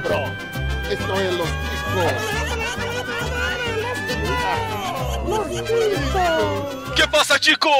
cabrón. 0.00 0.32
Esto 0.90 1.20
es 1.20 1.32
los 1.34 1.48
ticos. 1.48 2.12
Que 6.94 7.08
passa, 7.08 7.38
ticos? 7.38 7.72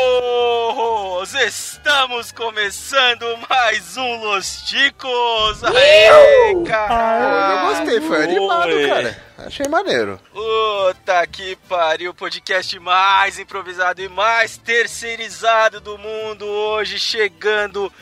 Estamos 1.35 2.33
começando 2.33 3.25
mais 3.49 3.97
um 3.97 4.17
Los 4.25 4.63
Ticos. 4.63 5.63
Aê, 5.65 6.65
cara! 6.67 7.53
Eu 7.53 7.69
gostei, 7.69 8.01
foi 8.01 8.25
animado, 8.25 8.71
cara. 8.89 9.23
Achei 9.39 9.69
maneiro. 9.69 10.21
Puta 10.33 11.27
que 11.27 11.57
pariu, 11.69 12.11
o 12.11 12.15
podcast 12.15 12.79
mais 12.81 13.39
improvisado 13.39 14.03
e 14.03 14.09
mais 14.09 14.57
terceirizado 14.57 15.81
do 15.81 15.97
mundo 15.97 16.45
hoje, 16.45 16.99
chegando 16.99 17.93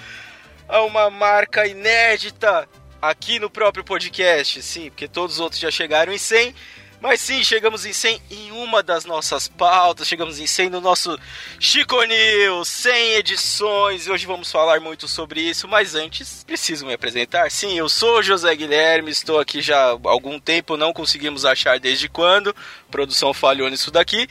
a 0.68 0.82
uma 0.82 1.10
marca 1.10 1.66
inédita 1.66 2.66
aqui 3.08 3.38
no 3.38 3.50
próprio 3.50 3.84
podcast, 3.84 4.62
sim, 4.62 4.90
porque 4.90 5.08
todos 5.08 5.36
os 5.36 5.40
outros 5.40 5.60
já 5.60 5.70
chegaram 5.70 6.12
em 6.12 6.18
100, 6.18 6.54
mas 7.00 7.20
sim, 7.20 7.44
chegamos 7.44 7.84
em 7.84 7.92
100 7.92 8.22
em 8.30 8.52
uma 8.52 8.82
das 8.82 9.04
nossas 9.04 9.46
pautas, 9.46 10.08
chegamos 10.08 10.40
em 10.40 10.46
100 10.46 10.70
no 10.70 10.80
nosso 10.80 11.18
Chico 11.60 12.02
News, 12.02 12.68
100 12.68 13.12
edições, 13.14 14.06
e 14.06 14.10
hoje 14.10 14.26
vamos 14.26 14.50
falar 14.50 14.80
muito 14.80 15.06
sobre 15.06 15.40
isso, 15.40 15.68
mas 15.68 15.94
antes, 15.94 16.42
preciso 16.44 16.86
me 16.86 16.94
apresentar. 16.94 17.50
Sim, 17.50 17.76
eu 17.78 17.88
sou 17.88 18.22
José 18.22 18.54
Guilherme, 18.54 19.10
estou 19.10 19.38
aqui 19.38 19.60
já 19.60 19.90
há 19.90 19.98
algum 20.04 20.40
tempo, 20.40 20.76
não 20.76 20.92
conseguimos 20.92 21.44
achar 21.44 21.78
desde 21.78 22.08
quando, 22.08 22.50
a 22.50 22.90
produção 22.90 23.34
falhou 23.34 23.68
nisso 23.68 23.90
daqui, 23.90 24.26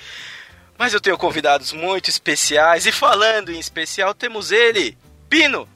mas 0.77 0.93
eu 0.93 0.99
tenho 0.99 1.17
convidados 1.17 1.71
muito 1.71 2.09
especiais, 2.09 2.85
e 2.85 2.91
falando 2.91 3.51
em 3.51 3.59
especial, 3.59 4.13
temos 4.13 4.51
ele, 4.51 4.97
Pino. 5.29 5.69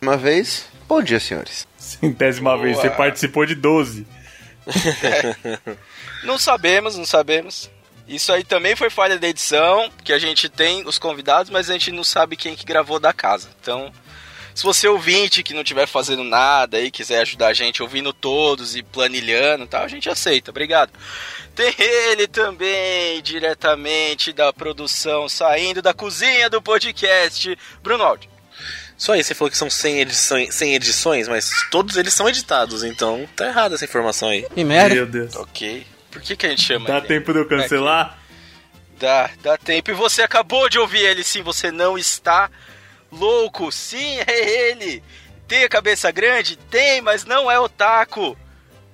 Uma 0.00 0.16
vez, 0.16 0.66
bom 0.86 1.02
dia, 1.02 1.18
senhores. 1.18 1.66
Centésima 1.86 2.50
Boa. 2.50 2.62
vez, 2.62 2.76
você 2.76 2.90
participou 2.90 3.46
de 3.46 3.54
12. 3.54 4.06
É. 5.02 5.76
Não 6.24 6.38
sabemos, 6.38 6.96
não 6.96 7.06
sabemos. 7.06 7.70
Isso 8.08 8.32
aí 8.32 8.42
também 8.42 8.74
foi 8.74 8.90
falha 8.90 9.16
da 9.16 9.28
edição, 9.28 9.88
que 10.02 10.12
a 10.12 10.18
gente 10.18 10.48
tem 10.48 10.84
os 10.86 10.98
convidados, 10.98 11.50
mas 11.50 11.70
a 11.70 11.74
gente 11.74 11.92
não 11.92 12.02
sabe 12.02 12.36
quem 12.36 12.56
que 12.56 12.64
gravou 12.64 12.98
da 12.98 13.12
casa. 13.12 13.48
Então, 13.60 13.92
se 14.54 14.64
você 14.64 14.88
ouvinte 14.88 15.42
que 15.42 15.54
não 15.54 15.62
estiver 15.62 15.86
fazendo 15.86 16.24
nada 16.24 16.80
e 16.80 16.90
quiser 16.90 17.20
ajudar 17.20 17.48
a 17.48 17.52
gente 17.52 17.82
ouvindo 17.82 18.12
todos 18.12 18.74
e 18.74 18.82
planilhando 18.82 19.64
e 19.64 19.68
tal, 19.68 19.84
a 19.84 19.88
gente 19.88 20.08
aceita. 20.08 20.50
Obrigado. 20.50 20.90
Tem 21.54 21.74
ele 21.78 22.26
também, 22.26 23.20
diretamente 23.22 24.32
da 24.32 24.52
produção, 24.52 25.28
saindo 25.28 25.82
da 25.82 25.92
cozinha 25.92 26.50
do 26.50 26.62
podcast, 26.62 27.56
Bruno 27.82 28.02
Aldi. 28.02 28.35
Só 28.96 29.12
aí, 29.12 29.22
você 29.22 29.34
falou 29.34 29.50
que 29.50 29.58
são 29.58 29.68
100 29.68 30.00
edições, 30.00 30.54
100 30.54 30.74
edições, 30.74 31.28
mas 31.28 31.50
todos 31.70 31.96
eles 31.96 32.14
são 32.14 32.28
editados, 32.28 32.82
então 32.82 33.28
tá 33.36 33.46
errada 33.46 33.74
essa 33.74 33.84
informação 33.84 34.30
aí. 34.30 34.46
Que 34.54 34.64
merda. 34.64 34.94
Meu 34.94 35.06
Deus. 35.06 35.36
Ok. 35.36 35.86
Por 36.10 36.22
que, 36.22 36.34
que 36.34 36.46
a 36.46 36.48
gente 36.48 36.62
chama 36.62 36.86
Dá 36.86 36.98
ele? 36.98 37.06
tempo 37.06 37.32
de 37.32 37.40
eu 37.40 37.46
cancelar? 37.46 38.18
Dá, 38.98 39.28
dá 39.42 39.58
tempo. 39.58 39.90
E 39.90 39.94
você 39.94 40.22
acabou 40.22 40.68
de 40.70 40.78
ouvir 40.78 41.00
ele, 41.04 41.22
sim, 41.22 41.42
você 41.42 41.70
não 41.70 41.98
está 41.98 42.50
louco. 43.12 43.70
Sim, 43.70 44.18
é 44.26 44.70
ele. 44.70 45.02
Tem 45.46 45.64
a 45.64 45.68
cabeça 45.68 46.10
grande? 46.10 46.56
Tem, 46.56 47.02
mas 47.02 47.24
não 47.26 47.50
é 47.50 47.60
otaku. 47.60 48.36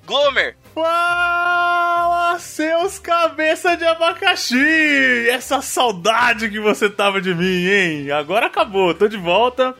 Glomer. 0.04 0.56
Fala, 0.74 2.38
seus 2.38 2.98
cabeça 2.98 3.76
de 3.76 3.84
abacaxi! 3.84 5.28
Essa 5.28 5.60
saudade 5.62 6.48
que 6.48 6.58
você 6.58 6.88
tava 6.90 7.20
de 7.20 7.34
mim, 7.34 7.66
hein? 7.68 8.10
Agora 8.10 8.46
acabou, 8.46 8.94
tô 8.94 9.06
de 9.06 9.18
volta. 9.18 9.76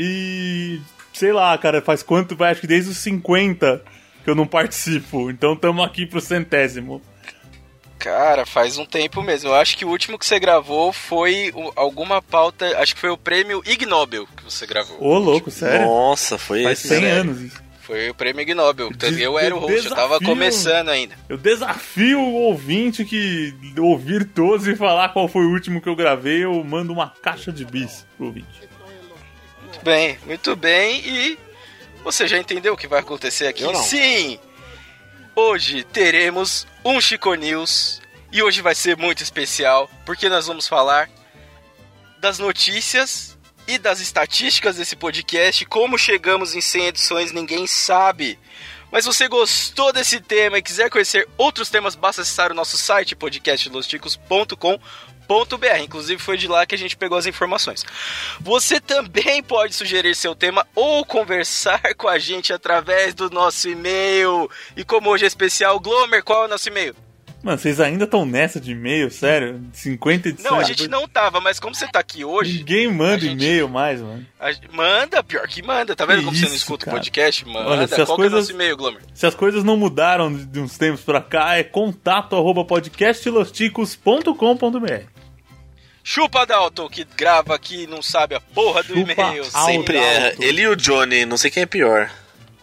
E 0.00 0.80
sei 1.12 1.32
lá, 1.32 1.58
cara, 1.58 1.82
faz 1.82 2.04
quanto? 2.04 2.40
Acho 2.44 2.60
que 2.60 2.66
desde 2.68 2.92
os 2.92 2.98
50 2.98 3.82
que 4.22 4.30
eu 4.30 4.34
não 4.36 4.46
participo. 4.46 5.28
Então 5.28 5.54
estamos 5.54 5.84
aqui 5.84 6.06
pro 6.06 6.20
centésimo. 6.20 7.02
Cara, 7.98 8.46
faz 8.46 8.78
um 8.78 8.86
tempo 8.86 9.20
mesmo. 9.22 9.48
Eu 9.48 9.56
acho 9.56 9.76
que 9.76 9.84
o 9.84 9.88
último 9.88 10.16
que 10.16 10.24
você 10.24 10.38
gravou 10.38 10.92
foi 10.92 11.52
alguma 11.74 12.22
pauta. 12.22 12.80
Acho 12.80 12.94
que 12.94 13.00
foi 13.00 13.10
o 13.10 13.18
prêmio 13.18 13.60
Ig 13.66 13.84
Nobel 13.86 14.28
que 14.36 14.44
você 14.44 14.64
gravou. 14.66 15.02
Ô, 15.02 15.18
louco, 15.18 15.50
sério? 15.50 15.84
Nossa, 15.84 16.38
foi 16.38 16.62
Faz 16.62 16.78
esse. 16.78 16.88
100 16.88 17.00
sério. 17.00 17.20
anos 17.20 17.40
isso. 17.40 17.60
Foi 17.80 18.10
o 18.10 18.14
prêmio 18.14 18.42
Ig 18.42 18.54
Nobel. 18.54 18.90
De, 18.92 19.20
eu 19.20 19.36
era 19.36 19.52
o 19.52 19.58
host, 19.58 19.74
desafio, 19.74 19.90
eu 19.90 19.96
tava 19.96 20.20
começando 20.20 20.90
ainda. 20.90 21.16
Eu 21.28 21.36
desafio 21.36 22.20
o 22.20 22.34
ouvinte 22.34 23.04
que 23.04 23.52
ouvir 23.76 24.26
todos 24.26 24.68
e 24.68 24.76
falar 24.76 25.08
qual 25.08 25.26
foi 25.26 25.44
o 25.44 25.50
último 25.50 25.80
que 25.80 25.88
eu 25.88 25.96
gravei, 25.96 26.44
eu 26.44 26.62
mando 26.62 26.92
uma 26.92 27.12
caixa 27.20 27.50
de 27.50 27.64
bis 27.64 28.06
pro 28.16 28.26
ouvinte. 28.26 28.68
Muito 29.78 29.84
bem, 29.84 30.18
muito 30.26 30.56
bem. 30.56 31.00
E 31.06 31.38
você 32.02 32.26
já 32.26 32.36
entendeu 32.36 32.74
o 32.74 32.76
que 32.76 32.88
vai 32.88 33.00
acontecer 33.00 33.46
aqui? 33.46 33.62
Sim! 33.76 34.38
Hoje 35.36 35.84
teremos 35.84 36.66
um 36.84 37.00
Chico 37.00 37.32
News 37.34 38.00
e 38.32 38.42
hoje 38.42 38.60
vai 38.60 38.74
ser 38.74 38.96
muito 38.96 39.22
especial 39.22 39.88
porque 40.04 40.28
nós 40.28 40.48
vamos 40.48 40.66
falar 40.66 41.08
das 42.18 42.40
notícias 42.40 43.38
e 43.68 43.78
das 43.78 44.00
estatísticas 44.00 44.76
desse 44.76 44.96
podcast. 44.96 45.64
Como 45.66 45.96
chegamos 45.96 46.56
em 46.56 46.60
100 46.60 46.86
edições, 46.86 47.32
ninguém 47.32 47.66
sabe. 47.68 48.36
Mas 48.90 49.04
se 49.04 49.12
você 49.12 49.28
gostou 49.28 49.92
desse 49.92 50.18
tema 50.20 50.58
e 50.58 50.62
quiser 50.62 50.90
conhecer 50.90 51.28
outros 51.36 51.70
temas, 51.70 51.94
basta 51.94 52.22
acessar 52.22 52.50
o 52.50 52.54
nosso 52.54 52.76
site 52.76 53.14
podcastlosticos.com 53.14 54.80
br 55.58 55.82
Inclusive 55.82 56.20
foi 56.20 56.36
de 56.36 56.48
lá 56.48 56.66
que 56.66 56.74
a 56.74 56.78
gente 56.78 56.96
pegou 56.96 57.18
as 57.18 57.26
informações. 57.26 57.84
Você 58.40 58.80
também 58.80 59.42
pode 59.42 59.74
sugerir 59.74 60.14
seu 60.14 60.34
tema 60.34 60.66
ou 60.74 61.04
conversar 61.04 61.82
com 61.96 62.08
a 62.08 62.18
gente 62.18 62.52
através 62.52 63.14
do 63.14 63.30
nosso 63.30 63.68
e-mail. 63.68 64.50
E 64.76 64.84
como 64.84 65.10
hoje 65.10 65.24
é 65.24 65.28
especial, 65.28 65.78
Glomer, 65.78 66.24
qual 66.24 66.44
é 66.44 66.46
o 66.46 66.48
nosso 66.48 66.68
e-mail? 66.68 66.94
Mano, 67.42 67.56
vocês 67.56 67.80
ainda 67.80 68.04
estão 68.04 68.26
nessa 68.26 68.60
de 68.60 68.72
e-mail, 68.72 69.08
sério? 69.12 69.62
50 69.72 70.30
edições? 70.30 70.50
Não, 70.50 70.58
a 70.58 70.64
gente 70.64 70.88
não 70.88 71.06
tava, 71.06 71.40
mas 71.40 71.60
como 71.60 71.72
você 71.72 71.86
tá 71.86 72.00
aqui 72.00 72.24
hoje. 72.24 72.58
Ninguém 72.58 72.92
manda 72.92 73.20
gente... 73.20 73.34
e-mail 73.34 73.68
mais, 73.68 74.00
mano. 74.00 74.26
A... 74.40 74.50
Manda, 74.72 75.22
pior 75.22 75.46
que 75.46 75.62
manda. 75.62 75.94
Tá 75.94 76.04
vendo 76.04 76.18
que 76.18 76.24
como 76.24 76.34
isso, 76.34 76.44
você 76.44 76.50
não 76.50 76.56
escuta 76.56 76.88
o 76.88 76.90
podcast? 76.90 77.46
Manda. 77.46 77.68
Olha, 77.68 77.86
se 77.86 78.00
as 78.00 78.08
Qual 78.08 78.16
coisas... 78.16 78.32
é 78.32 78.36
o 78.36 78.40
nosso 78.40 78.50
e-mail, 78.52 78.76
Glomer? 78.76 79.02
Se 79.14 79.24
as 79.24 79.36
coisas 79.36 79.62
não 79.62 79.76
mudaram 79.76 80.34
de 80.34 80.58
uns 80.58 80.76
tempos 80.76 81.02
pra 81.02 81.20
cá, 81.20 81.56
é 81.56 81.62
contato 81.62 82.34
arroba 82.34 82.64
podcastlosticos.com.br. 82.64 85.17
Chupa 86.10 86.46
Dalton, 86.46 86.88
que 86.88 87.04
grava 87.04 87.54
aqui 87.54 87.82
e 87.82 87.86
não 87.86 88.00
sabe 88.00 88.34
a 88.34 88.40
porra 88.40 88.82
do 88.82 88.96
e-mail. 88.96 89.44
Sempre 89.44 89.98
é. 89.98 90.34
Ele 90.40 90.62
e 90.62 90.66
o 90.66 90.74
Johnny, 90.74 91.26
não 91.26 91.36
sei 91.36 91.50
quem 91.50 91.64
é 91.64 91.66
pior. 91.66 92.10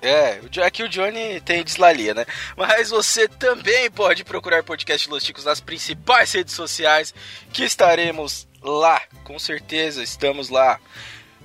É, 0.01 0.41
aqui 0.65 0.81
o 0.81 0.89
Johnny 0.89 1.39
tem 1.41 1.63
dislalia, 1.63 2.15
né? 2.15 2.25
Mas 2.57 2.89
você 2.89 3.27
também 3.27 3.91
pode 3.91 4.23
procurar 4.23 4.63
podcast 4.63 5.07
Los 5.07 5.23
Ticos 5.23 5.45
nas 5.45 5.61
principais 5.61 6.31
redes 6.31 6.55
sociais, 6.55 7.13
que 7.53 7.63
estaremos 7.63 8.47
lá, 8.63 8.99
com 9.23 9.37
certeza 9.37 10.01
estamos 10.01 10.49
lá. 10.49 10.79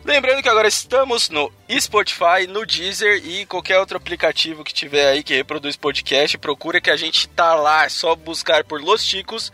Lembrando 0.03 0.43
que 0.43 0.49
agora 0.49 0.69
estamos 0.69 1.29
no 1.29 1.53
Spotify, 1.79 2.47
no 2.49 2.65
Deezer 2.65 3.23
e 3.27 3.45
qualquer 3.45 3.79
outro 3.79 3.99
aplicativo 3.99 4.65
que 4.65 4.73
tiver 4.73 5.07
aí 5.07 5.23
que 5.23 5.37
reproduz 5.37 5.77
podcast, 5.77 6.39
procura 6.39 6.81
que 6.81 6.91
a 6.91 6.97
gente 6.97 7.29
tá 7.29 7.55
lá, 7.55 7.85
é 7.85 7.91
só 7.91 8.17
buscar 8.17 8.65
por 8.65 8.81
Los 8.81 9.05
Ticos 9.07 9.53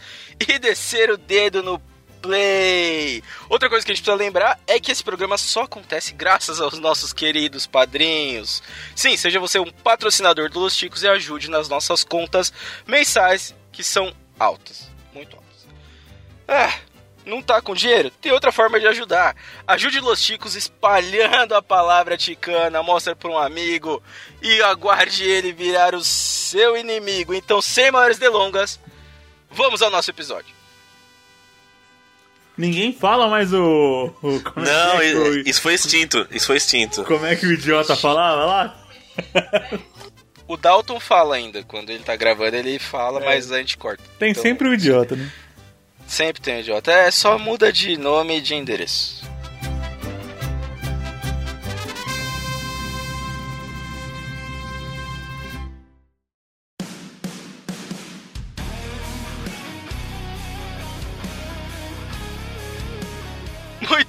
e 0.49 0.61
descer 0.61 1.11
o 1.11 1.17
dedo 1.17 1.61
no 1.61 1.83
Play. 2.27 3.23
Outra 3.49 3.69
coisa 3.69 3.87
que 3.87 3.93
a 3.93 3.95
gente 3.95 4.03
precisa 4.03 4.21
lembrar 4.21 4.59
é 4.67 4.81
que 4.81 4.91
esse 4.91 5.03
programa 5.03 5.39
só 5.39 5.63
acontece 5.63 6.13
graças 6.13 6.61
aos 6.61 6.77
nossos 6.79 7.13
queridos 7.13 7.67
padrinhos. 7.67 8.63
Sim, 8.97 9.17
seja 9.17 9.39
você 9.39 9.61
um 9.61 9.71
patrocinador 9.71 10.51
do 10.51 10.59
Los 10.59 10.75
Chicos 10.75 11.05
e 11.05 11.09
ajude 11.09 11.49
nas 11.49 11.69
nossas 11.69 12.03
contas 12.03 12.53
mensais, 12.85 13.55
que 13.71 13.85
são 13.85 14.13
altas, 14.39 14.91
muito 15.15 15.37
altas. 15.37 15.67
Ah, 16.49 16.81
não 17.25 17.41
tá 17.41 17.63
com 17.63 17.75
dinheiro? 17.75 18.11
Tem 18.11 18.33
outra 18.33 18.51
forma 18.51 18.81
de 18.81 18.89
ajudar. 18.89 19.37
Ajude 19.65 20.01
Los 20.01 20.21
Chicos 20.21 20.57
espalhando 20.57 21.55
a 21.55 21.63
palavra 21.63 22.17
ticana, 22.17 22.83
mostra 22.83 23.15
para 23.15 23.31
um 23.31 23.39
amigo 23.39 24.03
e 24.43 24.61
aguarde 24.63 25.23
ele 25.23 25.53
virar 25.53 25.95
o 25.95 26.03
seu 26.03 26.77
inimigo. 26.77 27.33
Então, 27.33 27.63
sem 27.63 27.93
maiores 27.93 28.19
delongas, 28.19 28.81
vamos 29.49 29.81
ao 29.81 29.91
nosso 29.91 30.11
episódio. 30.11 30.56
Ninguém 32.57 32.93
fala 32.93 33.29
mais 33.29 33.53
o. 33.53 34.11
o 34.23 34.43
não, 34.57 35.01
é 35.01 35.15
o, 35.15 35.39
isso 35.41 35.61
foi 35.61 35.75
extinto. 35.75 36.27
Isso 36.31 36.47
foi 36.47 36.57
extinto. 36.57 37.05
Como 37.05 37.27
é 37.27 37.37
que 37.37 37.47
o 37.47 37.53
idiota 37.53 37.95
falava 37.95 38.45
lá? 38.45 38.87
o 40.49 40.57
Dalton 40.57 40.99
fala 40.99 41.37
ainda. 41.37 41.63
Quando 41.65 41.91
ele 41.91 42.03
tá 42.03 42.17
gravando, 42.17 42.57
ele 42.57 42.79
fala, 42.79 43.21
é. 43.21 43.25
mas 43.27 43.53
a 43.53 43.59
gente 43.59 43.77
corta. 43.77 44.03
Tem 44.19 44.31
então, 44.31 44.43
sempre 44.43 44.69
o 44.69 44.75
idiota, 44.75 45.15
né? 45.17 45.31
Sempre 46.07 46.41
tem 46.41 46.57
o 46.57 46.61
idiota. 46.61 46.91
É 46.91 47.11
só 47.11 47.39
muda 47.39 47.71
de 47.71 47.99
nome 47.99 48.39
e 48.39 48.41
de 48.41 48.55
endereço. 48.55 49.36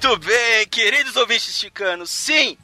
Muito 0.00 0.16
bem, 0.18 0.64
queridos 0.68 1.16
ouvintes 1.16 1.58
chicanos, 1.58 2.08
sim! 2.08 2.56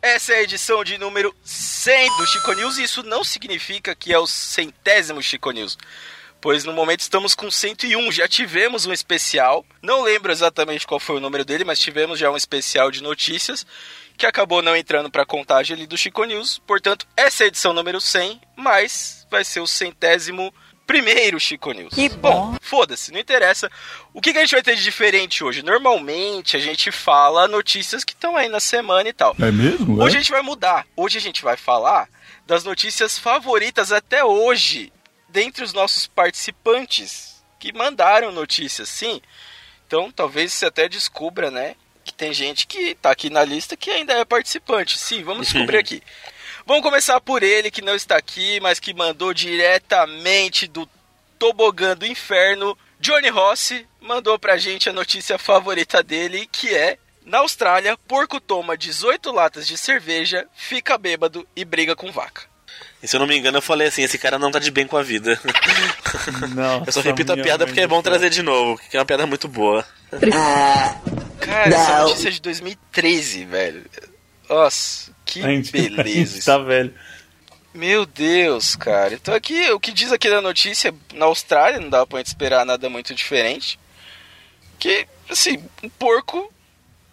Essa 0.00 0.32
é 0.32 0.36
a 0.36 0.42
edição 0.42 0.82
de 0.82 0.96
número 0.96 1.36
100 1.44 2.16
do 2.16 2.26
Chico 2.26 2.52
News 2.54 2.78
e 2.78 2.84
isso 2.84 3.02
não 3.02 3.22
significa 3.22 3.94
que 3.94 4.10
é 4.10 4.18
o 4.18 4.26
centésimo 4.26 5.22
Chico 5.22 5.50
News. 5.50 5.76
Pois 6.40 6.64
no 6.64 6.72
momento 6.72 7.00
estamos 7.00 7.34
com 7.34 7.50
101, 7.50 8.10
já 8.10 8.26
tivemos 8.26 8.86
um 8.86 8.92
especial. 8.92 9.66
Não 9.82 10.00
lembro 10.00 10.32
exatamente 10.32 10.86
qual 10.86 10.98
foi 10.98 11.16
o 11.16 11.20
número 11.20 11.44
dele, 11.44 11.62
mas 11.62 11.78
tivemos 11.78 12.18
já 12.18 12.30
um 12.30 12.36
especial 12.38 12.90
de 12.90 13.02
notícias 13.02 13.66
que 14.16 14.24
acabou 14.24 14.62
não 14.62 14.74
entrando 14.74 15.10
para 15.10 15.24
a 15.24 15.26
contagem 15.26 15.76
ali 15.76 15.86
do 15.86 15.98
Chico 15.98 16.24
News. 16.24 16.58
Portanto, 16.66 17.06
essa 17.14 17.42
é 17.42 17.44
a 17.44 17.48
edição 17.48 17.74
número 17.74 18.00
100, 18.00 18.40
mas 18.56 19.26
vai 19.30 19.44
ser 19.44 19.60
o 19.60 19.66
centésimo 19.66 20.54
primeiro 20.88 21.38
Chico 21.38 21.70
News. 21.72 21.92
Que 21.92 22.08
bom. 22.08 22.56
foda-se, 22.62 23.12
não 23.12 23.20
interessa. 23.20 23.70
O 24.14 24.22
que, 24.22 24.32
que 24.32 24.38
a 24.38 24.40
gente 24.40 24.52
vai 24.52 24.62
ter 24.62 24.74
de 24.74 24.82
diferente 24.82 25.44
hoje? 25.44 25.62
Normalmente 25.62 26.56
a 26.56 26.60
gente 26.60 26.90
fala 26.90 27.46
notícias 27.46 28.02
que 28.02 28.14
estão 28.14 28.34
aí 28.34 28.48
na 28.48 28.58
semana 28.58 29.06
e 29.06 29.12
tal. 29.12 29.36
É 29.38 29.52
mesmo? 29.52 30.02
Hoje 30.02 30.16
a 30.16 30.20
gente 30.20 30.32
vai 30.32 30.40
mudar. 30.40 30.86
Hoje 30.96 31.18
a 31.18 31.20
gente 31.20 31.42
vai 31.42 31.58
falar 31.58 32.08
das 32.46 32.64
notícias 32.64 33.18
favoritas 33.18 33.92
até 33.92 34.24
hoje 34.24 34.90
dentre 35.28 35.62
os 35.62 35.74
nossos 35.74 36.06
participantes 36.06 37.44
que 37.60 37.70
mandaram 37.70 38.32
notícias, 38.32 38.88
sim. 38.88 39.20
Então 39.86 40.10
talvez 40.10 40.54
você 40.54 40.66
até 40.66 40.88
descubra, 40.88 41.50
né, 41.50 41.76
que 42.02 42.14
tem 42.14 42.32
gente 42.32 42.66
que 42.66 42.94
tá 42.94 43.10
aqui 43.10 43.28
na 43.28 43.44
lista 43.44 43.76
que 43.76 43.90
ainda 43.90 44.14
é 44.14 44.24
participante. 44.24 44.98
Sim, 44.98 45.22
vamos 45.22 45.48
descobrir 45.48 45.76
aqui. 45.76 46.02
Vamos 46.68 46.82
começar 46.82 47.18
por 47.18 47.42
ele 47.42 47.70
que 47.70 47.80
não 47.80 47.94
está 47.94 48.18
aqui, 48.18 48.60
mas 48.60 48.78
que 48.78 48.92
mandou 48.92 49.32
diretamente 49.32 50.66
do 50.66 50.86
tobogã 51.38 51.96
do 51.96 52.04
inferno. 52.04 52.76
Johnny 53.00 53.30
Rossi 53.30 53.86
mandou 54.02 54.38
pra 54.38 54.58
gente 54.58 54.86
a 54.86 54.92
notícia 54.92 55.38
favorita 55.38 56.02
dele, 56.02 56.46
que 56.52 56.74
é 56.74 56.98
na 57.24 57.38
Austrália, 57.38 57.96
porco 58.06 58.38
toma 58.38 58.76
18 58.76 59.32
latas 59.32 59.66
de 59.66 59.78
cerveja, 59.78 60.46
fica 60.54 60.98
bêbado 60.98 61.48
e 61.56 61.64
briga 61.64 61.96
com 61.96 62.12
vaca. 62.12 62.42
E 63.02 63.08
se 63.08 63.16
eu 63.16 63.20
não 63.20 63.26
me 63.26 63.38
engano, 63.38 63.56
eu 63.56 63.62
falei 63.62 63.88
assim: 63.88 64.02
esse 64.02 64.18
cara 64.18 64.38
não 64.38 64.50
tá 64.50 64.58
de 64.58 64.70
bem 64.70 64.86
com 64.86 64.98
a 64.98 65.02
vida. 65.02 65.40
Não. 66.54 66.84
eu 66.86 66.92
só 66.92 67.00
repito 67.00 67.32
a 67.32 67.36
piada 67.36 67.66
porque 67.66 67.80
é 67.80 67.86
bom 67.86 68.02
trazer 68.02 68.28
de 68.28 68.42
novo, 68.42 68.78
que 68.90 68.94
é 68.94 69.00
uma 69.00 69.06
piada 69.06 69.26
muito 69.26 69.48
boa. 69.48 69.86
Cara, 71.40 71.74
essa 71.74 72.02
notícia 72.02 72.28
é 72.28 72.32
de 72.32 72.42
2013, 72.42 73.46
velho. 73.46 73.86
Nossa, 74.48 75.12
que 75.24 75.44
A 75.44 75.48
gente, 75.48 75.68
a 75.70 75.72
beleza. 75.72 76.08
gente 76.08 76.38
isso. 76.38 76.46
tá 76.46 76.58
velho. 76.58 76.94
Meu 77.74 78.06
Deus, 78.06 78.74
cara. 78.74 79.14
Então 79.14 79.34
aqui, 79.34 79.70
o 79.70 79.78
que 79.78 79.92
diz 79.92 80.10
aqui 80.10 80.28
na 80.28 80.40
notícia, 80.40 80.92
na 81.14 81.26
Austrália, 81.26 81.78
não 81.80 81.88
dá 81.90 82.06
pra 82.06 82.18
gente 82.18 82.28
esperar 82.28 82.64
nada 82.64 82.88
muito 82.88 83.14
diferente. 83.14 83.78
Que, 84.78 85.06
assim, 85.28 85.62
um 85.82 85.88
porco, 85.88 86.52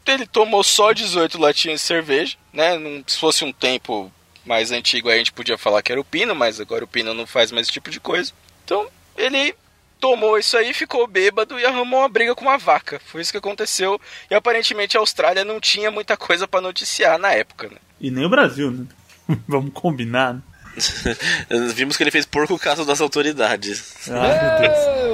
ele 0.06 0.26
tomou 0.26 0.64
só 0.64 0.94
18 0.94 1.38
latinhas 1.40 1.82
de 1.82 1.86
cerveja, 1.88 2.38
né? 2.54 2.78
Não, 2.78 3.04
se 3.06 3.18
fosse 3.18 3.44
um 3.44 3.52
tempo 3.52 4.12
mais 4.46 4.72
antigo, 4.72 5.10
aí 5.10 5.16
a 5.16 5.18
gente 5.18 5.34
podia 5.34 5.58
falar 5.58 5.82
que 5.82 5.92
era 5.92 6.00
o 6.00 6.06
Pino, 6.06 6.34
mas 6.36 6.60
agora 6.60 6.84
o 6.84 6.88
Pino 6.88 7.14
não 7.14 7.26
faz 7.28 7.52
mais 7.52 7.66
esse 7.66 7.74
tipo 7.74 7.90
de 7.90 8.00
coisa. 8.00 8.32
Então, 8.64 8.88
ele 9.18 9.56
tomou 10.00 10.38
isso 10.38 10.56
aí, 10.58 10.74
ficou 10.74 11.08
bêbado 11.08 11.60
e 11.60 11.66
arrumou 11.66 12.02
uma 12.02 12.10
briga 12.10 12.36
com 12.36 12.46
uma 12.46 12.58
vaca. 12.58 13.00
Foi 13.06 13.22
isso 13.22 13.32
que 13.32 13.38
aconteceu. 13.38 14.00
E 14.30 14.36
aparentemente 14.36 14.96
a 14.98 15.00
Austrália 15.00 15.44
não 15.46 15.60
tinha 15.60 15.90
muita 15.92 16.16
coisa 16.18 16.48
pra 16.48 16.62
noticiar 16.62 17.18
na 17.18 17.32
época, 17.32 17.68
né? 17.70 17.78
E 18.00 18.12
nem 18.12 18.26
o 18.26 18.30
Brasil, 18.30 18.72
né? 18.72 18.86
Vamos 19.48 19.72
combinar. 19.74 20.34
né? 20.36 20.42
Vimos 21.74 21.96
que 21.98 22.04
ele 22.04 22.12
fez 22.12 22.26
porco 22.26 22.60
caso 22.60 22.84
das 22.86 23.00
autoridades. 23.02 24.10
Ai, 24.10 24.60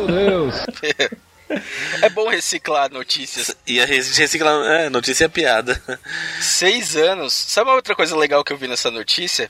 meu 0.08 0.48
Deus. 0.48 0.56
É 2.02 2.10
bom 2.10 2.28
reciclar 2.30 2.90
notícias. 2.92 3.56
E 3.68 3.80
a 3.80 3.86
res- 3.86 4.18
recicla. 4.18 4.50
É, 4.74 4.90
notícia 4.90 5.26
é 5.26 5.28
piada. 5.28 5.82
Seis 6.40 6.96
anos. 6.96 7.34
Sabe 7.34 7.70
uma 7.70 7.76
outra 7.76 7.94
coisa 7.96 8.16
legal 8.16 8.44
que 8.44 8.52
eu 8.54 8.58
vi 8.58 8.68
nessa 8.68 8.90
notícia? 8.90 9.50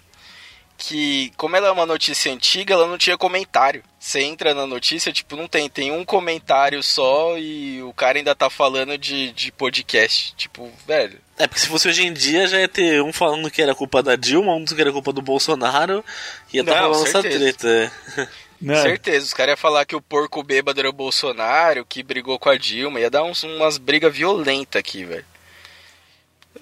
Que, 0.83 1.31
como 1.37 1.55
ela 1.55 1.67
é 1.67 1.71
uma 1.71 1.85
notícia 1.85 2.33
antiga, 2.33 2.73
ela 2.73 2.87
não 2.87 2.97
tinha 2.97 3.15
comentário. 3.15 3.83
Você 3.99 4.21
entra 4.21 4.55
na 4.55 4.65
notícia, 4.65 5.13
tipo, 5.13 5.35
não 5.35 5.47
tem. 5.47 5.69
Tem 5.69 5.91
um 5.91 6.03
comentário 6.03 6.81
só 6.81 7.37
e 7.37 7.83
o 7.83 7.93
cara 7.93 8.17
ainda 8.17 8.33
tá 8.33 8.49
falando 8.49 8.97
de, 8.97 9.31
de 9.31 9.51
podcast. 9.51 10.33
Tipo, 10.35 10.71
velho. 10.87 11.19
É, 11.37 11.45
porque 11.45 11.59
se 11.61 11.67
fosse 11.67 11.87
hoje 11.87 12.03
em 12.03 12.11
dia, 12.11 12.47
já 12.47 12.59
ia 12.59 12.67
ter 12.67 12.99
um 13.03 13.13
falando 13.13 13.51
que 13.51 13.61
era 13.61 13.75
culpa 13.75 14.01
da 14.01 14.15
Dilma, 14.15 14.55
um 14.55 14.65
que 14.65 14.81
era 14.81 14.91
culpa 14.91 15.13
do 15.13 15.21
Bolsonaro, 15.21 16.03
ia 16.51 16.61
estar 16.61 16.81
Não, 16.81 16.93
falando 16.93 17.07
essa 17.07 17.21
certeza. 17.21 17.39
treta. 17.39 17.93
é. 18.17 18.27
Não, 18.59 18.75
Certeza, 18.75 19.25
os 19.25 19.33
caras 19.33 19.53
iam 19.53 19.57
falar 19.57 19.85
que 19.85 19.95
o 19.95 20.01
porco 20.01 20.43
bêbado 20.43 20.79
era 20.79 20.89
o 20.89 20.93
Bolsonaro, 20.93 21.85
que 21.85 22.01
brigou 22.03 22.37
com 22.39 22.49
a 22.49 22.57
Dilma. 22.57 22.99
Ia 22.99 23.09
dar 23.09 23.23
uns, 23.23 23.43
umas 23.43 23.77
brigas 23.77 24.13
violentas 24.15 24.79
aqui, 24.79 25.03
velho. 25.03 25.25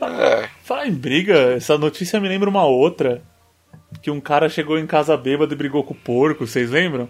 É. 0.01 0.49
Falar 0.63 0.87
em 0.87 0.93
briga, 0.93 1.53
essa 1.55 1.77
notícia 1.77 2.19
me 2.19 2.27
lembra 2.29 2.49
uma 2.49 2.65
outra. 2.65 3.21
Que 4.01 4.11
um 4.11 4.21
cara 4.21 4.47
chegou 4.49 4.77
em 4.77 4.87
casa 4.87 5.15
bêbado 5.17 5.53
e 5.53 5.57
brigou 5.57 5.83
com 5.83 5.93
o 5.93 5.97
porco, 5.97 6.45
vocês 6.47 6.69
lembram? 6.69 7.09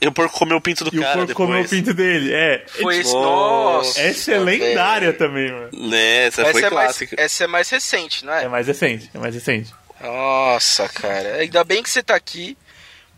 E 0.00 0.06
o 0.06 0.12
porco 0.12 0.38
comeu 0.38 0.58
o 0.58 0.60
pinto 0.60 0.84
do 0.84 0.94
E 0.94 0.98
o 0.98 1.02
cara 1.02 1.14
porco 1.14 1.28
depois. 1.28 1.48
comeu 1.48 1.64
o 1.64 1.68
pinto 1.68 1.94
dele. 1.94 2.32
É. 2.32 2.64
Foi 2.66 2.98
isso, 2.98 3.14
nossa. 3.14 3.98
Essa 4.00 4.32
é 4.32 4.38
lendária 4.38 5.12
velho. 5.12 5.18
também, 5.18 5.50
mano. 5.50 5.70
Né, 5.88 6.26
essa, 6.26 6.42
foi 6.42 6.50
Essa 6.50 6.58
é, 6.58 6.62
mais, 6.70 6.70
clássica. 6.86 7.16
essa 7.18 7.44
é 7.44 7.46
mais 7.46 7.70
recente, 7.70 8.24
não 8.24 8.32
É 8.34 8.48
mais 8.48 8.66
recente, 8.66 9.10
é 9.14 9.18
mais 9.18 9.34
recente. 9.34 9.72
Nossa, 10.00 10.86
cara. 10.88 11.36
Ainda 11.36 11.64
bem 11.64 11.82
que 11.82 11.88
você 11.88 12.02
tá 12.02 12.14
aqui, 12.14 12.58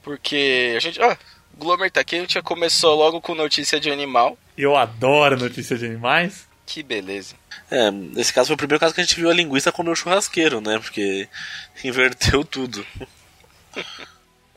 porque 0.02 0.74
a 0.76 0.80
gente. 0.80 1.02
Ah, 1.02 1.18
o 1.54 1.56
Glomer 1.58 1.90
tá 1.90 2.00
aqui, 2.00 2.14
a 2.16 2.20
gente 2.20 2.34
já 2.34 2.42
começou 2.42 2.94
logo 2.94 3.20
com 3.20 3.34
notícia 3.34 3.80
de 3.80 3.90
animal. 3.90 4.38
Eu 4.56 4.76
adoro 4.76 5.36
notícia 5.36 5.76
de 5.76 5.86
animais. 5.86 6.46
Que 6.64 6.82
beleza. 6.84 7.34
É, 7.70 7.90
nesse 7.90 8.32
caso 8.32 8.48
foi 8.48 8.54
o 8.54 8.58
primeiro 8.58 8.80
caso 8.80 8.94
que 8.94 9.00
a 9.00 9.04
gente 9.04 9.16
viu 9.16 9.30
a 9.30 9.34
linguiça 9.34 9.72
comer 9.72 9.90
o 9.90 9.96
churrasqueiro, 9.96 10.60
né? 10.60 10.78
Porque 10.78 11.28
inverteu 11.84 12.44
tudo. 12.44 12.86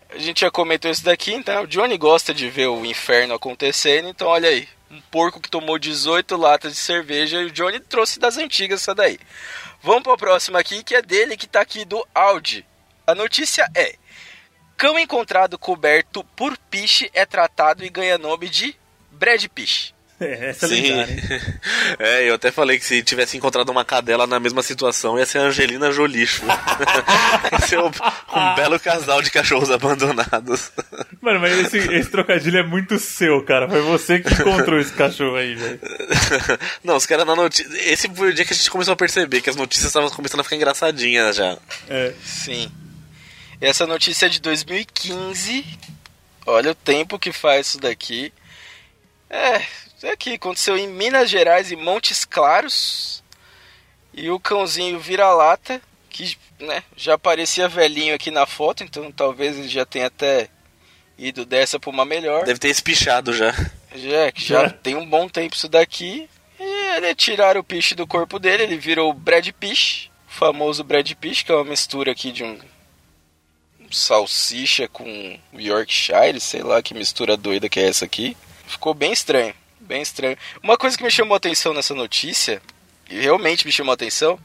A 0.09 0.17
gente 0.17 0.41
já 0.41 0.51
comentou 0.51 0.91
isso 0.91 1.03
daqui, 1.03 1.33
então 1.33 1.63
o 1.63 1.67
Johnny 1.67 1.97
gosta 1.97 2.33
de 2.33 2.49
ver 2.49 2.67
o 2.67 2.85
inferno 2.85 3.33
acontecendo, 3.33 4.09
então 4.09 4.27
olha 4.27 4.49
aí. 4.49 4.67
Um 4.89 4.99
porco 5.09 5.39
que 5.39 5.49
tomou 5.49 5.79
18 5.79 6.35
latas 6.35 6.73
de 6.73 6.79
cerveja 6.79 7.41
e 7.41 7.45
o 7.45 7.51
Johnny 7.51 7.79
trouxe 7.79 8.19
das 8.19 8.37
antigas 8.37 8.81
essa 8.81 8.93
daí. 8.93 9.17
Vamos 9.81 10.03
pra 10.03 10.17
próxima 10.17 10.59
aqui, 10.59 10.83
que 10.83 10.93
é 10.93 11.01
dele 11.01 11.37
que 11.37 11.47
tá 11.47 11.61
aqui 11.61 11.85
do 11.85 12.05
Audi. 12.13 12.65
A 13.07 13.15
notícia 13.15 13.65
é: 13.73 13.95
Cão 14.75 14.99
encontrado 14.99 15.57
coberto 15.57 16.23
por 16.35 16.57
piche 16.57 17.09
é 17.13 17.25
tratado 17.25 17.85
e 17.85 17.89
ganha 17.89 18.17
nome 18.17 18.49
de 18.49 18.75
Brad 19.11 19.45
Piche. 19.47 19.93
É, 20.31 20.49
essa 20.49 20.67
é 20.67 20.69
Sim. 20.69 20.81
lendária. 20.83 21.13
hein? 21.13 21.41
É, 21.99 22.29
eu 22.29 22.35
até 22.35 22.51
falei 22.51 22.77
que 22.77 22.85
se 22.85 23.01
tivesse 23.01 23.35
encontrado 23.35 23.69
uma 23.69 23.83
cadela 23.83 24.27
na 24.27 24.39
mesma 24.39 24.61
situação, 24.61 25.17
ia 25.17 25.25
ser 25.25 25.39
a 25.39 25.43
Angelina 25.43 25.91
Jolixo. 25.91 26.43
ia 27.51 27.59
ser 27.67 27.79
um, 27.79 27.87
um 27.87 28.55
belo 28.55 28.79
casal 28.79 29.21
de 29.21 29.31
cachorros 29.31 29.71
abandonados. 29.71 30.71
Mano, 31.21 31.39
mas 31.39 31.57
esse, 31.57 31.77
esse 31.77 32.09
trocadilho 32.09 32.59
é 32.59 32.63
muito 32.63 32.99
seu, 32.99 33.43
cara. 33.43 33.67
Foi 33.67 33.81
você 33.81 34.19
que 34.19 34.33
encontrou 34.33 34.79
esse 34.79 34.93
cachorro 34.93 35.35
aí, 35.35 35.55
velho. 35.55 35.79
Não, 36.83 36.95
os 36.95 37.05
caras 37.05 37.25
na 37.25 37.35
notícia. 37.35 37.67
Esse 37.91 38.07
foi 38.13 38.29
o 38.29 38.33
dia 38.33 38.45
que 38.45 38.53
a 38.53 38.55
gente 38.55 38.69
começou 38.69 38.93
a 38.93 38.97
perceber 38.97 39.41
que 39.41 39.49
as 39.49 39.55
notícias 39.55 39.87
estavam 39.87 40.09
começando 40.09 40.41
a 40.41 40.43
ficar 40.43 40.55
engraçadinhas 40.55 41.35
já. 41.35 41.57
É. 41.89 42.13
Sim. 42.23 42.71
Essa 43.59 43.85
notícia 43.85 44.25
é 44.27 44.29
de 44.29 44.39
2015. 44.41 45.65
Olha 46.45 46.71
o 46.71 46.75
tempo 46.75 47.19
que 47.19 47.31
faz 47.31 47.67
isso 47.67 47.79
daqui. 47.79 48.33
É, 49.31 49.59
isso 49.95 50.07
aqui 50.11 50.33
aconteceu 50.33 50.77
em 50.77 50.89
Minas 50.89 51.29
Gerais 51.29 51.71
e 51.71 51.75
Montes 51.77 52.25
Claros. 52.25 53.23
E 54.13 54.29
o 54.29 54.37
cãozinho 54.37 54.99
vira-lata, 54.99 55.81
que 56.09 56.37
né, 56.59 56.83
já 56.97 57.17
parecia 57.17 57.69
velhinho 57.69 58.13
aqui 58.13 58.29
na 58.29 58.45
foto, 58.45 58.83
então 58.83 59.09
talvez 59.09 59.57
ele 59.57 59.69
já 59.69 59.85
tenha 59.85 60.07
até 60.07 60.49
ido 61.17 61.45
dessa 61.45 61.79
pra 61.79 61.89
uma 61.89 62.03
melhor. 62.03 62.43
Deve 62.43 62.59
ter 62.59 62.67
espichado 62.67 63.33
já. 63.33 63.53
Já, 63.95 64.31
que 64.33 64.43
já 64.43 64.63
Já. 64.63 64.69
tem 64.69 64.95
um 64.95 65.05
bom 65.05 65.29
tempo 65.29 65.55
isso 65.55 65.69
daqui. 65.69 66.29
E 66.59 66.97
ele 66.97 67.15
tiraram 67.15 67.61
o 67.61 67.63
piche 67.63 67.95
do 67.95 68.05
corpo 68.05 68.37
dele, 68.37 68.63
ele 68.63 68.77
virou 68.77 69.09
o 69.09 69.13
Brad 69.13 69.47
Piche, 69.51 70.09
o 70.27 70.31
famoso 70.31 70.83
Brad 70.83 71.09
Piche, 71.13 71.45
que 71.45 71.51
é 71.51 71.55
uma 71.55 71.63
mistura 71.63 72.11
aqui 72.11 72.31
de 72.31 72.43
um 72.43 72.59
salsicha 73.89 74.87
com 74.87 75.39
Yorkshire, 75.53 76.39
sei 76.39 76.63
lá 76.63 76.81
que 76.81 76.93
mistura 76.93 77.35
doida 77.37 77.69
que 77.69 77.79
é 77.79 77.87
essa 77.87 78.05
aqui. 78.05 78.35
Ficou 78.71 78.93
bem 78.93 79.11
estranho, 79.11 79.53
bem 79.79 80.01
estranho. 80.01 80.37
Uma 80.63 80.77
coisa 80.77 80.97
que 80.97 81.03
me 81.03 81.11
chamou 81.11 81.33
a 81.33 81.37
atenção 81.37 81.73
nessa 81.73 81.93
notícia, 81.93 82.61
e 83.09 83.19
realmente 83.19 83.65
me 83.65 83.71
chamou 83.71 83.91
a 83.91 83.95
atenção, 83.95 84.39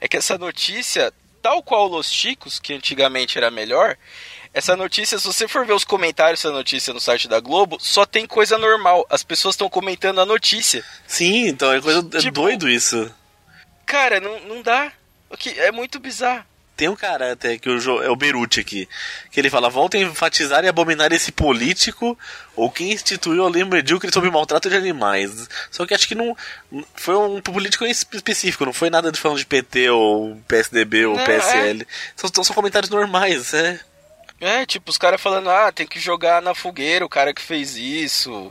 é 0.00 0.06
que 0.06 0.16
essa 0.16 0.36
notícia, 0.38 1.12
tal 1.42 1.62
qual 1.62 1.88
Los 1.88 2.10
Chicos, 2.12 2.58
que 2.58 2.74
antigamente 2.74 3.38
era 3.38 3.50
melhor, 3.50 3.96
essa 4.52 4.76
notícia, 4.76 5.16
se 5.18 5.26
você 5.26 5.46
for 5.46 5.64
ver 5.64 5.72
os 5.74 5.84
comentários 5.84 6.40
dessa 6.42 6.52
notícia 6.52 6.92
no 6.92 7.00
site 7.00 7.28
da 7.28 7.38
Globo, 7.40 7.78
só 7.80 8.04
tem 8.04 8.26
coisa 8.26 8.58
normal. 8.58 9.06
As 9.08 9.22
pessoas 9.22 9.54
estão 9.54 9.70
comentando 9.70 10.20
a 10.20 10.26
notícia. 10.26 10.84
Sim, 11.06 11.46
então 11.46 11.72
é 11.72 11.80
coisa 11.80 12.00
é 12.14 12.18
Tipo- 12.18 12.42
doido 12.42 12.68
isso. 12.68 13.10
Cara, 13.86 14.20
não, 14.20 14.40
não 14.40 14.62
dá. 14.62 14.92
O 15.30 15.36
que- 15.36 15.58
É 15.58 15.70
muito 15.70 16.00
bizarro. 16.00 16.44
Tem 16.80 16.88
um 16.88 16.96
cara 16.96 17.32
até 17.32 17.58
que 17.58 17.68
o 17.68 18.02
é 18.02 18.08
o 18.08 18.16
Beruti 18.16 18.58
aqui, 18.58 18.88
que 19.30 19.38
ele 19.38 19.50
fala: 19.50 19.68
volta 19.68 19.98
a 19.98 20.00
enfatizar 20.00 20.64
e 20.64 20.68
abominar 20.68 21.12
esse 21.12 21.30
político 21.30 22.18
ou 22.56 22.70
quem 22.70 22.90
instituiu 22.90 23.44
a 23.44 23.50
lei 23.50 23.62
medíocre 23.64 24.10
sobre 24.10 24.30
maltrato 24.30 24.70
de 24.70 24.76
animais. 24.76 25.46
Só 25.70 25.84
que 25.84 25.92
acho 25.92 26.08
que 26.08 26.14
não. 26.14 26.34
Foi 26.94 27.14
um 27.14 27.38
político 27.42 27.84
específico, 27.84 28.64
não 28.64 28.72
foi 28.72 28.88
nada 28.88 29.12
de 29.12 29.20
falando 29.20 29.36
de 29.36 29.44
PT 29.44 29.90
ou 29.90 30.40
PSDB 30.48 31.04
ou 31.04 31.16
Não, 31.18 31.24
PSL. 31.26 31.86
São, 32.16 32.44
são 32.44 32.54
comentários 32.54 32.88
normais, 32.88 33.52
é. 33.52 33.78
É, 34.40 34.64
tipo, 34.64 34.90
os 34.90 34.96
caras 34.96 35.20
falando, 35.20 35.50
ah, 35.50 35.70
tem 35.70 35.86
que 35.86 36.00
jogar 36.00 36.40
na 36.40 36.54
fogueira 36.54 37.04
o 37.04 37.10
cara 37.10 37.34
que 37.34 37.42
fez 37.42 37.76
isso. 37.76 38.50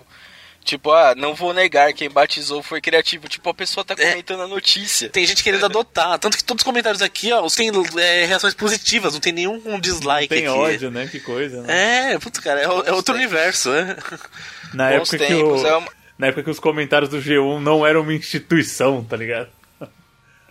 Tipo, 0.70 0.92
ah, 0.92 1.16
não 1.18 1.34
vou 1.34 1.52
negar, 1.52 1.92
quem 1.94 2.08
batizou 2.12 2.62
foi 2.62 2.80
criativo. 2.80 3.28
Tipo, 3.28 3.50
a 3.50 3.54
pessoa 3.56 3.84
tá 3.84 3.96
É. 3.98 4.12
comentando 4.12 4.42
a 4.44 4.48
notícia. 4.48 5.10
Tem 5.10 5.26
gente 5.26 5.42
querendo 5.44 5.66
adotar. 5.66 6.20
Tanto 6.20 6.38
que 6.38 6.44
todos 6.44 6.62
os 6.62 6.64
comentários 6.64 7.02
aqui, 7.02 7.32
ó, 7.34 7.48
tem 7.50 7.72
é, 7.98 8.26
reações 8.26 8.54
positivas, 8.54 9.14
não 9.14 9.20
tem 9.20 9.34
nenhum 9.34 9.60
um 9.66 9.80
dislike 9.80 10.28
Tem 10.28 10.46
aqui. 10.46 10.56
ódio, 10.56 10.92
né? 10.92 11.08
Que 11.08 11.20
coisa, 11.20 11.64
né? 11.64 12.14
É, 12.14 12.20
putz, 12.20 12.40
cara, 12.40 12.60
é, 12.62 12.66
é 12.66 12.94
outro 12.94 13.16
universo, 13.16 13.74
é. 13.74 13.98
Na 14.72 14.90
Bons 14.92 15.12
época, 15.12 15.26
que 15.26 15.34
o, 15.34 15.66
é 15.68 15.76
uma- 15.76 15.92
na 16.20 16.28
época 16.28 16.44
que 16.44 16.50
os 16.52 16.60
comentários 16.60 17.10
do 17.10 17.20
G1 17.20 17.60
não 17.60 17.84
eram 17.84 18.02
uma 18.02 18.14
instituição, 18.14 19.04
tá 19.04 19.18
ligado? 19.18 19.50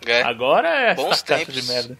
É, 0.05 0.21
Agora 0.23 0.67
é 0.67 0.95
Bons 0.95 1.11
essa 1.13 1.23
caixa 1.25 1.45
tempos. 1.45 1.61
de 1.65 1.71
merda. 1.71 1.97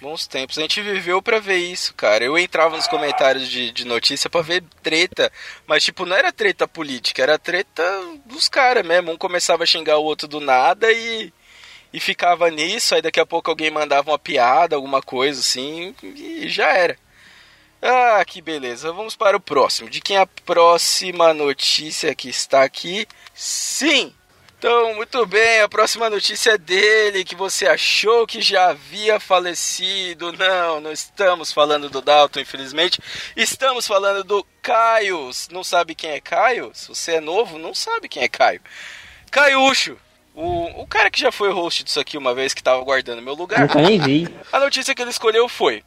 Bons 0.00 0.26
tempos. 0.26 0.58
A 0.58 0.62
gente 0.62 0.80
viveu 0.80 1.20
pra 1.22 1.38
ver 1.38 1.58
isso, 1.58 1.94
cara. 1.94 2.24
Eu 2.24 2.38
entrava 2.38 2.76
nos 2.76 2.86
comentários 2.86 3.48
de, 3.48 3.70
de 3.70 3.84
notícia 3.84 4.30
pra 4.30 4.42
ver 4.42 4.62
treta. 4.82 5.32
Mas, 5.66 5.84
tipo, 5.84 6.04
não 6.06 6.16
era 6.16 6.32
treta 6.32 6.66
política, 6.66 7.22
era 7.22 7.38
treta 7.38 7.82
dos 8.26 8.48
caras 8.48 8.86
mesmo. 8.86 9.12
Um 9.12 9.16
começava 9.16 9.62
a 9.62 9.66
xingar 9.66 9.98
o 9.98 10.04
outro 10.04 10.28
do 10.28 10.40
nada 10.40 10.90
e. 10.92 11.32
E 11.90 11.98
ficava 11.98 12.50
nisso, 12.50 12.94
aí 12.94 13.00
daqui 13.00 13.18
a 13.18 13.24
pouco 13.24 13.48
alguém 13.48 13.70
mandava 13.70 14.10
uma 14.10 14.18
piada, 14.18 14.76
alguma 14.76 15.00
coisa 15.00 15.40
assim, 15.40 15.94
e 16.02 16.46
já 16.46 16.66
era. 16.66 16.98
Ah, 17.80 18.22
que 18.26 18.42
beleza. 18.42 18.92
Vamos 18.92 19.16
para 19.16 19.36
o 19.36 19.40
próximo. 19.40 19.88
De 19.88 20.00
quem 20.00 20.16
é 20.16 20.20
a 20.20 20.26
próxima 20.26 21.32
notícia 21.32 22.14
que 22.14 22.28
está 22.28 22.62
aqui? 22.62 23.06
Sim! 23.34 24.12
Então, 24.58 24.92
muito 24.96 25.24
bem, 25.24 25.60
a 25.60 25.68
próxima 25.68 26.10
notícia 26.10 26.50
é 26.50 26.58
dele, 26.58 27.24
que 27.24 27.36
você 27.36 27.64
achou 27.64 28.26
que 28.26 28.40
já 28.40 28.70
havia 28.70 29.20
falecido. 29.20 30.32
Não, 30.32 30.80
não 30.80 30.90
estamos 30.90 31.52
falando 31.52 31.88
do 31.88 32.02
Dalton, 32.02 32.40
infelizmente. 32.40 33.00
Estamos 33.36 33.86
falando 33.86 34.24
do 34.24 34.44
Caio. 34.60 35.30
Não 35.52 35.62
sabe 35.62 35.94
quem 35.94 36.10
é 36.10 36.20
Caio? 36.20 36.72
Se 36.74 36.88
você 36.88 37.12
é 37.12 37.20
novo, 37.20 37.56
não 37.56 37.72
sabe 37.72 38.08
quem 38.08 38.24
é 38.24 38.28
Caio. 38.28 38.60
Caiucho, 39.30 39.96
o, 40.34 40.82
o 40.82 40.86
cara 40.88 41.08
que 41.08 41.20
já 41.20 41.30
foi 41.30 41.52
host 41.52 41.84
disso 41.84 42.00
aqui 42.00 42.18
uma 42.18 42.34
vez, 42.34 42.52
que 42.52 42.60
estava 42.60 42.82
guardando 42.82 43.22
meu 43.22 43.34
lugar. 43.34 43.60
Nunca 43.60 43.80
nem 43.80 44.00
vi. 44.00 44.28
A 44.50 44.58
notícia 44.58 44.92
que 44.92 45.00
ele 45.00 45.12
escolheu 45.12 45.48
foi: 45.48 45.84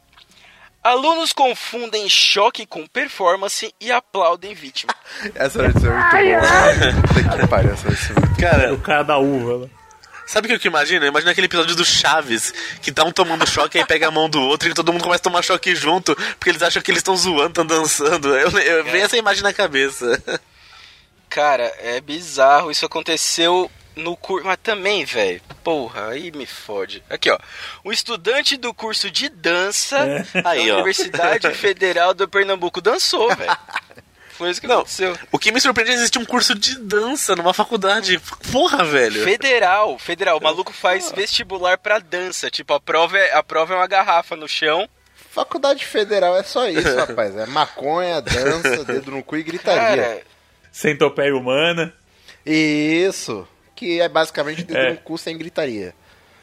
Alunos 0.82 1.32
confundem 1.32 2.08
choque 2.08 2.66
com 2.66 2.86
performance 2.86 3.72
e 3.80 3.92
aplaudem 3.92 4.52
vítima. 4.54 4.92
Essa 5.34 5.62
notícia 5.62 5.88
é 5.88 5.92
muito 5.92 7.22
boa. 7.22 7.38
Que 7.38 7.46
pariu, 7.46 7.72
essa 7.72 7.88
notícia 7.88 8.12
é 8.12 8.20
muito 8.20 8.40
Cara, 8.40 8.74
O 8.74 8.80
cara 8.80 9.02
da 9.04 9.18
uva. 9.18 9.58
né? 9.66 9.70
sabe 10.26 10.46
o 10.46 10.48
que 10.48 10.54
eu 10.56 10.60
que 10.60 10.68
imagino? 10.68 11.04
Imagina 11.04 11.30
aquele 11.32 11.46
episódio 11.46 11.76
do 11.76 11.84
Chaves, 11.84 12.52
que 12.80 12.90
tá 12.90 13.04
um 13.04 13.12
tomando 13.12 13.46
choque, 13.48 13.78
aí 13.78 13.84
pega 13.84 14.08
a 14.08 14.10
mão 14.10 14.30
do 14.30 14.40
outro 14.40 14.68
e 14.68 14.74
todo 14.74 14.90
mundo 14.92 15.02
começa 15.02 15.20
a 15.20 15.24
tomar 15.24 15.42
choque 15.42 15.74
junto, 15.76 16.16
porque 16.16 16.48
eles 16.48 16.62
acham 16.62 16.80
que 16.80 16.90
eles 16.90 17.00
estão 17.00 17.16
zoando, 17.16 17.48
estão 17.48 17.66
dançando. 17.66 18.34
Eu, 18.36 18.50
eu 18.58 18.84
venho 18.84 19.04
essa 19.04 19.16
imagem 19.16 19.42
na 19.42 19.52
cabeça. 19.52 20.22
Cara, 21.28 21.70
é 21.80 22.00
bizarro. 22.00 22.70
Isso 22.70 22.86
aconteceu 22.86 23.70
no 23.96 24.16
curso. 24.16 24.46
Mas 24.46 24.58
também, 24.62 25.04
velho. 25.04 25.40
Porra, 25.62 26.08
aí 26.08 26.30
me 26.32 26.46
fode. 26.46 27.02
Aqui, 27.10 27.30
ó. 27.30 27.38
Um 27.84 27.92
estudante 27.92 28.56
do 28.56 28.72
curso 28.74 29.10
de 29.10 29.28
dança 29.28 30.26
Aí, 30.44 30.66
da 30.66 30.72
ó. 30.72 30.76
Universidade 30.76 31.50
Federal 31.54 32.14
do 32.14 32.28
Pernambuco 32.28 32.80
dançou, 32.80 33.34
velho. 33.34 33.56
Foi 34.30 34.50
isso 34.50 34.60
que 34.60 34.66
Não. 34.66 34.76
aconteceu. 34.76 35.16
O 35.30 35.38
que 35.38 35.52
me 35.52 35.60
surpreende 35.60 35.92
é 35.92 35.94
existir 35.94 36.18
um 36.18 36.24
curso 36.24 36.54
de 36.54 36.78
dança 36.78 37.36
numa 37.36 37.52
faculdade. 37.54 38.18
Porra, 38.50 38.82
velho. 38.82 39.22
Federal, 39.22 39.98
federal. 39.98 40.38
O 40.38 40.42
maluco 40.42 40.72
faz 40.72 41.12
vestibular 41.12 41.76
pra 41.78 41.98
dança. 41.98 42.50
Tipo, 42.50 42.74
a 42.74 42.80
prova 42.80 43.16
é, 43.18 43.34
a 43.34 43.42
prova 43.42 43.74
é 43.74 43.76
uma 43.76 43.86
garrafa 43.86 44.34
no 44.34 44.48
chão. 44.48 44.88
Faculdade 45.30 45.84
Federal 45.86 46.36
é 46.36 46.42
só 46.42 46.68
isso, 46.68 46.94
rapaz. 46.96 47.36
É 47.36 47.46
maconha, 47.46 48.20
dança, 48.20 48.84
dedo 48.84 49.10
no 49.12 49.22
cu 49.22 49.36
e 49.36 49.42
gritaria. 49.42 50.02
Cara, 50.02 50.22
Centopeia 50.72 51.34
humana. 51.36 51.94
Isso. 52.44 53.46
Que 53.74 54.00
é 54.00 54.08
basicamente 54.08 54.62
dedo 54.64 54.78
É. 54.78 54.90
no 54.90 54.96
cu 54.98 55.16
sem 55.18 55.36
gritaria. 55.36 55.94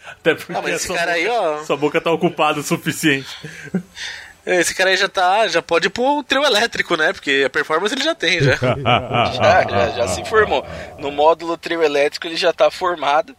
Até 0.05 0.33
porque 0.33 0.53
Ah, 0.53 0.61
mas 0.61 0.75
esse 0.75 0.87
sua 0.87 0.95
cara 0.97 1.11
aí, 1.13 1.25
boca- 1.27 1.39
ó. 1.41 1.63
Sua 1.63 1.77
boca 1.77 2.01
tá 2.01 2.11
ocupada 2.11 2.59
o 2.59 2.63
suficiente. 2.63 3.27
Esse 4.45 4.73
cara 4.73 4.89
aí 4.89 4.97
já 4.97 5.07
tá. 5.07 5.47
Já 5.47 5.61
pode 5.61 5.87
ir 5.87 5.89
pro 5.91 6.23
trio 6.23 6.43
elétrico, 6.43 6.95
né? 6.95 7.13
Porque 7.13 7.43
a 7.45 7.49
performance 7.49 7.93
ele 7.93 8.03
já 8.03 8.15
tem, 8.15 8.39
já. 8.41 8.55
já, 9.33 9.63
já, 9.69 9.89
já 9.91 10.07
se 10.07 10.23
formou. 10.25 10.65
No 10.97 11.11
módulo 11.11 11.55
trio 11.57 11.83
elétrico 11.83 12.25
ele 12.25 12.35
já 12.37 12.51
tá 12.51 12.71
formado. 12.71 13.35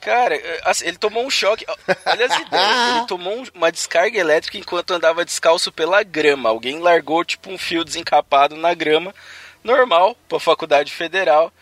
Cara, 0.00 0.34
é, 0.34 0.60
assim, 0.64 0.86
ele 0.86 0.96
tomou 0.96 1.24
um 1.24 1.30
choque. 1.30 1.64
Olha 2.06 2.26
as 2.26 2.36
ideias. 2.40 2.96
Ele 2.96 3.06
tomou 3.06 3.38
um- 3.40 3.44
uma 3.54 3.70
descarga 3.70 4.18
elétrica 4.18 4.56
enquanto 4.58 4.92
andava 4.92 5.24
descalço 5.24 5.70
pela 5.70 6.02
grama. 6.02 6.48
Alguém 6.48 6.78
largou 6.80 7.24
tipo 7.24 7.50
um 7.50 7.58
fio 7.58 7.84
desencapado 7.84 8.56
na 8.56 8.74
grama. 8.74 9.14
Normal, 9.62 10.16
pra 10.28 10.40
faculdade 10.40 10.92
federal. 10.92 11.52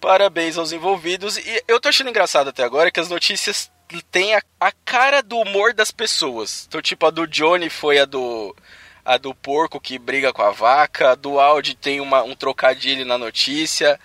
Parabéns 0.00 0.58
aos 0.58 0.72
envolvidos. 0.72 1.36
E 1.36 1.62
eu 1.66 1.80
tô 1.80 1.88
achando 1.88 2.10
engraçado 2.10 2.48
até 2.48 2.62
agora 2.62 2.90
que 2.90 3.00
as 3.00 3.08
notícias 3.08 3.70
têm 4.10 4.34
a, 4.34 4.42
a 4.60 4.72
cara 4.72 5.22
do 5.22 5.38
humor 5.38 5.72
das 5.72 5.90
pessoas. 5.90 6.66
Então, 6.68 6.82
tipo, 6.82 7.06
a 7.06 7.10
do 7.10 7.26
Johnny 7.26 7.70
foi 7.70 7.98
a 7.98 8.04
do. 8.04 8.54
A 9.04 9.18
do 9.18 9.32
porco 9.32 9.80
que 9.80 10.00
briga 10.00 10.32
com 10.32 10.42
a 10.42 10.50
vaca. 10.50 11.12
A 11.12 11.14
do 11.14 11.38
Audi 11.38 11.76
tem 11.76 12.00
uma, 12.00 12.24
um 12.24 12.34
trocadilho 12.34 13.04
na 13.04 13.16
notícia. 13.16 14.00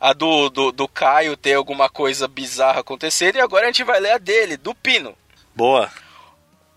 A 0.00 0.14
do, 0.14 0.48
do, 0.48 0.72
do 0.72 0.88
Caio 0.88 1.36
tem 1.36 1.54
alguma 1.54 1.90
coisa 1.90 2.26
bizarra 2.26 2.80
acontecendo. 2.80 3.36
E 3.36 3.40
agora 3.40 3.64
a 3.64 3.66
gente 3.66 3.84
vai 3.84 4.00
ler 4.00 4.12
a 4.12 4.18
dele, 4.18 4.56
do 4.56 4.74
Pino. 4.74 5.14
Boa. 5.54 5.90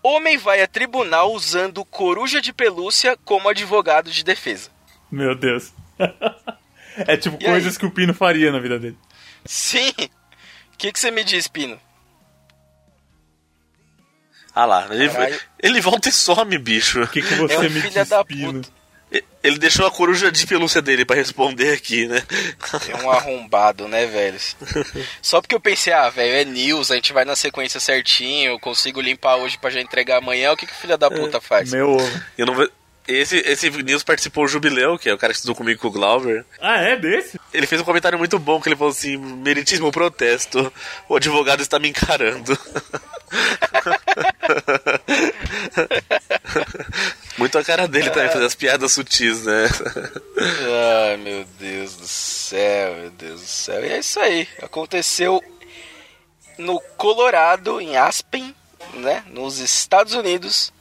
Homem 0.02 0.36
vai 0.36 0.62
a 0.62 0.66
tribunal 0.66 1.32
usando 1.32 1.84
coruja 1.84 2.40
de 2.40 2.52
pelúcia 2.52 3.18
como 3.24 3.48
advogado 3.48 4.10
de 4.10 4.22
defesa. 4.22 4.70
Meu 5.10 5.34
Deus. 5.34 5.72
É 6.98 7.16
tipo 7.16 7.36
E 7.40 7.46
aí? 7.46 7.52
coisas 7.52 7.76
que 7.78 7.86
o 7.86 7.90
Pino 7.90 8.12
faria 8.14 8.50
na 8.52 8.58
vida 8.60 8.78
dele. 8.78 8.98
Sim! 9.44 9.92
O 10.74 10.76
que, 10.78 10.92
que 10.92 10.98
você 11.00 11.10
me 11.10 11.22
diz, 11.24 11.46
Pino? 11.48 11.78
Ah 14.54 14.64
lá, 14.64 14.88
ele, 14.90 15.08
Caralho. 15.08 15.40
ele 15.62 15.80
volta 15.80 16.08
e 16.08 16.12
some, 16.12 16.58
bicho. 16.58 17.02
O 17.02 17.08
que, 17.08 17.22
que 17.22 17.34
você 17.34 17.54
É 17.54 17.58
um 17.58 17.62
me 17.62 17.80
filho 17.80 17.90
diz, 17.92 18.08
da 18.08 18.24
Pino? 18.24 18.54
puta. 18.60 18.80
Ele 19.42 19.58
deixou 19.58 19.86
a 19.86 19.90
coruja 19.90 20.30
de 20.30 20.46
pelúcia 20.46 20.80
dele 20.80 21.04
pra 21.04 21.16
responder 21.16 21.72
aqui, 21.72 22.06
né? 22.06 22.22
É 22.88 22.96
um 23.02 23.10
arrombado, 23.10 23.88
né, 23.88 24.06
velho? 24.06 24.38
Só 25.20 25.40
porque 25.40 25.54
eu 25.54 25.60
pensei, 25.60 25.92
ah, 25.92 26.08
velho, 26.10 26.32
é 26.32 26.44
news, 26.44 26.90
a 26.92 26.94
gente 26.94 27.12
vai 27.12 27.24
na 27.24 27.34
sequência 27.34 27.80
certinho, 27.80 28.52
eu 28.52 28.60
consigo 28.60 29.00
limpar 29.00 29.36
hoje 29.36 29.58
pra 29.58 29.70
já 29.70 29.80
entregar 29.80 30.18
amanhã, 30.18 30.52
o 30.52 30.56
que, 30.56 30.66
que 30.66 30.72
o 30.72 30.76
filho 30.76 30.96
da 30.96 31.10
puta 31.10 31.40
faz? 31.40 31.72
Meu 31.72 31.90
ovo. 31.90 32.22
Eu 32.38 32.46
não 32.46 32.54
ve- 32.54 32.70
Esse, 33.10 33.38
esse 33.38 33.70
News 33.70 34.02
participou 34.02 34.44
o 34.44 34.48
Jubileu, 34.48 34.98
que 34.98 35.08
é 35.08 35.14
o 35.14 35.18
cara 35.18 35.32
que 35.32 35.38
estudou 35.38 35.56
comigo 35.56 35.80
com 35.80 35.88
o 35.88 35.92
Glauber. 35.92 36.44
Ah, 36.60 36.80
é 36.80 36.96
desse? 36.96 37.40
Ele 37.52 37.66
fez 37.66 37.80
um 37.80 37.84
comentário 37.84 38.18
muito 38.18 38.38
bom 38.38 38.60
que 38.60 38.68
ele 38.68 38.76
falou 38.76 38.92
assim: 38.92 39.16
meritíssimo 39.16 39.90
protesto, 39.90 40.72
o 41.08 41.16
advogado 41.16 41.60
está 41.60 41.78
me 41.78 41.88
encarando. 41.88 42.58
muito 47.38 47.58
a 47.58 47.64
cara 47.64 47.88
dele 47.88 48.10
também 48.10 48.30
fazer 48.30 48.44
as 48.44 48.54
piadas 48.54 48.92
sutis, 48.92 49.44
né? 49.44 49.68
Ai, 51.08 51.16
meu 51.16 51.44
Deus 51.58 51.96
do 51.96 52.06
céu, 52.06 52.94
meu 52.96 53.10
Deus 53.10 53.40
do 53.40 53.46
céu. 53.46 53.84
E 53.84 53.88
é 53.88 53.98
isso 53.98 54.20
aí. 54.20 54.46
Aconteceu 54.62 55.42
no 56.58 56.80
Colorado, 56.96 57.80
em 57.80 57.96
Aspen, 57.96 58.54
né? 58.94 59.24
Nos 59.28 59.58
Estados 59.58 60.14
Unidos. 60.14 60.72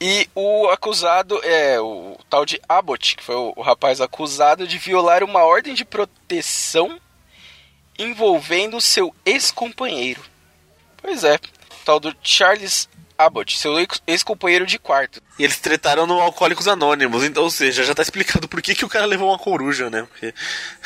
E 0.00 0.28
o 0.34 0.68
acusado 0.68 1.40
é 1.42 1.80
o 1.80 2.16
tal 2.30 2.46
de 2.46 2.60
Abbott, 2.68 3.16
que 3.16 3.22
foi 3.24 3.34
o, 3.34 3.52
o 3.56 3.62
rapaz 3.62 4.00
acusado 4.00 4.66
de 4.66 4.78
violar 4.78 5.24
uma 5.24 5.42
ordem 5.42 5.74
de 5.74 5.84
proteção 5.84 7.00
envolvendo 7.98 8.80
seu 8.80 9.14
ex-companheiro. 9.26 10.22
Pois 10.98 11.24
é, 11.24 11.34
o 11.34 11.84
tal 11.84 11.98
do 12.00 12.14
Charles 12.22 12.88
Abbott, 13.16 13.58
seu 13.58 13.76
ex- 13.80 14.00
ex-companheiro 14.06 14.64
de 14.64 14.78
quarto. 14.78 15.20
E 15.36 15.42
eles 15.44 15.58
tretaram 15.58 16.06
no 16.06 16.20
Alcoólicos 16.20 16.68
Anônimos, 16.68 17.24
então, 17.24 17.42
ou 17.42 17.50
seja, 17.50 17.82
já 17.82 17.92
tá 17.94 18.02
explicado 18.02 18.46
por 18.48 18.62
que, 18.62 18.74
que 18.76 18.84
o 18.84 18.88
cara 18.88 19.06
levou 19.06 19.28
uma 19.30 19.38
coruja, 19.38 19.90
né? 19.90 20.06
Porque 20.10 20.32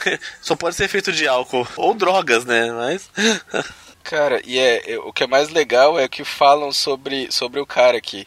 só 0.40 0.56
pode 0.56 0.74
ser 0.74 0.88
feito 0.88 1.12
de 1.12 1.28
álcool 1.28 1.66
ou 1.76 1.92
drogas, 1.92 2.44
né? 2.46 2.70
Mas. 2.72 3.10
Cara, 4.02 4.40
e 4.44 4.58
é, 4.58 4.92
é- 4.94 4.98
o 4.98 5.12
que 5.12 5.22
é 5.24 5.26
mais 5.26 5.50
legal 5.50 5.98
é 6.00 6.08
que 6.08 6.24
falam 6.24 6.72
sobre, 6.72 7.30
sobre 7.30 7.60
o 7.60 7.66
cara 7.66 7.96
aqui. 7.98 8.26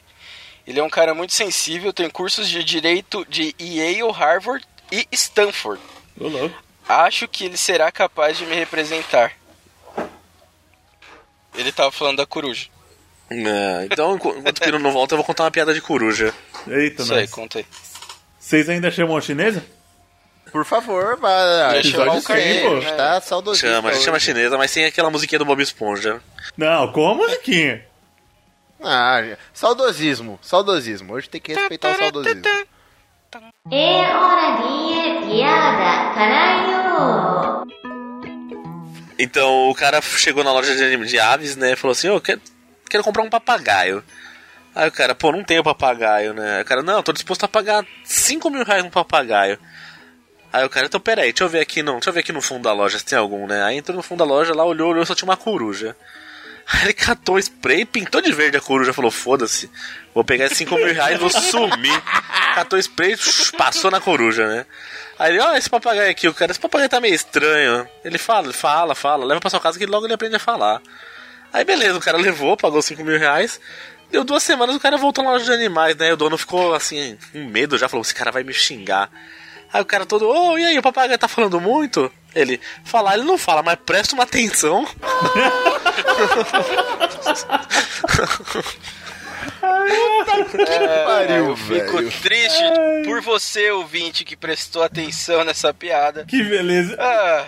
Ele 0.68 0.80
é 0.80 0.84
um 0.84 0.90
cara 0.90 1.14
muito 1.14 1.34
sensível, 1.34 1.94
tem 1.94 2.10
cursos 2.10 2.50
de 2.50 2.64
direito 2.64 3.26
de 3.30 3.56
Yale, 3.62 4.12
Harvard 4.12 4.66
e 4.92 5.08
Stanford. 5.12 5.82
Ô, 6.20 6.28
louco. 6.28 6.64
Acho 6.88 7.28
que 7.28 7.46
ele 7.46 7.58
será 7.58 7.92
capaz 7.92 8.38
de 8.38 8.46
me 8.46 8.56
representar. 8.56 9.34
Ele 11.56 11.72
tava 11.72 11.92
falando 11.92 12.18
da 12.18 12.26
coruja. 12.26 12.68
É, 13.30 13.86
então, 13.92 14.16
enqu- 14.16 14.36
enquanto 14.38 14.58
o 14.58 14.62
Pino 14.62 14.80
não 14.80 14.92
volta, 14.92 15.14
eu 15.14 15.18
vou 15.18 15.26
contar 15.26 15.44
uma 15.44 15.52
piada 15.52 15.74
de 15.74 15.82
coruja. 15.82 16.34
Eita, 16.68 17.02
Isso 17.04 17.14
aí, 17.14 17.22
nós. 17.22 17.32
conta 17.32 17.60
aí. 17.60 17.66
Vocês 18.40 18.70
ainda 18.70 18.92
chamam 18.92 19.18
a 19.18 19.22
chinesa? 19.22 19.66
Por 20.52 20.64
favor, 20.64 21.18
vai. 21.18 21.84
Chamar 21.84 22.16
o 22.18 22.22
cem, 22.22 22.80
né? 22.82 22.92
Tá 22.92 23.20
saudosista. 23.20 23.68
Chama, 23.68 23.90
a 23.90 23.94
gente 23.94 24.04
chama 24.04 24.18
hoje. 24.18 24.26
chinesa, 24.28 24.58
mas 24.58 24.70
sem 24.72 24.86
aquela 24.86 25.10
musiquinha 25.10 25.40
do 25.40 25.46
Bob 25.46 25.62
Esponja. 25.62 26.22
Não, 26.56 26.92
com 26.92 27.10
a 27.10 27.16
musiquinha. 27.16 27.84
Ah, 28.82 29.38
saudosismo. 29.54 30.40
Saudosismo. 30.42 31.14
Hoje 31.14 31.30
tem 31.30 31.42
que 31.42 31.54
respeitar 31.54 31.92
o 31.92 31.98
saudosismo. 31.98 32.42
É 33.72 34.16
hora 34.16 34.58
de 34.62 35.26
piada, 35.28 36.14
caralho! 36.14 37.66
Então 39.18 39.70
o 39.70 39.76
cara 39.76 40.02
chegou 40.02 40.44
na 40.44 40.52
loja 40.52 40.76
de, 40.76 41.06
de 41.06 41.20
aves, 41.20 41.56
né? 41.56 41.74
e 41.74 41.76
Falou 41.76 41.94
assim: 41.94 42.10
Ô, 42.10 42.22
quero, 42.22 42.42
quero 42.90 43.04
comprar 43.04 43.24
um 43.24 43.30
papagaio. 43.30 44.04
Aí 44.74 44.88
o 44.88 44.92
cara, 44.92 45.16
pô, 45.16 45.32
não 45.32 45.44
tenho 45.44 45.64
papagaio, 45.64 46.34
né? 46.34 46.58
Aí 46.58 46.62
o 46.62 46.66
cara, 46.66 46.84
não, 46.84 47.02
tô 47.02 47.14
disposto 47.14 47.46
a 47.46 47.48
pagar 47.48 47.86
5 48.04 48.50
mil 48.50 48.64
reais 48.66 48.84
num 48.84 48.90
papagaio. 48.90 49.58
Aí 50.52 50.66
o 50.66 50.70
cara, 50.70 50.86
então 50.86 51.00
peraí, 51.00 51.32
deixa 51.32 51.44
eu 51.44 51.50
ver 51.50 51.62
aqui, 51.62 51.82
não, 51.82 51.94
deixa 51.94 52.10
eu 52.10 52.14
ver 52.14 52.20
aqui 52.20 52.34
no 52.34 52.42
fundo 52.42 52.64
da 52.64 52.74
loja 52.74 53.00
se 53.00 53.06
tem 53.06 53.18
algum, 53.18 53.48
né? 53.48 53.64
Aí 53.64 53.78
entrou 53.78 53.96
no 53.96 54.04
fundo 54.04 54.20
da 54.20 54.26
loja, 54.26 54.54
lá 54.54 54.66
olhou, 54.66 54.92
olhou, 54.92 55.06
só 55.06 55.16
tinha 55.16 55.30
uma 55.30 55.38
coruja. 55.38 55.96
Ele 56.82 56.94
catou 56.94 57.38
spray, 57.38 57.86
pintou 57.86 58.22
de 58.22 58.32
verde 58.32 58.58
a 58.58 58.62
coruja, 58.62 58.92
falou, 58.92 59.12
foda-se, 59.12 59.70
vou 60.14 60.24
pegar 60.24 60.46
esses 60.46 60.58
5 60.58 60.76
mil 60.76 60.94
reais 60.94 61.16
e 61.16 61.20
vou 61.20 61.30
sumir. 61.30 62.02
Catou 62.56 62.80
spray, 62.80 63.16
passou 63.56 63.92
na 63.92 64.02
coruja, 64.02 64.48
né? 64.48 64.66
Aí 65.20 65.32
ele, 65.32 65.40
ó, 65.42 65.56
esse 65.56 65.70
papagaio 65.70 66.10
aqui, 66.10 66.28
o 66.28 66.34
cara, 66.34 66.52
esse 66.52 66.60
papagaio 66.60 66.90
tá 66.90 67.00
meio 67.00 67.14
estranho. 67.14 67.88
Ele 68.04 68.18
fala, 68.18 68.52
fala, 68.52 68.96
fala, 68.96 69.26
leva 69.26 69.40
pra 69.40 69.50
sua 69.50 69.60
casa 69.60 69.78
que 69.78 69.86
logo 69.86 70.06
ele 70.06 70.14
aprende 70.14 70.36
a 70.36 70.40
falar. 70.40 70.82
Aí 71.54 71.64
beleza, 71.64 71.98
o 71.98 72.02
cara 72.02 72.18
levou, 72.18 72.58
pagou 72.58 72.82
5 72.82 73.04
mil 73.04 73.20
reais. 73.20 73.60
Deu 74.12 74.24
duas 74.24 74.44
semanas, 74.44 74.76
o 74.76 74.80
cara 74.80 74.98
voltou 74.98 75.24
na 75.24 75.32
loja 75.32 75.46
de 75.46 75.52
animais, 75.52 75.96
né? 75.96 76.14
O 76.14 76.18
dono 76.18 76.38
ficou 76.38 76.74
assim, 76.74 77.18
com 77.32 77.46
medo 77.46 77.78
já, 77.78 77.88
falou: 77.88 78.02
esse 78.02 78.14
cara 78.14 78.32
vai 78.32 78.44
me 78.44 78.54
xingar. 78.54 79.10
Aí 79.72 79.82
o 79.82 79.86
cara 79.86 80.06
todo, 80.06 80.28
ô, 80.28 80.58
e 80.58 80.64
aí, 80.64 80.78
o 80.80 80.82
papagaio 80.82 81.18
tá 81.20 81.28
falando 81.28 81.60
muito? 81.60 82.12
Ele, 82.34 82.60
falar, 82.84 83.16
ele 83.16 83.24
não 83.24 83.38
fala, 83.38 83.64
mas 83.64 83.78
presta 83.86 84.14
uma 84.14 84.24
atenção. 84.24 84.86
Pariu, 91.06 91.46
eu 91.50 91.58
fico 91.58 91.98
velho. 91.98 92.12
triste 92.22 92.64
por 93.06 93.22
você, 93.22 93.72
ouvinte, 93.72 94.24
que 94.24 94.36
prestou 94.36 94.84
atenção 94.84 95.44
nessa 95.44 95.74
piada. 95.74 96.26
Que 96.26 96.44
beleza. 96.44 96.96
Ah, 97.00 97.46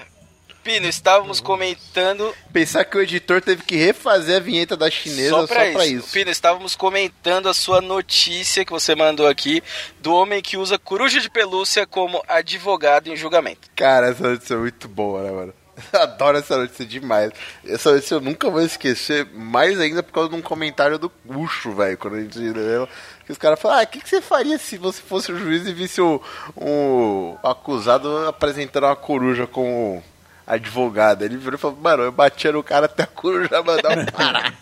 Pino, 0.68 0.86
estávamos 0.86 1.40
comentando 1.40 2.36
Pensar 2.52 2.84
que 2.84 2.98
o 2.98 3.02
editor 3.02 3.42
teve 3.42 3.64
que 3.64 3.78
refazer 3.78 4.36
a 4.36 4.40
vinheta 4.42 4.76
da 4.76 4.92
chinesa 4.92 5.30
só 5.30 5.40
só 5.40 5.48
pra, 5.48 5.72
pra, 5.72 5.86
isso. 5.86 5.96
isso. 5.96 6.12
Pino, 6.12 6.30
estávamos 6.30 6.76
comentando 6.76 7.48
a 7.48 7.54
sua 7.54 7.80
notícia 7.80 8.66
que 8.66 8.72
você 8.74 8.94
mandou 8.94 9.28
aqui 9.28 9.64
do 10.02 10.14
homem 10.14 10.42
que 10.42 10.58
usa 10.58 10.78
coruja 10.78 11.22
de 11.22 11.30
pelúcia 11.30 11.88
como 11.88 12.22
advogado 12.28 13.08
em 13.08 13.16
julgamento. 13.16 13.70
Cara, 13.78 14.10
essa 14.10 14.28
notícia 14.28 14.56
é 14.56 14.58
muito 14.58 14.90
boa, 14.90 15.24
né, 15.24 15.32
mano? 15.32 15.54
Adoro 15.94 16.38
essa 16.38 16.58
notícia 16.58 16.86
demais. 16.86 17.32
Essa 17.66 17.94
notícia 17.94 18.16
eu 18.16 18.22
nunca 18.22 18.50
vou 18.50 18.62
esquecer, 18.62 19.26
mais 19.34 19.80
ainda 19.80 20.04
por 20.04 20.12
causa 20.12 20.30
de 20.32 20.36
um 20.36 20.42
comentário 20.42 21.00
do 21.00 21.10
Gucho, 21.26 21.72
velho, 21.72 21.98
quando 21.98 22.16
a 22.16 22.20
gente 22.20 22.38
leu. 22.40 22.90
Que 23.26 23.32
os 23.32 23.38
caras 23.38 23.58
falaram, 23.58 23.84
ah, 23.84 23.84
o 23.86 23.88
que, 23.88 24.02
que 24.02 24.10
você 24.10 24.20
faria 24.20 24.58
se 24.58 24.78
você 24.78 25.02
fosse 25.02 25.32
o 25.32 25.40
juiz 25.40 25.66
e 25.66 25.72
visse 25.72 26.02
o, 26.02 26.22
o 26.58 27.38
acusado 27.42 28.28
apresentando 28.28 28.84
uma 28.84 28.98
coruja 28.98 29.48
como 29.48 30.04
advogado? 30.48 31.24
Ele 31.24 31.38
virou 31.38 31.56
e 31.56 31.58
falou, 31.62 31.78
mano, 31.78 32.04
eu 32.04 32.12
batia 32.12 32.52
no 32.52 32.64
cara 32.64 32.86
até 32.86 33.04
a 33.04 33.08
coruja 33.08 33.62
mandar 33.62 33.98
eu 33.98 34.12
parar. 34.12 34.54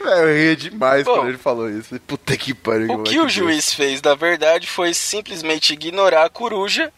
Velho, 0.00 0.28
eu 0.28 0.34
ria 0.34 0.56
demais 0.56 1.04
Bom, 1.04 1.14
quando 1.14 1.28
ele 1.28 1.38
falou 1.38 1.68
isso. 1.70 1.98
Puta 2.00 2.36
que 2.36 2.54
pariu. 2.54 2.86
O 2.86 2.88
moleque 2.92 3.10
que 3.10 3.18
o 3.18 3.22
doido. 3.22 3.32
juiz 3.32 3.74
fez, 3.74 4.00
na 4.00 4.14
verdade, 4.14 4.66
foi 4.68 4.94
simplesmente 4.94 5.72
ignorar 5.72 6.24
a 6.24 6.30
coruja. 6.30 6.92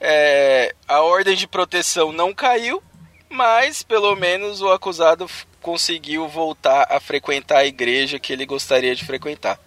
É, 0.00 0.74
a 0.86 1.00
ordem 1.00 1.34
de 1.34 1.46
proteção 1.48 2.12
não 2.12 2.34
caiu, 2.34 2.82
mas 3.30 3.82
pelo 3.82 4.14
menos 4.14 4.60
o 4.60 4.70
acusado 4.70 5.28
conseguiu 5.62 6.28
voltar 6.28 6.86
a 6.90 7.00
frequentar 7.00 7.58
a 7.58 7.66
igreja 7.66 8.18
que 8.18 8.32
ele 8.32 8.44
gostaria 8.46 8.94
de 8.94 9.04
frequentar. 9.04 9.58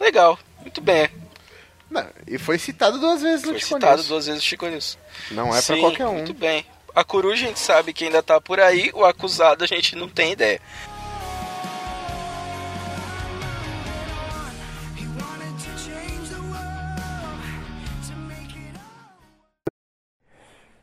Legal, 0.00 0.38
muito 0.60 0.80
bem. 0.80 1.08
Não, 1.90 2.04
e 2.26 2.38
foi 2.38 2.58
citado 2.58 2.98
duas 2.98 3.22
vezes 3.22 3.44
no 3.44 3.52
Foi 3.52 3.60
Tico 3.60 3.74
citado 3.74 3.96
News. 3.96 4.08
duas 4.08 4.26
vezes 4.26 4.42
o 4.42 4.44
Chico 4.44 4.66
News. 4.66 4.98
Não 5.30 5.48
é 5.48 5.62
pra 5.62 5.74
Sim, 5.74 5.80
qualquer 5.80 6.06
um. 6.06 6.14
Muito 6.14 6.34
bem. 6.34 6.64
A 6.94 7.02
coruja 7.02 7.44
a 7.44 7.48
gente 7.48 7.58
sabe 7.58 7.92
que 7.92 8.04
ainda 8.04 8.22
tá 8.22 8.40
por 8.40 8.60
aí, 8.60 8.90
o 8.94 9.04
acusado 9.04 9.64
a 9.64 9.66
gente 9.66 9.96
não 9.96 10.08
tem 10.08 10.32
ideia. 10.32 10.60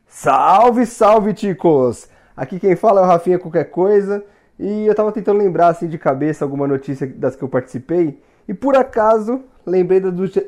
Salve, 0.07 0.85
salve, 0.85 1.33
ticos! 1.33 2.07
Aqui 2.35 2.59
quem 2.59 2.75
fala 2.75 3.01
é 3.01 3.03
o 3.03 3.07
Rafinha 3.07 3.39
Qualquer 3.39 3.65
Coisa 3.65 4.23
e 4.59 4.85
eu 4.85 4.95
tava 4.95 5.11
tentando 5.11 5.39
lembrar 5.39 5.67
assim 5.69 5.87
de 5.87 5.97
cabeça 5.97 6.45
alguma 6.45 6.67
notícia 6.67 7.07
das 7.07 7.35
que 7.35 7.43
eu 7.43 7.49
participei 7.49 8.21
e 8.47 8.53
por 8.53 8.75
acaso 8.75 9.41
lembrei 9.65 9.99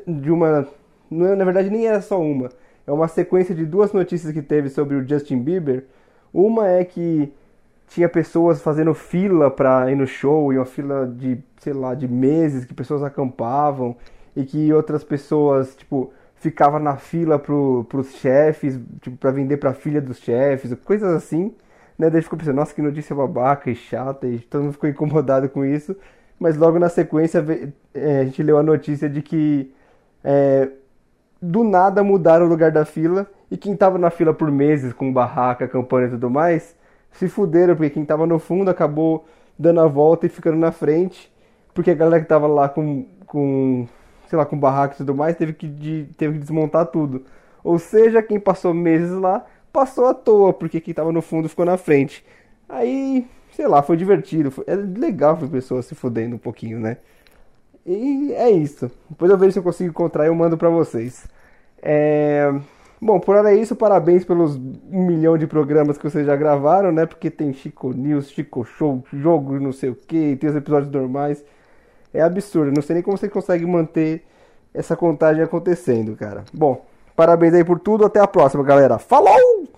de 0.06 0.30
uma. 0.30 0.68
não 1.10 1.26
é- 1.26 1.36
Na 1.36 1.44
verdade, 1.44 1.70
nem 1.70 1.86
era 1.86 2.00
só 2.00 2.20
uma. 2.20 2.50
É 2.86 2.92
uma 2.92 3.08
sequência 3.08 3.54
de 3.54 3.64
duas 3.64 3.92
notícias 3.92 4.32
que 4.32 4.42
teve 4.42 4.68
sobre 4.68 4.96
o 4.96 5.06
Justin 5.06 5.38
Bieber. 5.38 5.84
Uma 6.32 6.68
é 6.68 6.84
que 6.84 7.32
tinha 7.86 8.08
pessoas 8.08 8.60
fazendo 8.60 8.94
fila 8.94 9.50
pra 9.50 9.90
ir 9.90 9.96
no 9.96 10.06
show, 10.06 10.52
e 10.52 10.56
uma 10.56 10.64
fila 10.64 11.06
de, 11.06 11.38
sei 11.58 11.72
lá, 11.72 11.94
de 11.94 12.08
meses, 12.08 12.64
que 12.64 12.74
pessoas 12.74 13.02
acampavam, 13.02 13.96
e 14.34 14.44
que 14.44 14.72
outras 14.72 15.04
pessoas, 15.04 15.74
tipo, 15.76 16.12
ficavam 16.34 16.80
na 16.80 16.96
fila 16.96 17.38
pro, 17.38 17.86
pros 17.88 18.14
chefes, 18.16 18.78
tipo, 19.00 19.16
pra 19.16 19.30
vender 19.30 19.58
pra 19.58 19.72
filha 19.72 20.00
dos 20.00 20.18
chefes, 20.18 20.74
coisas 20.84 21.12
assim, 21.14 21.54
né? 21.98 22.10
Daí 22.10 22.22
ficou 22.22 22.38
pensando, 22.38 22.56
nossa, 22.56 22.74
que 22.74 22.82
notícia 22.82 23.14
babaca 23.14 23.70
e 23.70 23.74
chata, 23.74 24.26
e 24.26 24.38
todo 24.40 24.62
mundo 24.62 24.72
ficou 24.72 24.90
incomodado 24.90 25.48
com 25.48 25.64
isso, 25.64 25.96
mas 26.38 26.56
logo 26.56 26.78
na 26.78 26.88
sequência 26.88 27.44
é, 27.94 28.20
a 28.20 28.24
gente 28.24 28.42
leu 28.42 28.58
a 28.58 28.62
notícia 28.62 29.08
de 29.08 29.22
que 29.22 29.72
é, 30.22 30.68
do 31.44 31.64
nada 31.64 32.02
mudaram 32.02 32.46
o 32.46 32.48
lugar 32.48 32.70
da 32.72 32.84
fila 32.84 33.26
e 33.50 33.56
quem 33.56 33.76
tava 33.76 33.98
na 33.98 34.10
fila 34.10 34.32
por 34.34 34.50
meses 34.50 34.92
com 34.92 35.12
barraca, 35.12 35.68
campanha 35.68 36.08
e 36.08 36.10
tudo 36.10 36.30
mais, 36.30 36.76
se 37.12 37.28
fuderam, 37.28 37.74
porque 37.76 37.90
quem 37.90 38.04
tava 38.04 38.26
no 38.26 38.38
fundo 38.38 38.70
acabou 38.70 39.24
dando 39.58 39.80
a 39.80 39.86
volta 39.86 40.26
e 40.26 40.28
ficando 40.28 40.56
na 40.58 40.72
frente, 40.72 41.32
porque 41.74 41.90
a 41.90 41.94
galera 41.94 42.22
que 42.22 42.28
tava 42.28 42.46
lá 42.46 42.68
com, 42.68 43.06
com 43.26 43.86
sei 44.28 44.38
lá, 44.38 44.44
com 44.46 44.58
barraca 44.58 44.94
e 44.94 44.96
tudo 44.98 45.14
mais, 45.14 45.36
teve 45.36 45.52
que, 45.52 45.66
de- 45.68 46.08
teve 46.16 46.34
que 46.34 46.40
desmontar 46.40 46.86
tudo. 46.86 47.24
Ou 47.62 47.78
seja, 47.78 48.22
quem 48.22 48.38
passou 48.40 48.74
meses 48.74 49.10
lá, 49.12 49.44
passou 49.72 50.06
à 50.06 50.14
toa, 50.14 50.52
porque 50.52 50.80
quem 50.80 50.94
tava 50.94 51.12
no 51.12 51.22
fundo 51.22 51.48
ficou 51.48 51.64
na 51.64 51.76
frente. 51.76 52.24
Aí, 52.68 53.26
sei 53.52 53.66
lá, 53.66 53.82
foi 53.82 53.96
divertido, 53.96 54.50
foi, 54.50 54.64
é 54.66 54.74
legal 54.74 55.36
ver 55.36 55.48
pessoas 55.48 55.86
se 55.86 55.94
fudendo 55.94 56.36
um 56.36 56.38
pouquinho, 56.38 56.80
né? 56.80 56.98
E 57.86 58.32
é 58.34 58.50
isso. 58.50 58.90
Depois 59.10 59.30
eu 59.30 59.38
vejo 59.38 59.52
se 59.52 59.58
eu 59.58 59.62
consigo 59.62 59.90
encontrar 59.90 60.24
e 60.24 60.28
eu 60.28 60.34
mando 60.34 60.56
pra 60.56 60.70
vocês. 60.70 61.26
É... 61.84 62.50
Bom, 63.00 63.20
por 63.20 63.36
hora 63.36 63.52
é 63.52 63.56
isso. 63.56 63.76
Parabéns 63.76 64.24
pelos 64.24 64.56
um 64.56 65.06
milhão 65.06 65.36
de 65.36 65.46
programas 65.46 65.98
que 65.98 66.08
vocês 66.08 66.26
já 66.26 66.34
gravaram, 66.34 66.90
né? 66.90 67.04
Porque 67.04 67.30
tem 67.30 67.52
Chico 67.52 67.92
News, 67.92 68.30
Chico 68.30 68.64
Show, 68.64 69.04
jogo 69.12 69.60
não 69.60 69.72
sei 69.72 69.90
o 69.90 69.94
que, 69.94 70.36
tem 70.36 70.48
os 70.48 70.56
episódios 70.56 70.90
normais. 70.90 71.44
É 72.14 72.22
absurdo. 72.22 72.72
Não 72.72 72.80
sei 72.80 72.94
nem 72.94 73.02
como 73.02 73.18
vocês 73.18 73.30
conseguem 73.30 73.66
manter 73.66 74.24
essa 74.72 74.96
contagem 74.96 75.42
acontecendo, 75.42 76.16
cara. 76.16 76.44
Bom, 76.52 76.86
parabéns 77.14 77.52
aí 77.52 77.64
por 77.64 77.78
tudo. 77.78 78.06
Até 78.06 78.20
a 78.20 78.26
próxima, 78.26 78.64
galera. 78.64 78.98
Falou! 78.98 79.68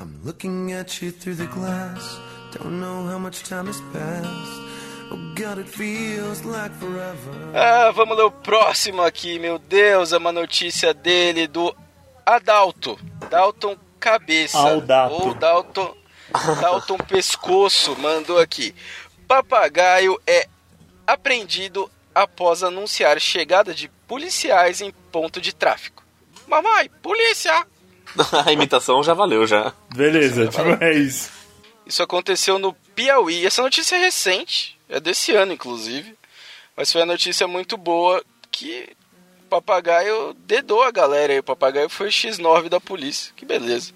I'm 0.00 0.20
looking 0.24 0.72
at 0.72 1.02
you 1.02 1.12
through 1.12 1.36
the 1.36 1.46
glass. 1.46 2.20
Don't 2.52 2.80
know 2.80 3.04
how 3.06 3.18
much 3.18 3.42
time 3.42 3.68
has 3.68 3.80
passed. 3.92 4.67
Ah, 7.54 7.90
vamos 7.92 8.16
ler 8.16 8.24
o 8.24 8.30
próximo 8.30 9.02
aqui, 9.02 9.38
meu 9.38 9.58
Deus, 9.58 10.12
é 10.12 10.18
uma 10.18 10.32
notícia 10.32 10.92
dele, 10.92 11.46
do 11.46 11.74
Adalto. 12.26 12.98
Dalton 13.30 13.76
Cabeça. 13.98 14.58
Aldato. 14.58 15.14
Ou 15.14 15.34
Dalton, 15.34 15.94
Dalton 16.60 16.98
Pescoço, 16.98 17.96
mandou 17.98 18.38
aqui. 18.38 18.74
Papagaio 19.26 20.20
é 20.26 20.46
apreendido 21.06 21.90
após 22.14 22.62
anunciar 22.62 23.20
chegada 23.20 23.74
de 23.74 23.88
policiais 24.06 24.80
em 24.80 24.90
ponto 25.12 25.40
de 25.40 25.54
tráfico. 25.54 26.02
Mamãe, 26.46 26.90
polícia! 27.02 27.66
A 28.46 28.52
imitação 28.52 29.02
já 29.02 29.14
valeu, 29.14 29.46
já. 29.46 29.72
Beleza, 29.94 30.48
tipo, 30.48 30.82
é 30.82 30.94
isso. 30.94 31.30
Isso 31.86 32.02
aconteceu 32.02 32.58
no 32.58 32.72
Piauí. 32.94 33.46
Essa 33.46 33.62
notícia 33.62 33.96
é 33.96 34.00
recente, 34.00 34.77
é 34.88 35.00
desse 35.00 35.34
ano, 35.34 35.52
inclusive. 35.52 36.16
Mas 36.76 36.92
foi 36.92 37.00
uma 37.00 37.12
notícia 37.12 37.46
muito 37.48 37.76
boa 37.76 38.22
que 38.50 38.88
o 39.44 39.48
papagaio 39.48 40.34
dedou 40.46 40.82
a 40.82 40.90
galera 40.90 41.32
aí. 41.32 41.38
O 41.40 41.42
papagaio 41.44 41.88
foi 41.88 42.08
o 42.08 42.10
X9 42.10 42.68
da 42.68 42.80
polícia. 42.80 43.32
Que 43.36 43.44
beleza. 43.44 43.92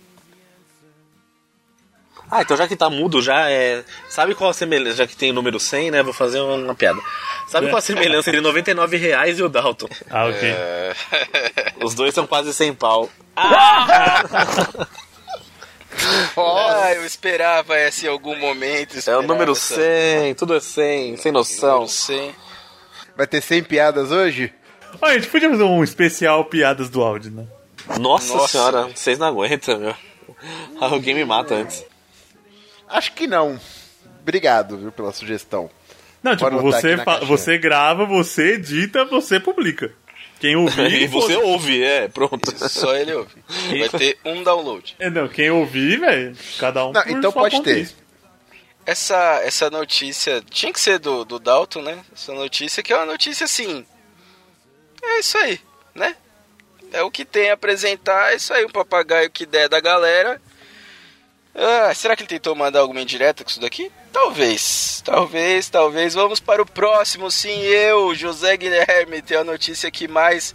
Ah, 2.30 2.40
então 2.40 2.56
já 2.56 2.66
que 2.66 2.74
tá 2.74 2.88
mudo, 2.88 3.20
já 3.20 3.50
é. 3.50 3.84
Sabe 4.08 4.34
qual 4.34 4.48
a 4.50 4.54
semelhança? 4.54 4.96
Já 4.96 5.06
que 5.06 5.14
tem 5.14 5.30
o 5.30 5.34
número 5.34 5.60
100, 5.60 5.90
né? 5.90 6.02
Vou 6.02 6.14
fazer 6.14 6.40
uma 6.40 6.74
piada. 6.74 6.98
Sabe 7.46 7.66
qual 7.66 7.76
a 7.76 7.80
semelhança 7.82 8.30
entre 8.30 8.40
99 8.40 8.96
reais 8.96 9.38
e 9.38 9.42
o 9.42 9.48
Dalton? 9.50 9.88
Ah, 10.10 10.26
ok. 10.26 10.48
É, 10.48 10.94
Os 11.84 11.94
dois 11.94 12.14
são 12.14 12.26
quase 12.26 12.54
100 12.54 12.74
pau. 12.74 13.10
Ah, 13.36 14.24
eu 16.96 17.04
esperava 17.06 17.76
essa 17.76 18.06
em 18.06 18.08
algum 18.08 18.36
momento. 18.38 18.98
É 19.08 19.16
o 19.16 19.22
número 19.22 19.52
essa- 19.52 19.74
100, 19.74 20.34
tudo 20.34 20.54
é 20.54 20.60
100, 20.60 21.16
sem 21.16 21.32
noção. 21.32 21.72
Número 21.72 21.88
100. 21.88 22.34
Vai 23.16 23.26
ter 23.26 23.40
100 23.42 23.62
piadas 23.64 24.10
hoje? 24.10 24.52
Ó, 25.00 25.06
a 25.06 25.14
gente 25.14 25.28
podia 25.28 25.50
fazer 25.50 25.62
um 25.62 25.82
especial 25.82 26.44
piadas 26.44 26.88
do 26.88 27.02
áudio, 27.02 27.30
né? 27.30 27.46
Nossa, 27.98 28.34
Nossa. 28.34 28.48
senhora, 28.48 28.88
vocês 28.94 29.18
não 29.18 29.26
aguentam, 29.28 29.78
meu. 29.78 29.94
Alguém 30.80 31.14
me 31.14 31.24
mata 31.24 31.54
antes. 31.54 31.84
Acho 32.88 33.12
que 33.12 33.26
não. 33.26 33.58
Obrigado, 34.20 34.76
viu, 34.78 34.92
pela 34.92 35.12
sugestão. 35.12 35.70
Não, 36.22 36.36
tipo, 36.36 36.50
você, 36.60 36.96
você 37.26 37.58
grava, 37.58 38.04
você 38.04 38.54
edita, 38.54 39.04
você 39.04 39.40
publica. 39.40 39.92
Quem 40.42 40.56
ouvir. 40.56 40.90
E 41.02 41.06
você 41.06 41.34
foda- 41.34 41.46
ouve, 41.46 41.84
é, 41.84 42.08
pronto. 42.08 42.68
Só 42.68 42.96
ele 42.96 43.12
ouve. 43.12 43.30
Vai 43.78 43.88
ter 43.90 44.18
um 44.24 44.42
download. 44.42 44.96
É, 44.98 45.08
não, 45.08 45.28
quem 45.28 45.48
ouvir, 45.52 46.00
velho, 46.00 46.36
cada 46.58 46.84
um 46.84 46.90
Não, 46.92 47.00
por 47.00 47.10
então 47.12 47.30
pode 47.32 47.62
ter. 47.62 47.78
isso. 47.78 47.96
Essa, 48.84 49.40
essa 49.44 49.70
notícia 49.70 50.42
tinha 50.50 50.72
que 50.72 50.80
ser 50.80 50.98
do, 50.98 51.24
do 51.24 51.38
Dalton, 51.38 51.82
né? 51.82 52.00
Essa 52.12 52.34
notícia 52.34 52.82
que 52.82 52.92
é 52.92 52.96
uma 52.96 53.06
notícia 53.06 53.44
assim. 53.44 53.86
É 55.00 55.20
isso 55.20 55.38
aí, 55.38 55.60
né? 55.94 56.16
É 56.92 57.02
o 57.04 57.10
que 57.10 57.24
tem 57.24 57.50
a 57.50 57.54
apresentar, 57.54 58.32
é 58.32 58.36
isso 58.36 58.52
aí, 58.52 58.64
um 58.64 58.68
papagaio 58.68 59.30
que 59.30 59.46
der 59.46 59.68
da 59.68 59.78
galera. 59.78 60.42
Ah, 61.54 61.92
será 61.94 62.16
que 62.16 62.22
ele 62.22 62.28
tentou 62.28 62.54
mandar 62.54 62.80
alguma 62.80 63.00
indireta 63.00 63.44
com 63.44 63.50
isso 63.50 63.60
daqui? 63.60 63.90
Talvez, 64.12 65.02
talvez, 65.04 65.68
talvez. 65.68 66.14
Vamos 66.14 66.40
para 66.40 66.62
o 66.62 66.66
próximo. 66.66 67.30
Sim, 67.30 67.60
eu, 67.62 68.14
José 68.14 68.56
Guilherme, 68.56 69.22
tenho 69.22 69.40
a 69.40 69.44
notícia 69.44 69.90
que 69.90 70.08
mais 70.08 70.54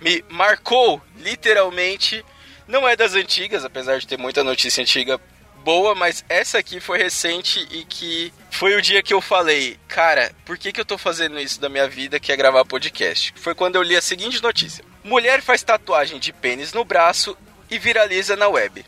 me 0.00 0.24
marcou, 0.28 1.00
literalmente. 1.18 2.24
Não 2.68 2.86
é 2.86 2.96
das 2.96 3.14
antigas, 3.14 3.64
apesar 3.64 3.98
de 3.98 4.06
ter 4.06 4.18
muita 4.18 4.42
notícia 4.42 4.82
antiga 4.82 5.20
boa, 5.66 5.96
mas 5.96 6.24
essa 6.28 6.58
aqui 6.58 6.78
foi 6.78 6.98
recente 6.98 7.66
e 7.72 7.84
que 7.84 8.32
foi 8.52 8.76
o 8.76 8.82
dia 8.82 9.02
que 9.02 9.12
eu 9.12 9.20
falei, 9.20 9.76
cara, 9.88 10.30
por 10.44 10.56
que, 10.56 10.70
que 10.70 10.80
eu 10.80 10.84
tô 10.84 10.96
fazendo 10.96 11.40
isso 11.40 11.60
da 11.60 11.68
minha 11.68 11.88
vida, 11.88 12.20
que 12.20 12.30
é 12.30 12.36
gravar 12.36 12.64
podcast? 12.64 13.34
Foi 13.36 13.52
quando 13.52 13.74
eu 13.74 13.82
li 13.82 13.96
a 13.96 14.00
seguinte 14.00 14.40
notícia: 14.40 14.84
Mulher 15.02 15.42
faz 15.42 15.64
tatuagem 15.64 16.20
de 16.20 16.32
pênis 16.32 16.72
no 16.72 16.84
braço 16.84 17.36
e 17.68 17.80
viraliza 17.80 18.36
na 18.36 18.48
web. 18.48 18.84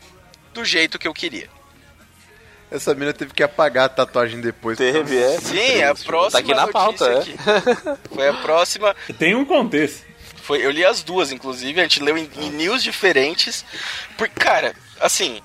Do 0.53 0.65
jeito 0.65 0.97
que 0.97 1.07
eu 1.07 1.13
queria. 1.13 1.49
Essa 2.71 2.93
mina 2.93 3.13
teve 3.13 3.33
que 3.33 3.41
apagar 3.41 3.85
a 3.85 3.89
tatuagem 3.89 4.39
depois. 4.41 4.77
Teve, 4.77 5.17
é. 5.17 5.39
Sim, 5.39 5.57
é 5.57 5.87
a 5.87 5.95
próxima 5.95 6.31
Tá 6.31 6.37
aqui 6.39 6.53
na 6.53 6.67
pauta, 6.67 7.05
é. 7.05 7.15
notícia 7.15 7.57
aqui. 7.57 7.99
Foi 8.13 8.27
a 8.27 8.33
próxima. 8.33 8.95
Tem 9.17 9.35
um 9.35 9.43
contexto. 9.43 10.05
Foi, 10.43 10.63
eu 10.63 10.69
li 10.69 10.85
as 10.85 11.01
duas, 11.01 11.31
inclusive, 11.31 11.79
a 11.79 11.83
gente 11.83 12.01
leu 12.01 12.17
em, 12.17 12.29
em 12.37 12.49
news 12.51 12.83
diferentes. 12.83 13.65
Porque, 14.17 14.39
cara, 14.39 14.75
assim, 14.99 15.41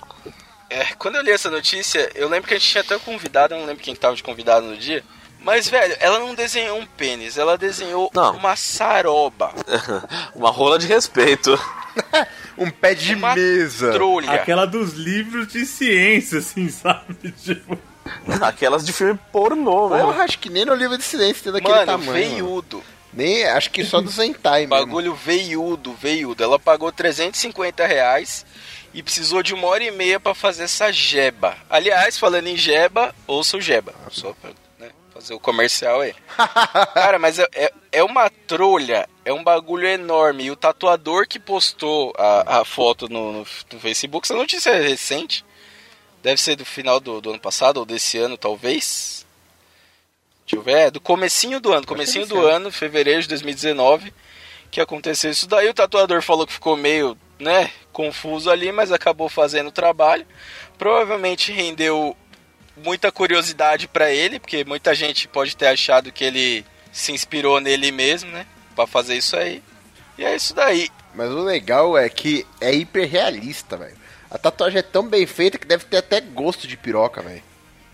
é, 0.69 0.85
quando 0.99 1.17
eu 1.17 1.23
li 1.23 1.31
essa 1.31 1.51
notícia, 1.51 2.11
eu 2.14 2.29
lembro 2.29 2.49
que 2.49 2.55
a 2.55 2.59
gente 2.59 2.71
tinha 2.71 2.83
até 2.83 2.97
um 2.97 3.01
convidado, 3.01 3.55
eu 3.55 3.59
não 3.59 3.67
lembro 3.67 3.83
quem 3.83 3.95
tava 3.95 4.17
de 4.17 4.23
convidado 4.23 4.67
no 4.67 4.77
dia. 4.77 5.03
Mas, 5.40 5.69
velho, 5.69 5.95
ela 6.01 6.19
não 6.19 6.35
desenhou 6.35 6.79
um 6.79 6.87
pênis, 6.87 7.37
ela 7.37 7.59
desenhou 7.59 8.11
Não. 8.14 8.35
uma 8.37 8.57
saroba, 8.57 9.53
Uma 10.35 10.51
rola 10.51 10.79
de 10.79 10.87
respeito. 10.87 11.59
Um 12.57 12.71
pé 12.71 12.95
de 12.95 13.15
Uma 13.15 13.35
mesa. 13.35 13.93
trolha. 13.93 14.31
Aquela 14.31 14.65
dos 14.67 14.93
livros 14.93 15.49
de 15.49 15.67
ciência, 15.67 16.39
assim, 16.39 16.69
sabe? 16.71 17.33
Tipo, 17.43 17.79
Aquelas 18.41 18.85
de 18.87 18.93
filme 18.93 19.19
pornô, 19.33 19.89
velho. 19.89 20.05
Porra, 20.07 20.25
acho 20.25 20.39
que 20.39 20.49
nem 20.51 20.65
no 20.65 20.75
livro 20.75 20.97
de 20.97 21.03
silêncio 21.05 21.43
tem 21.43 21.53
daquele 21.53 21.73
Mano, 21.75 21.87
tamanho. 21.87 22.07
mano. 22.13 22.19
veiudo. 22.31 22.85
Nem, 23.13 23.45
acho 23.47 23.71
que 23.71 23.85
só 23.85 24.01
do 24.01 24.11
Zentai 24.11 24.61
mesmo. 24.67 24.71
Bagulho 24.71 25.15
veiudo, 25.15 25.93
veiudo. 25.95 26.43
Ela 26.43 26.59
pagou 26.59 26.91
350 26.93 27.87
reais 27.87 28.45
e 28.93 29.03
precisou 29.03 29.43
de 29.43 29.55
uma 29.55 29.67
hora 29.69 29.85
e 29.85 29.91
meia 29.91 30.19
pra 30.21 30.35
fazer 30.35 30.65
essa 30.65 30.93
jeba. 30.93 31.57
Aliás, 31.71 32.19
falando 32.19 32.47
em 32.49 32.57
jeba, 32.57 33.15
ouça 33.27 33.57
o 33.57 33.61
jeba. 33.61 33.95
Só 34.11 34.33
pra 34.35 34.51
né, 34.79 34.91
fazer 35.13 35.33
o 35.35 35.41
comercial 35.41 36.01
aí. 36.01 36.15
Cara, 36.93 37.19
mas 37.19 37.39
é, 37.39 37.47
é, 37.55 37.73
é 37.93 38.03
uma 38.05 38.29
trolha, 38.49 39.09
é 39.25 39.33
um 39.33 39.43
bagulho 39.43 39.87
enorme. 39.87 40.45
E 40.45 40.51
o 40.51 40.57
tatuador 40.57 41.27
que 41.27 41.39
postou 41.39 42.13
a, 42.17 42.61
a 42.61 42.65
foto 42.65 43.09
no, 43.09 43.33
no, 43.33 43.47
no 43.73 43.81
Facebook, 43.81 44.27
essa 44.27 44.35
notícia 44.35 44.71
é 44.71 44.87
recente. 44.87 45.45
Deve 46.23 46.41
ser 46.41 46.57
do 46.57 46.65
final 46.65 47.01
do, 47.01 47.21
do 47.21 47.31
ano 47.31 47.41
passado 47.41 47.79
ou 47.79 47.87
desse 47.87 48.19
ano, 48.19 48.37
talvez. 48.37 49.27
Deixa 50.47 50.57
eu 50.57 50.63
ver, 50.63 50.87
é 50.87 50.91
do 50.91 51.01
comecinho 51.01 51.59
do 51.59 51.73
ano, 51.73 51.87
comecinho 51.87 52.27
do 52.27 52.47
ano, 52.47 52.71
fevereiro 52.71 53.23
de 53.23 53.29
2019, 53.29 54.13
que 54.71 54.81
aconteceu 54.81 55.31
isso 55.31 55.47
daí. 55.47 55.69
O 55.69 55.75
tatuador 55.75 56.21
falou 56.21 56.47
que 56.47 56.53
ficou 56.53 56.77
meio, 56.77 57.17
né, 57.39 57.71
confuso 57.93 58.51
ali, 58.51 58.71
mas 58.71 58.93
acabou 58.93 59.29
fazendo 59.31 59.69
o 59.69 59.73
trabalho. 59.73 60.27
Provavelmente 60.77 61.51
rendeu 61.51 62.15
muita 62.77 63.11
curiosidade 63.11 63.89
pra 63.89 64.11
ele, 64.11 64.39
porque 64.39 64.65
muita 64.65 64.95
gente 64.95 65.29
pode 65.29 65.57
ter 65.57 65.69
achado 65.69 66.13
que 66.13 66.25
ele 66.25 66.65
se 66.93 67.13
inspirou 67.13 67.61
nele 67.61 67.91
mesmo, 67.91 68.31
né, 68.31 68.47
Pra 68.75 68.87
fazer 68.87 69.17
isso 69.17 69.37
aí. 69.37 69.63
E 70.19 70.25
é 70.25 70.35
isso 70.35 70.55
daí. 70.55 70.89
Mas 71.15 71.31
o 71.31 71.43
legal 71.43 71.97
é 71.97 72.09
que 72.09 72.47
é 72.61 72.73
hiperrealista, 72.73 73.77
velho. 73.77 73.97
A 74.31 74.39
tatuagem 74.39 74.79
é 74.79 74.83
tão 74.83 75.07
bem 75.07 75.27
feita 75.27 75.59
que 75.59 75.67
deve 75.67 75.85
ter 75.85 75.99
até 75.99 76.21
gosto 76.21 76.67
de 76.67 76.77
piroca, 76.77 77.23
velho. 77.23 77.43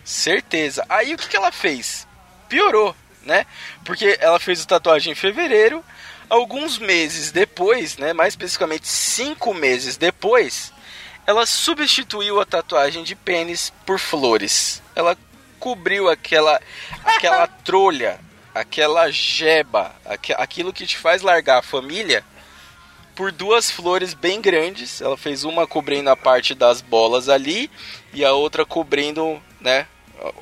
Certeza. 0.05 0.85
Aí 0.89 1.15
o 1.15 1.19
que, 1.19 1.29
que 1.29 1.37
ela 1.37 1.53
fez? 1.53 2.07
Piorou, 2.49 2.97
né? 3.23 3.47
Porque 3.85 4.17
ela 4.21 4.41
fez 4.41 4.63
a 4.63 4.67
tatuagem 4.67 5.13
em 5.13 5.17
fevereiro. 5.17 5.85
Alguns 6.29 6.79
meses 6.79 7.31
depois, 7.31 7.97
né? 7.97 8.13
Mais 8.13 8.33
especificamente 8.33 8.89
cinco 8.89 9.53
meses 9.53 9.97
depois, 9.97 10.73
ela 11.27 11.45
substituiu 11.45 12.41
a 12.41 12.47
tatuagem 12.47 13.05
de 13.05 13.15
pênis 13.15 13.73
por 13.85 13.99
flores. 13.99 14.83
Ela 14.95 15.17
cobriu 15.59 16.09
aquela 16.09 16.61
aquela 17.05 17.47
trolha, 17.65 18.19
aquela 18.55 19.11
jeba, 19.11 19.93
aque- 20.05 20.35
aquilo 20.37 20.73
que 20.73 20.87
te 20.87 20.97
faz 20.97 21.23
largar 21.23 21.59
a 21.59 21.63
família 21.63 22.25
por 23.15 23.31
duas 23.33 23.71
flores 23.71 24.15
bem 24.15 24.41
grandes. 24.41 25.01
Ela 25.01 25.17
fez 25.17 25.45
uma 25.45 25.67
cobrindo 25.67 26.09
a 26.11 26.17
parte 26.17 26.55
das 26.55 26.81
bolas 26.81 27.29
ali 27.29 27.71
e 28.13 28.25
a 28.25 28.33
outra 28.33 28.65
cobrindo, 28.65 29.41
né? 29.61 29.87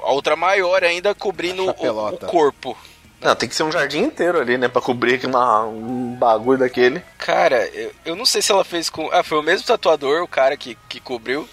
A 0.03 0.11
outra 0.13 0.35
maior 0.37 0.83
ainda 0.85 1.15
cobrindo 1.15 1.65
o, 1.65 1.71
o 2.15 2.19
corpo. 2.27 2.77
Não, 3.21 3.35
tem 3.35 3.49
que 3.49 3.55
ser 3.55 3.65
um 3.65 3.73
jardim 3.73 3.99
inteiro 4.03 4.41
ali, 4.41 4.57
né? 4.57 4.69
Pra 4.69 4.81
cobrir 4.81 5.25
uma, 5.27 5.65
um 5.67 6.15
bagulho 6.15 6.59
daquele. 6.61 7.03
Cara, 7.19 7.67
eu, 7.75 7.93
eu 8.05 8.17
não 8.17 8.25
sei 8.25 8.41
se 8.41 8.53
ela 8.53 8.65
fez 8.65 8.89
com. 8.89 9.09
Ah, 9.13 9.25
foi 9.25 9.39
o 9.39 9.43
mesmo 9.43 9.67
tatuador, 9.67 10.23
o 10.23 10.29
cara 10.29 10.57
que, 10.57 10.77
que 10.89 11.01
cobriu. 11.01 11.49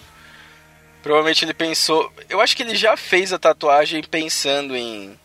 Provavelmente 1.02 1.44
ele 1.44 1.54
pensou. 1.54 2.12
Eu 2.28 2.40
acho 2.40 2.56
que 2.56 2.62
ele 2.62 2.74
já 2.76 2.96
fez 2.96 3.32
a 3.32 3.38
tatuagem 3.38 4.02
pensando 4.02 4.76
em. 4.76 5.18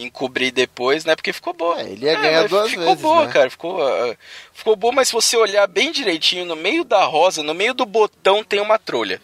Em 0.00 0.08
cobrir 0.08 0.52
depois, 0.52 1.04
né? 1.04 1.16
Porque 1.16 1.32
ficou 1.32 1.52
boa. 1.52 1.80
É, 1.80 1.90
ele 1.90 2.06
ia 2.06 2.14
ganhar 2.14 2.42
mas 2.42 2.50
duas 2.50 2.70
ficou 2.70 2.84
vezes, 2.84 3.02
boa, 3.02 3.26
né? 3.26 3.32
cara. 3.32 3.50
Ficou, 3.50 3.82
ah, 3.84 4.16
ficou 4.52 4.76
boa, 4.76 4.92
mas 4.92 5.08
se 5.08 5.12
você 5.14 5.36
olhar 5.36 5.66
bem 5.66 5.90
direitinho, 5.90 6.44
no 6.44 6.54
meio 6.54 6.84
da 6.84 7.02
rosa, 7.04 7.42
no 7.42 7.52
meio 7.52 7.74
do 7.74 7.84
botão, 7.84 8.44
tem 8.44 8.60
uma 8.60 8.78
trolha. 8.78 9.20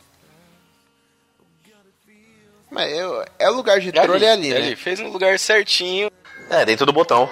Mas 2.70 2.92
eu, 2.92 3.24
é 3.38 3.48
o 3.48 3.54
lugar 3.54 3.78
de 3.80 3.92
trolha 3.92 4.26
é 4.26 4.32
ali, 4.32 4.52
né? 4.52 4.74
Fez 4.76 4.98
no 4.98 5.10
lugar 5.10 5.38
certinho, 5.38 6.10
É, 6.50 6.64
dentro 6.64 6.84
do 6.84 6.92
botão. 6.92 7.30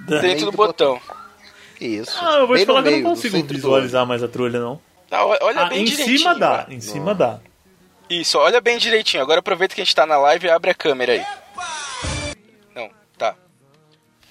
dentro 0.00 0.44
do 0.46 0.50
do 0.50 0.56
botão. 0.56 1.00
Isso. 1.80 2.18
ah, 2.20 2.38
eu 2.40 2.46
vou 2.46 2.56
Bem 2.56 2.64
te 2.64 2.66
falar 2.66 2.82
que 2.82 2.88
eu 2.88 2.98
não 3.00 3.10
consigo 3.10 3.42
visualizar 3.44 4.04
mais 4.06 4.22
a 4.22 4.28
trolha, 4.28 4.60
não. 4.60 4.80
Ah, 5.10 5.24
olha 5.24 5.62
Ah, 5.62 5.68
bem 5.70 5.80
em 5.82 5.84
direitinho. 5.84 6.18
cima 6.18 6.34
dá, 6.34 6.66
ó. 6.68 6.72
em 6.72 6.80
cima 6.80 7.14
dá. 7.14 7.40
Isso, 8.10 8.36
olha 8.38 8.60
bem 8.60 8.76
direitinho. 8.78 9.22
Agora 9.22 9.40
aproveita 9.40 9.74
que 9.74 9.80
a 9.80 9.84
gente 9.84 9.94
tá 9.94 10.04
na 10.04 10.18
live 10.18 10.46
e 10.46 10.50
abre 10.50 10.70
a 10.70 10.74
câmera 10.74 11.12
aí. 11.14 11.24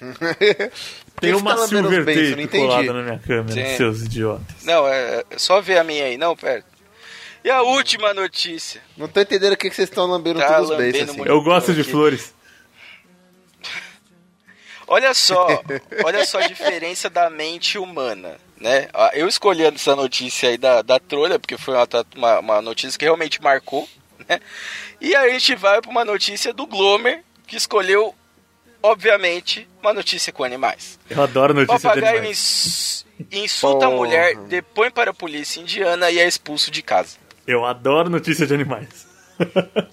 Não. 0.00 0.70
Tem 1.20 1.34
uma 1.34 1.56
tá 1.56 1.66
silver 1.66 2.04
tape 2.04 2.42
entendi. 2.42 2.66
colada 2.66 2.92
na 2.92 3.02
minha 3.02 3.18
câmera, 3.18 3.52
Sim. 3.70 3.76
seus 3.76 4.02
idiotas. 4.02 4.62
Não, 4.62 4.86
é, 4.86 5.24
é 5.30 5.38
só 5.38 5.60
ver 5.60 5.78
a 5.78 5.84
minha 5.84 6.04
aí. 6.04 6.16
Não, 6.16 6.36
pera. 6.36 6.64
E 7.44 7.50
a 7.50 7.62
última 7.62 8.14
notícia. 8.14 8.80
Não 8.96 9.08
tô 9.08 9.20
entendendo 9.20 9.54
o 9.54 9.56
que, 9.56 9.68
que 9.68 9.74
vocês 9.74 9.88
estão 9.88 10.06
lambendo 10.06 10.38
Tá 10.38 10.54
todos 10.54 10.70
os 10.70 10.76
beiços, 10.76 11.10
assim. 11.10 11.22
Eu 11.24 11.42
gosto 11.42 11.72
de 11.74 11.80
aqui. 11.80 11.90
flores. 11.90 12.34
Olha 14.90 15.12
só, 15.12 15.46
olha 16.02 16.24
só 16.24 16.38
a 16.38 16.46
diferença 16.46 17.10
da 17.10 17.28
mente 17.28 17.76
humana, 17.76 18.38
né? 18.58 18.88
Ah, 18.94 19.10
Eu 19.12 19.28
escolhi 19.28 19.62
essa 19.62 19.94
notícia 19.94 20.48
aí 20.48 20.56
da, 20.56 20.80
da 20.80 20.98
trolha, 20.98 21.38
porque 21.38 21.58
foi 21.58 21.74
uma, 22.16 22.38
uma 22.38 22.62
notícia 22.62 22.98
que 22.98 23.04
realmente 23.04 23.42
marcou, 23.42 23.86
né? 24.26 24.40
E 24.98 25.14
aí 25.14 25.28
a 25.28 25.32
gente 25.34 25.54
vai 25.56 25.82
para 25.82 25.90
uma 25.90 26.06
notícia 26.06 26.54
do 26.54 26.66
Glomer, 26.66 27.22
que 27.46 27.54
escolheu, 27.54 28.14
obviamente, 28.82 29.68
uma 29.82 29.92
notícia 29.92 30.32
com 30.32 30.44
animais. 30.44 30.98
Eu 31.08 31.22
adoro 31.22 31.54
notícia 31.54 31.76
de 31.76 31.82
Papagaio 31.82 32.18
animais. 32.18 32.38
ins- 32.38 33.06
insulta 33.32 33.86
a 33.86 33.88
Porra. 33.88 33.96
mulher, 34.00 34.36
depõe 34.48 34.90
para 34.90 35.10
a 35.10 35.14
polícia 35.14 35.60
indiana 35.60 36.10
e 36.10 36.18
é 36.18 36.26
expulso 36.26 36.70
de 36.70 36.82
casa. 36.82 37.16
Eu 37.46 37.64
adoro 37.64 38.08
notícia 38.10 38.46
de 38.46 38.54
animais. 38.54 39.06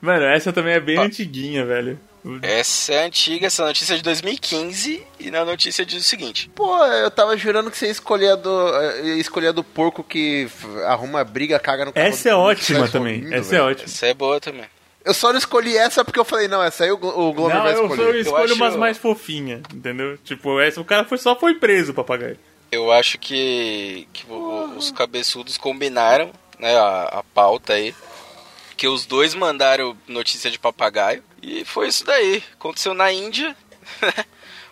Mano, 0.00 0.24
essa 0.24 0.52
também 0.52 0.74
é 0.74 0.80
bem 0.80 0.98
antiguinha, 0.98 1.64
velho. 1.64 1.98
Essa 2.40 2.94
é 2.94 3.04
antiga, 3.04 3.48
essa 3.48 3.64
notícia 3.66 3.94
é 3.94 3.96
de 3.96 4.02
2015 4.02 5.04
e 5.18 5.30
na 5.30 5.44
notícia 5.44 5.84
diz 5.84 6.04
o 6.04 6.08
seguinte: 6.08 6.48
Pô, 6.54 6.84
eu 6.86 7.10
tava 7.10 7.36
jurando 7.36 7.68
que 7.70 7.76
você 7.76 7.86
ia 7.86 7.90
escolher 7.92 8.30
a 8.30 8.36
do, 8.36 8.68
ia 9.04 9.16
escolher 9.16 9.48
a 9.48 9.52
do 9.52 9.64
porco 9.64 10.04
que 10.04 10.48
arruma 10.86 11.24
briga, 11.24 11.58
caga 11.58 11.84
no 11.84 11.92
carro 11.92 12.06
Essa 12.06 12.28
é 12.30 12.34
ótima 12.34 12.88
também. 12.88 13.26
Essa 13.32 13.56
é 13.56 13.58
velho. 13.58 13.64
ótima. 13.70 13.84
essa 13.86 14.06
é 14.06 14.14
boa 14.14 14.40
também. 14.40 14.66
Eu 15.04 15.12
só 15.14 15.32
não 15.32 15.38
escolhi 15.38 15.76
essa 15.76 16.04
porque 16.04 16.18
eu 16.20 16.24
falei, 16.24 16.46
não, 16.48 16.62
essa 16.62 16.84
aí 16.84 16.92
o, 16.92 16.94
o 16.94 17.32
Glover 17.32 17.56
Não, 17.56 17.62
vai 17.64 17.72
eu, 17.74 17.78
só 17.78 17.94
escolher. 17.94 18.20
escolho 18.20 18.44
acho- 18.44 18.54
umas 18.54 18.76
mais 18.76 18.98
fofinhas, 18.98 19.60
entendeu? 19.74 20.16
Tipo, 20.18 20.60
essa, 20.60 20.80
o 20.80 20.84
cara 20.84 21.04
foi, 21.04 21.18
só 21.18 21.34
foi 21.34 21.54
preso, 21.54 21.90
o 21.90 21.94
papagaio. 21.94 22.38
Eu 22.70 22.90
acho 22.92 23.18
que, 23.18 24.06
que 24.12 24.24
o- 24.30 24.76
os 24.76 24.90
cabeçudos 24.92 25.58
combinaram 25.58 26.30
né, 26.58 26.76
a, 26.76 27.18
a 27.18 27.22
pauta 27.34 27.72
aí. 27.74 27.94
Que 28.76 28.86
os 28.88 29.04
dois 29.04 29.34
mandaram 29.34 29.96
notícia 30.08 30.50
de 30.50 30.58
papagaio. 30.58 31.22
E 31.42 31.64
foi 31.64 31.88
isso 31.88 32.04
daí. 32.04 32.42
Aconteceu 32.54 32.94
na 32.94 33.12
Índia. 33.12 33.56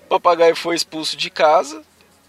o 0.04 0.08
papagaio 0.08 0.54
foi 0.56 0.74
expulso 0.76 1.16
de 1.16 1.28
casa. 1.28 1.82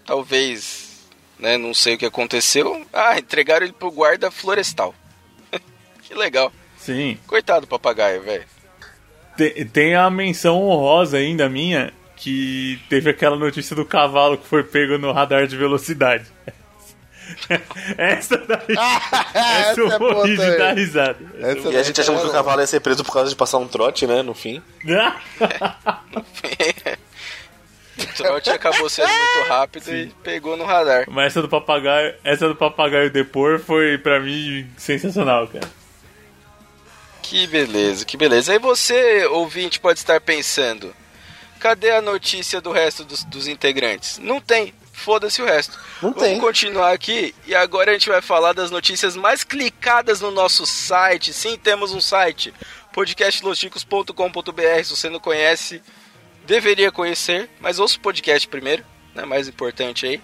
Talvez, 0.04 1.00
né? 1.38 1.56
Não 1.56 1.72
sei 1.72 1.94
o 1.94 1.98
que 1.98 2.06
aconteceu. 2.06 2.84
Ah, 2.92 3.18
entregaram 3.18 3.64
ele 3.64 3.72
pro 3.72 3.90
guarda 3.90 4.30
florestal. 4.30 4.94
que 6.02 6.14
legal. 6.14 6.52
Sim. 6.82 7.16
Coitado 7.28 7.60
do 7.62 7.66
papagaio, 7.68 8.22
velho. 8.22 8.44
Tem, 9.36 9.66
tem 9.66 9.94
a 9.94 10.10
menção 10.10 10.60
honrosa 10.60 11.16
ainda 11.16 11.48
minha, 11.48 11.92
que 12.16 12.80
teve 12.88 13.08
aquela 13.08 13.36
notícia 13.36 13.76
do 13.76 13.84
cavalo 13.84 14.36
que 14.36 14.46
foi 14.46 14.64
pego 14.64 14.98
no 14.98 15.12
radar 15.12 15.46
de 15.46 15.56
velocidade. 15.56 16.26
Essa 17.96 18.36
daí. 18.36 18.60
essa 19.32 19.70
essa 19.70 19.80
eu 19.80 19.92
é 19.92 19.98
morri 19.98 20.36
de 20.36 20.58
dar 20.58 20.76
risada. 20.76 21.18
Essa 21.38 21.68
E 21.70 21.76
a 21.76 21.82
gente 21.82 22.00
achou 22.00 22.18
que 22.18 22.26
o 22.26 22.30
é- 22.30 22.32
cavalo 22.32 22.60
ia 22.60 22.66
ser 22.66 22.80
preso 22.80 23.04
por 23.04 23.12
causa 23.12 23.30
de 23.30 23.36
passar 23.36 23.58
um 23.58 23.68
trote, 23.68 24.06
né, 24.06 24.22
no 24.22 24.34
fim. 24.34 24.60
o 27.96 28.14
trote 28.16 28.50
acabou 28.50 28.88
sendo 28.90 29.08
muito 29.08 29.48
rápido 29.48 29.88
e 29.94 30.08
pegou 30.22 30.56
no 30.56 30.64
radar. 30.64 31.04
Mas 31.08 31.28
essa 31.28 31.40
do 31.40 31.48
papagaio, 31.48 32.14
essa 32.24 32.48
do 32.48 32.56
papagaio 32.56 33.10
depor 33.10 33.60
foi 33.60 33.96
pra 33.96 34.20
mim 34.20 34.68
sensacional, 34.76 35.46
cara. 35.48 35.81
Que 37.32 37.46
beleza, 37.46 38.04
que 38.04 38.14
beleza. 38.14 38.52
Aí 38.52 38.58
você, 38.58 39.24
ouvinte, 39.24 39.80
pode 39.80 39.98
estar 39.98 40.20
pensando: 40.20 40.94
cadê 41.58 41.90
a 41.90 42.02
notícia 42.02 42.60
do 42.60 42.70
resto 42.70 43.04
dos, 43.04 43.24
dos 43.24 43.48
integrantes? 43.48 44.18
Não 44.18 44.38
tem. 44.38 44.74
Foda-se 44.92 45.40
o 45.40 45.46
resto. 45.46 45.78
Não 46.02 46.10
Vamos 46.12 46.22
tem. 46.22 46.38
continuar 46.38 46.92
aqui 46.92 47.34
e 47.46 47.54
agora 47.54 47.90
a 47.90 47.94
gente 47.94 48.10
vai 48.10 48.20
falar 48.20 48.52
das 48.52 48.70
notícias 48.70 49.16
mais 49.16 49.42
clicadas 49.44 50.20
no 50.20 50.30
nosso 50.30 50.66
site. 50.66 51.32
Sim, 51.32 51.56
temos 51.56 51.92
um 51.92 52.02
site, 52.02 52.52
podcastlosticos.com.br. 52.92 54.84
Se 54.84 54.90
você 54.90 55.08
não 55.08 55.18
conhece, 55.18 55.82
deveria 56.44 56.92
conhecer, 56.92 57.48
mas 57.60 57.78
ouça 57.78 57.96
o 57.96 58.00
podcast 58.00 58.46
primeiro, 58.46 58.84
né? 59.14 59.24
Mais 59.24 59.48
importante 59.48 60.04
aí. 60.04 60.20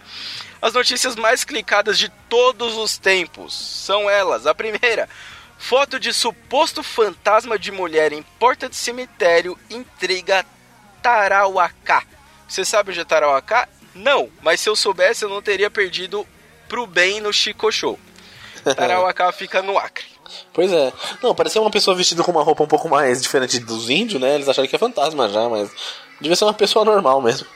As 0.60 0.74
notícias 0.74 1.16
mais 1.16 1.42
clicadas 1.42 1.98
de 1.98 2.10
todos 2.28 2.76
os 2.76 2.98
tempos 2.98 3.54
são 3.54 4.10
elas. 4.10 4.46
A 4.46 4.54
primeira, 4.54 5.08
foto 5.58 5.98
de 5.98 6.12
suposto 6.12 6.82
fantasma 6.82 7.58
de 7.58 7.72
mulher 7.72 8.12
em 8.12 8.22
porta 8.38 8.68
de 8.68 8.76
cemitério 8.76 9.58
intriga 9.68 10.46
Tarauacá. 11.02 12.04
Você 12.48 12.64
sabe 12.64 12.90
onde 12.90 13.00
é 13.00 13.04
Tarauacá? 13.04 13.68
Não, 13.94 14.30
mas 14.40 14.60
se 14.60 14.68
eu 14.68 14.76
soubesse 14.76 15.24
eu 15.24 15.28
não 15.28 15.42
teria 15.42 15.68
perdido 15.68 16.26
pro 16.68 16.86
bem 16.86 17.20
no 17.20 17.32
Chico 17.32 17.70
Show. 17.70 17.98
Tarauacá 18.76 19.30
fica 19.32 19.60
no 19.60 19.76
Acre. 19.76 20.06
Pois 20.52 20.72
é. 20.72 20.92
Não, 21.22 21.34
parecia 21.34 21.60
uma 21.60 21.70
pessoa 21.70 21.96
vestida 21.96 22.22
com 22.22 22.30
uma 22.30 22.42
roupa 22.42 22.62
um 22.62 22.68
pouco 22.68 22.88
mais 22.88 23.20
diferente 23.20 23.58
dos 23.58 23.90
índios, 23.90 24.20
né? 24.20 24.34
Eles 24.34 24.48
acharam 24.48 24.68
que 24.68 24.76
é 24.76 24.78
fantasma 24.78 25.28
já, 25.28 25.48
mas 25.48 25.70
devia 26.20 26.36
ser 26.36 26.44
uma 26.44 26.54
pessoa 26.54 26.84
normal 26.84 27.20
mesmo. 27.20 27.46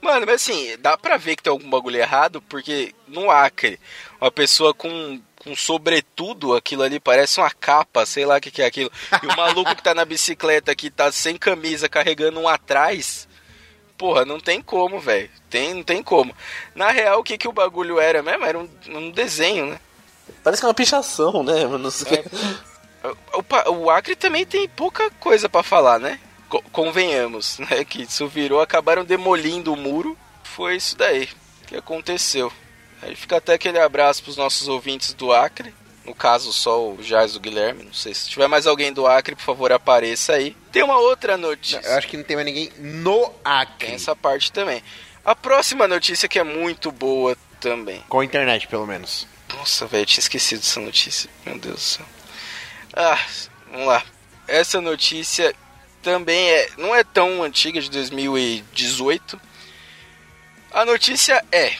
Mano, 0.00 0.26
mas 0.26 0.42
assim, 0.42 0.76
dá 0.80 0.98
pra 0.98 1.16
ver 1.16 1.36
que 1.36 1.42
tem 1.44 1.50
algum 1.50 1.70
bagulho 1.70 1.96
errado, 1.96 2.42
porque 2.42 2.92
no 3.06 3.30
Acre, 3.30 3.78
uma 4.24 4.30
pessoa 4.30 4.72
com, 4.72 5.20
com 5.42 5.54
sobretudo, 5.56 6.54
aquilo 6.54 6.82
ali 6.82 7.00
parece 7.00 7.40
uma 7.40 7.50
capa, 7.50 8.06
sei 8.06 8.24
lá 8.24 8.36
o 8.36 8.40
que, 8.40 8.50
que 8.50 8.62
é 8.62 8.66
aquilo. 8.66 8.90
E 9.22 9.26
o 9.26 9.36
maluco 9.36 9.74
que 9.74 9.82
tá 9.82 9.94
na 9.94 10.04
bicicleta 10.04 10.74
que 10.74 10.90
tá 10.90 11.10
sem 11.10 11.36
camisa 11.36 11.88
carregando 11.88 12.38
um 12.40 12.48
atrás. 12.48 13.28
Porra, 13.98 14.24
não 14.24 14.40
tem 14.40 14.60
como, 14.62 14.98
velho. 14.98 15.30
Tem, 15.50 15.74
não 15.74 15.82
tem 15.82 16.02
como. 16.02 16.34
Na 16.74 16.90
real, 16.90 17.20
o 17.20 17.24
que, 17.24 17.36
que 17.38 17.46
o 17.48 17.52
bagulho 17.52 18.00
era 18.00 18.22
mesmo? 18.22 18.44
Era 18.44 18.58
um, 18.58 18.68
um 18.88 19.10
desenho, 19.10 19.66
né? 19.66 19.80
Parece 20.42 20.60
que 20.62 20.66
é 20.66 20.68
uma 20.68 20.74
pichação, 20.74 21.42
né? 21.42 21.66
Não 21.66 21.90
sei. 21.90 22.24
O, 23.32 23.38
o 23.38 23.82
o 23.84 23.90
Acre 23.90 24.16
também 24.16 24.46
tem 24.46 24.68
pouca 24.68 25.10
coisa 25.20 25.48
pra 25.48 25.62
falar, 25.62 25.98
né? 25.98 26.18
Co- 26.48 26.62
convenhamos, 26.72 27.58
né? 27.58 27.84
Que 27.84 28.02
isso 28.02 28.26
virou, 28.28 28.60
acabaram 28.60 29.04
demolindo 29.04 29.72
o 29.72 29.76
muro. 29.76 30.16
Foi 30.44 30.76
isso 30.76 30.96
daí 30.96 31.28
que 31.66 31.76
aconteceu. 31.76 32.52
Aí 33.02 33.16
fica 33.16 33.36
até 33.36 33.54
aquele 33.54 33.78
abraço 33.78 34.22
pros 34.22 34.36
nossos 34.36 34.68
ouvintes 34.68 35.12
do 35.12 35.32
Acre. 35.32 35.74
No 36.04 36.14
caso, 36.14 36.52
só 36.52 36.90
o 36.90 37.02
Jais 37.02 37.34
e 37.34 37.36
o 37.36 37.40
Guilherme. 37.40 37.84
Não 37.84 37.92
sei 37.92 38.12
se 38.14 38.28
tiver 38.28 38.48
mais 38.48 38.66
alguém 38.66 38.92
do 38.92 39.06
Acre, 39.06 39.36
por 39.36 39.42
favor, 39.44 39.72
apareça 39.72 40.32
aí. 40.34 40.56
Tem 40.72 40.82
uma 40.82 40.98
outra 40.98 41.36
notícia. 41.36 41.80
Eu 41.84 41.94
acho 41.96 42.08
que 42.08 42.16
não 42.16 42.24
tem 42.24 42.36
mais 42.36 42.46
ninguém 42.46 42.70
no 42.78 43.20
Tem 43.28 43.34
Acre. 43.44 43.92
essa 43.92 44.14
parte 44.16 44.50
também. 44.50 44.82
A 45.24 45.34
próxima 45.34 45.86
notícia 45.86 46.28
que 46.28 46.38
é 46.38 46.44
muito 46.44 46.90
boa 46.90 47.36
também. 47.60 48.02
Com 48.08 48.20
a 48.20 48.24
internet, 48.24 48.66
pelo 48.66 48.86
menos. 48.86 49.26
Nossa, 49.56 49.86
velho, 49.86 50.06
tinha 50.06 50.20
esquecido 50.20 50.60
dessa 50.60 50.80
notícia. 50.80 51.30
Meu 51.46 51.58
Deus 51.58 51.74
do 51.74 51.80
céu. 51.80 52.06
Ah, 52.94 53.18
vamos 53.70 53.86
lá. 53.86 54.02
Essa 54.48 54.80
notícia 54.80 55.54
também 56.02 56.50
é, 56.50 56.68
não 56.76 56.94
é 56.94 57.04
tão 57.04 57.42
antiga, 57.42 57.80
de 57.80 57.90
2018. 57.90 59.40
A 60.72 60.84
notícia 60.84 61.44
é: 61.52 61.72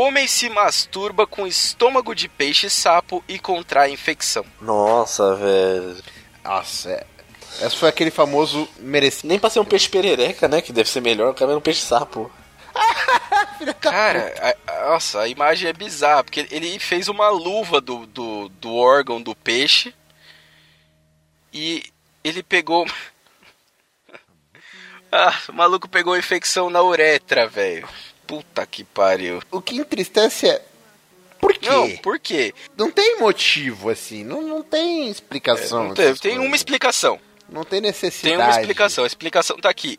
Homem 0.00 0.28
se 0.28 0.48
masturba 0.48 1.26
com 1.26 1.44
estômago 1.44 2.14
de 2.14 2.28
peixe 2.28 2.70
sapo 2.70 3.24
e 3.26 3.36
contrai 3.36 3.90
infecção. 3.90 4.44
Nossa, 4.60 5.34
velho. 5.34 5.96
Nossa, 6.44 6.90
é. 6.90 7.06
Essa 7.60 7.76
foi 7.76 7.88
aquele 7.88 8.12
famoso 8.12 8.68
merecido. 8.78 9.26
Nem 9.26 9.40
pra 9.40 9.50
ser 9.50 9.58
um 9.58 9.64
peixe 9.64 9.88
perereca, 9.88 10.46
né? 10.46 10.62
Que 10.62 10.72
deve 10.72 10.88
ser 10.88 11.00
melhor, 11.00 11.32
o 11.32 11.34
cara 11.34 11.50
é 11.52 11.56
um 11.56 11.60
peixe 11.60 11.80
sapo. 11.80 12.30
Cara, 13.80 14.32
a- 14.40 14.72
a- 14.72 14.90
nossa, 14.90 15.22
a 15.22 15.28
imagem 15.28 15.68
é 15.68 15.72
bizarra, 15.72 16.22
porque 16.22 16.46
ele 16.50 16.78
fez 16.78 17.08
uma 17.08 17.28
luva 17.30 17.80
do, 17.80 18.06
do, 18.06 18.48
do 18.50 18.72
órgão 18.76 19.20
do 19.20 19.34
peixe 19.34 19.92
e 21.52 21.82
ele 22.22 22.44
pegou. 22.44 22.86
ah, 25.10 25.36
o 25.48 25.52
maluco 25.52 25.88
pegou 25.88 26.16
infecção 26.16 26.70
na 26.70 26.80
uretra, 26.82 27.48
velho. 27.48 27.88
Puta 28.28 28.64
que 28.66 28.84
pariu. 28.84 29.42
O 29.50 29.60
que 29.60 29.76
entristece 29.76 30.48
é. 30.48 30.62
Por 31.40 31.54
quê? 31.54 31.68
Não, 31.70 31.96
por 31.98 32.18
quê? 32.20 32.54
Não 32.76 32.90
tem 32.90 33.18
motivo, 33.18 33.90
assim. 33.90 34.22
Não, 34.22 34.42
não 34.42 34.62
tem 34.62 35.08
explicação. 35.08 35.88
Não 35.88 35.94
tem, 35.94 36.14
tem 36.14 36.38
uma 36.38 36.54
explicação. 36.54 37.18
Não 37.48 37.64
tem 37.64 37.80
necessidade. 37.80 38.36
Tem 38.36 38.36
uma 38.36 38.50
explicação. 38.50 39.04
A 39.04 39.06
explicação 39.06 39.56
tá 39.56 39.70
aqui. 39.70 39.98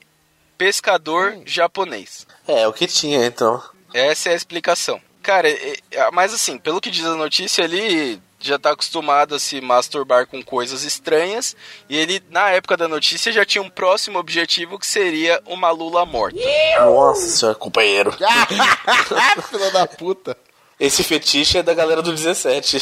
Pescador 0.57 1.41
japonês. 1.45 2.27
É, 2.47 2.67
o 2.67 2.73
que 2.73 2.85
tinha 2.85 3.25
então. 3.25 3.61
Essa 3.93 4.29
é 4.29 4.33
a 4.33 4.35
explicação. 4.35 5.01
Cara, 5.23 5.49
é- 5.49 5.77
é- 5.91 6.11
mas 6.11 6.33
assim, 6.33 6.57
pelo 6.57 6.79
que 6.79 6.91
diz 6.91 7.05
a 7.05 7.15
notícia, 7.15 7.63
ele 7.63 8.21
já 8.39 8.57
tá 8.57 8.71
acostumado 8.71 9.35
a 9.35 9.39
se 9.39 9.59
masturbar 9.61 10.27
com 10.27 10.43
coisas 10.43 10.83
estranhas. 10.83 11.55
E 11.89 11.97
ele, 11.97 12.21
na 12.29 12.49
época 12.49 12.77
da 12.77 12.87
notícia, 12.87 13.31
já 13.31 13.45
tinha 13.45 13.61
um 13.61 13.69
próximo 13.69 14.19
objetivo 14.19 14.79
que 14.79 14.87
seria 14.87 15.41
uma 15.45 15.71
lula 15.71 16.05
morta. 16.05 16.39
Nossa 16.79 17.53
companheiro. 17.55 18.11
Filha 19.49 19.71
da 19.71 19.87
puta. 19.87 20.37
Esse 20.79 21.03
fetiche 21.03 21.57
é 21.57 21.63
da 21.63 21.73
galera 21.73 22.01
do 22.01 22.13
17. 22.13 22.79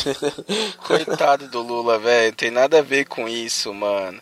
Coitado 0.86 1.48
do 1.48 1.63
Lula, 1.63 1.98
velho. 1.98 2.36
Tem 2.36 2.52
nada 2.52 2.78
a 2.78 2.82
ver 2.84 3.06
com 3.06 3.28
isso, 3.28 3.74
mano. 3.74 4.22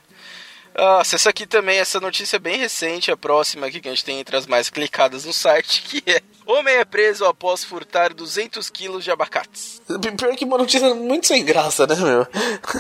Nossa, 0.78 1.16
essa 1.16 1.30
aqui 1.30 1.46
também, 1.46 1.80
essa 1.80 2.00
notícia 2.00 2.36
é 2.36 2.40
bem 2.40 2.58
recente, 2.58 3.12
a 3.12 3.18
próxima 3.18 3.68
aqui 3.68 3.80
que 3.80 3.88
a 3.88 3.92
gente 3.92 4.04
tem 4.04 4.20
entre 4.20 4.36
as 4.36 4.46
mais 4.46 4.70
clicadas 4.70 5.26
no 5.26 5.34
site, 5.34 5.82
que 5.88 6.04
é 6.10 6.22
Homem 6.46 6.76
é 6.76 6.86
preso 6.86 7.26
após 7.26 7.64
furtar 7.64 8.14
200 8.14 8.70
quilos 8.70 9.04
de 9.04 9.10
abacates. 9.10 9.82
Pior 10.16 10.36
que 10.36 10.46
uma 10.46 10.60
notícia 10.60 10.94
muito 10.94 11.26
sem 11.26 11.44
graça, 11.44 11.88
né, 11.88 11.96
meu? 11.96 12.28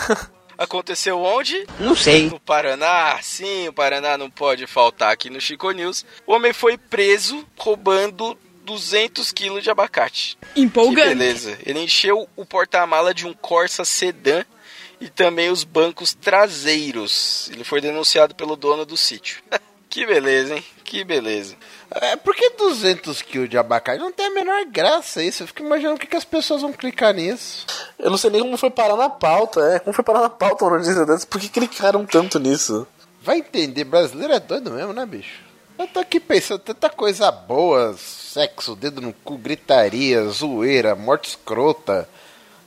Aconteceu 0.57 1.19
onde? 1.19 1.65
Não 1.79 1.95
sei. 1.95 2.29
No 2.29 2.39
Paraná. 2.39 3.17
Sim, 3.21 3.67
o 3.67 3.73
Paraná 3.73 4.17
não 4.17 4.29
pode 4.29 4.67
faltar 4.67 5.11
aqui 5.11 5.29
no 5.29 5.41
Chico 5.41 5.71
News. 5.71 6.05
O 6.27 6.33
homem 6.33 6.53
foi 6.53 6.77
preso 6.77 7.45
roubando 7.57 8.37
200 8.63 9.31
quilos 9.31 9.63
de 9.63 9.69
abacate. 9.69 10.37
Que 10.53 10.61
Empolgante. 10.61 11.09
beleza. 11.09 11.57
Ele 11.65 11.79
encheu 11.79 12.29
o 12.35 12.45
porta-mala 12.45 13.13
de 13.13 13.25
um 13.25 13.33
Corsa 13.33 13.83
sedã 13.83 14.45
e 14.99 15.09
também 15.09 15.49
os 15.49 15.63
bancos 15.63 16.13
traseiros. 16.13 17.49
Ele 17.51 17.63
foi 17.63 17.81
denunciado 17.81 18.35
pelo 18.35 18.55
dono 18.55 18.85
do 18.85 18.97
sítio. 18.97 19.41
que 19.89 20.05
beleza, 20.05 20.55
hein? 20.55 20.65
Que 20.83 21.03
beleza. 21.03 21.55
É, 21.91 22.15
por 22.15 22.35
que 22.35 22.51
200 22.51 23.21
kills 23.21 23.47
de 23.47 23.57
abacate? 23.57 23.99
Não 23.99 24.11
tem 24.11 24.27
a 24.27 24.31
menor 24.31 24.65
graça 24.65 25.23
isso. 25.23 25.43
Eu 25.43 25.47
fico 25.47 25.63
imaginando 25.63 25.95
o 25.95 25.99
que, 25.99 26.07
que 26.07 26.15
as 26.15 26.25
pessoas 26.25 26.61
vão 26.61 26.73
clicar 26.73 27.13
nisso. 27.13 27.65
Eu 27.97 28.09
não 28.09 28.17
sei 28.17 28.29
nem 28.29 28.41
como 28.41 28.57
foi 28.57 28.69
parar 28.69 28.95
na 28.95 29.09
pauta, 29.09 29.61
é. 29.61 29.79
Como 29.79 29.93
foi 29.93 30.03
parar 30.03 30.21
na 30.21 30.29
pauta 30.29 30.65
uma 30.65 30.77
notícia 30.77 31.05
dessa? 31.05 31.25
Por 31.25 31.39
que 31.39 31.49
clicaram 31.49 32.05
tanto 32.05 32.39
nisso? 32.39 32.87
Vai 33.21 33.39
entender, 33.39 33.83
brasileiro 33.83 34.33
é 34.33 34.39
doido 34.39 34.71
mesmo, 34.71 34.93
né, 34.93 35.05
bicho? 35.05 35.43
Eu 35.77 35.87
tô 35.87 35.99
aqui 35.99 36.19
pensando 36.19 36.59
tanta 36.59 36.89
coisa 36.89 37.31
boa, 37.31 37.95
sexo, 37.97 38.75
dedo 38.75 39.01
no 39.01 39.11
cu, 39.11 39.37
gritaria, 39.37 40.23
zoeira, 40.27 40.95
morte 40.95 41.29
escrota. 41.29 42.07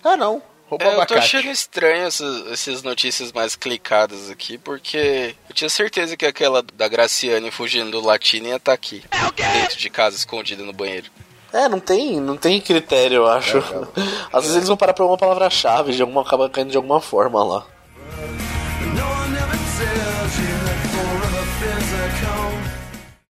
Ah 0.02 0.16
não, 0.16 0.42
rouba 0.68 0.84
É, 0.84 0.96
eu 0.96 1.06
tô 1.06 1.14
achando 1.14 1.48
estranho 1.48 2.06
essas, 2.06 2.46
essas 2.52 2.82
notícias 2.82 3.32
mais 3.32 3.56
clicadas 3.56 4.30
aqui, 4.30 4.58
porque 4.58 5.34
eu 5.48 5.54
tinha 5.54 5.70
certeza 5.70 6.16
que 6.16 6.26
aquela 6.26 6.62
da 6.62 6.86
Graciane 6.86 7.50
fugindo 7.50 7.90
do 7.90 8.04
latino 8.04 8.48
ia 8.48 8.56
estar 8.56 8.72
aqui. 8.72 9.02
Dentro 9.34 9.78
de 9.78 9.90
casa, 9.90 10.16
escondida 10.16 10.62
no 10.62 10.72
banheiro. 10.72 11.06
É, 11.52 11.68
não 11.68 11.80
tem, 11.80 12.20
não 12.20 12.36
tem 12.36 12.60
critério, 12.60 13.16
eu 13.16 13.26
acho. 13.26 13.58
Às 14.30 14.42
vezes 14.42 14.56
eles 14.56 14.68
vão 14.68 14.76
parar 14.76 14.92
pra 14.92 15.06
uma 15.06 15.16
palavra-chave, 15.16 15.94
de 15.94 16.02
alguma 16.02 16.20
acaba 16.20 16.50
caindo 16.50 16.70
de 16.70 16.76
alguma 16.76 17.00
forma 17.00 17.42
lá. 17.42 17.66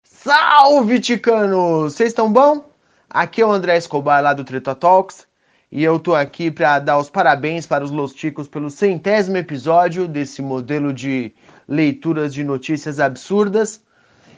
Salve, 0.03 0.99
Ticanos! 1.01 1.93
Vocês 1.93 2.09
estão 2.09 2.31
bom? 2.31 2.63
Aqui 3.09 3.41
é 3.41 3.45
o 3.45 3.51
André 3.51 3.77
Escobar 3.77 4.23
lá 4.23 4.33
do 4.33 4.43
Treta 4.43 4.73
Talks 4.73 5.27
e 5.75 5.83
eu 5.83 5.97
tô 5.97 6.13
aqui 6.13 6.51
para 6.51 6.77
dar 6.77 6.99
os 6.99 7.09
parabéns 7.09 7.65
para 7.65 7.83
os 7.83 7.89
Los 7.89 8.13
Ticos 8.13 8.47
pelo 8.47 8.69
centésimo 8.69 9.37
episódio 9.37 10.07
desse 10.07 10.39
modelo 10.39 10.93
de 10.93 11.33
leituras 11.67 12.31
de 12.31 12.43
notícias 12.43 12.99
absurdas. 12.99 13.81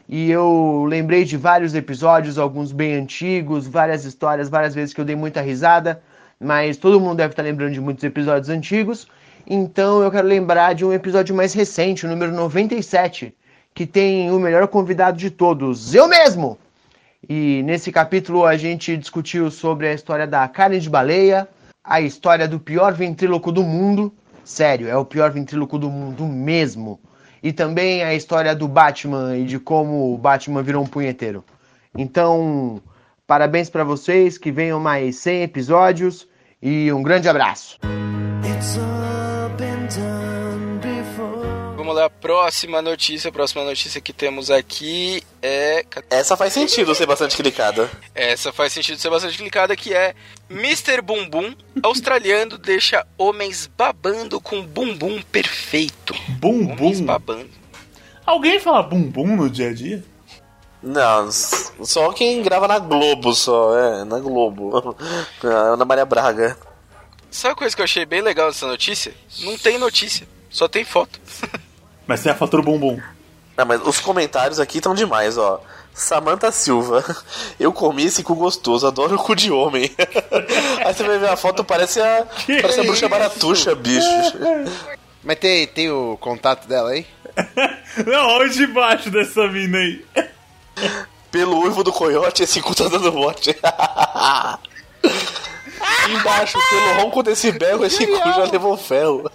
E 0.07 0.31
eu 0.31 0.85
lembrei 0.87 1.25
de 1.25 1.35
vários 1.35 1.75
episódios, 1.75 2.37
alguns 2.37 2.71
bem 2.71 2.95
antigos, 2.95 3.67
várias 3.67 4.05
histórias, 4.05 4.47
várias 4.47 4.73
vezes 4.73 4.93
que 4.93 5.01
eu 5.01 5.03
dei 5.03 5.17
muita 5.17 5.41
risada, 5.41 6.01
mas 6.39 6.77
todo 6.77 7.01
mundo 7.01 7.17
deve 7.17 7.33
estar 7.33 7.43
lembrando 7.43 7.73
de 7.73 7.81
muitos 7.81 8.05
episódios 8.05 8.47
antigos. 8.47 9.05
Então 9.45 10.01
eu 10.01 10.09
quero 10.09 10.29
lembrar 10.29 10.73
de 10.73 10.85
um 10.85 10.93
episódio 10.93 11.35
mais 11.35 11.53
recente, 11.53 12.05
o 12.05 12.09
número 12.09 12.31
97, 12.31 13.35
que 13.73 13.85
tem 13.85 14.31
o 14.31 14.39
melhor 14.39 14.69
convidado 14.69 15.17
de 15.17 15.29
todos, 15.29 15.93
eu 15.93 16.07
mesmo! 16.07 16.57
E 17.27 17.63
nesse 17.63 17.91
capítulo 17.91 18.45
a 18.45 18.55
gente 18.55 18.95
discutiu 18.95 19.49
sobre 19.49 19.87
a 19.87 19.93
história 19.93 20.27
da 20.27 20.47
carne 20.47 20.79
de 20.79 20.89
baleia, 20.89 21.47
a 21.83 21.99
história 21.99 22.47
do 22.47 22.59
pior 22.59 22.93
ventríloco 22.93 23.51
do 23.51 23.63
mundo, 23.63 24.13
sério, 24.43 24.87
é 24.87 24.95
o 24.95 25.05
pior 25.05 25.31
ventríloco 25.31 25.77
do 25.77 25.89
mundo 25.89 26.25
mesmo, 26.25 26.99
e 27.41 27.51
também 27.51 28.03
a 28.03 28.13
história 28.13 28.55
do 28.55 28.67
Batman 28.67 29.37
e 29.37 29.45
de 29.45 29.59
como 29.59 30.13
o 30.13 30.17
Batman 30.17 30.61
virou 30.61 30.83
um 30.83 30.87
punheteiro. 30.87 31.43
Então, 31.97 32.81
parabéns 33.25 33.69
pra 33.69 33.83
vocês, 33.83 34.37
que 34.37 34.51
venham 34.51 34.79
mais 34.79 35.17
100 35.17 35.43
episódios 35.43 36.27
e 36.61 36.91
um 36.91 37.01
grande 37.01 37.29
abraço. 37.29 37.79
Próxima 42.09 42.81
notícia. 42.81 43.29
A 43.29 43.31
próxima 43.31 43.63
notícia 43.63 44.01
que 44.01 44.13
temos 44.13 44.49
aqui 44.51 45.23
é. 45.41 45.85
Essa 46.09 46.35
faz 46.37 46.53
sentido 46.53 46.93
ser 46.95 47.05
bastante 47.05 47.35
clicada. 47.35 47.89
Essa 48.13 48.51
faz 48.51 48.73
sentido 48.73 48.99
ser 48.99 49.09
bastante 49.09 49.37
clicada, 49.37 49.75
que 49.75 49.93
é 49.93 50.15
Mr. 50.49 51.01
Bumbum, 51.01 51.55
australiano, 51.83 52.57
deixa 52.57 53.05
homens 53.17 53.67
babando 53.77 54.39
com 54.39 54.61
bumbum 54.61 55.21
perfeito. 55.31 56.13
Homens 56.41 56.99
Bumbum. 56.99 57.05
babando. 57.05 57.49
Alguém 58.25 58.59
fala 58.59 58.81
bumbum 58.83 59.35
no 59.35 59.49
dia 59.49 59.69
a 59.69 59.73
dia? 59.73 60.03
Não, 60.81 61.31
só 61.31 62.13
quem 62.13 62.43
grava 62.43 62.67
na 62.67 62.77
Globo, 62.77 63.33
só, 63.33 63.75
é, 63.77 64.03
na 64.03 64.19
Globo. 64.19 64.95
Ana 65.43 65.83
Maria 65.83 66.05
Braga. 66.05 66.55
Sabe 67.31 67.53
a 67.53 67.55
coisa 67.55 67.75
que 67.75 67.81
eu 67.81 67.85
achei 67.85 68.05
bem 68.05 68.21
legal 68.21 68.47
dessa 68.47 68.67
notícia? 68.67 69.11
Não 69.41 69.57
tem 69.57 69.79
notícia, 69.79 70.27
só 70.49 70.67
tem 70.67 70.85
foto. 70.85 71.19
Mas 72.07 72.21
tem 72.21 72.31
a 72.31 72.35
fatura 72.35 72.61
bumbum. 72.61 72.99
Não, 73.57 73.65
mas 73.65 73.81
os 73.85 73.99
comentários 73.99 74.59
aqui 74.59 74.77
estão 74.77 74.93
demais, 74.93 75.37
ó. 75.37 75.61
Samantha 75.93 76.51
Silva, 76.51 77.03
eu 77.57 77.71
comi 77.71 78.03
esse 78.03 78.21
cu 78.21 78.35
gostoso, 78.35 78.85
adoro 78.85 79.15
o 79.15 79.17
cu 79.17 79.33
de 79.33 79.49
homem. 79.49 79.89
Aí 80.85 80.93
você 80.93 81.03
vai 81.03 81.17
ver 81.17 81.29
a 81.29 81.37
foto, 81.37 81.63
parece 81.63 82.01
a, 82.01 82.27
parece 82.61 82.81
a 82.81 82.83
bruxa 82.83 83.07
baratuxa, 83.07 83.73
bicho. 83.73 84.05
Mas 85.23 85.39
tem, 85.39 85.65
tem 85.65 85.89
o 85.89 86.17
contato 86.17 86.67
dela 86.67 86.91
aí? 86.91 87.07
Não, 88.05 88.27
olha 88.27 88.47
de 88.47 88.67
baixo 88.67 89.09
dessa 89.09 89.47
mina 89.47 89.79
aí. 89.79 90.05
Pelo 91.31 91.63
uivo 91.63 91.83
do 91.83 91.91
coiote, 91.91 92.43
esse 92.43 92.61
cu 92.61 92.75
tá 92.75 92.87
dando 92.87 93.11
bote. 93.11 93.57
Embaixo, 96.07 96.59
pelo 96.69 97.01
ronco 97.01 97.23
desse 97.23 97.51
berro, 97.51 97.83
esse 97.83 98.05
cu 98.05 98.17
já 98.17 98.43
levou 98.43 98.77
ferro. 98.77 99.27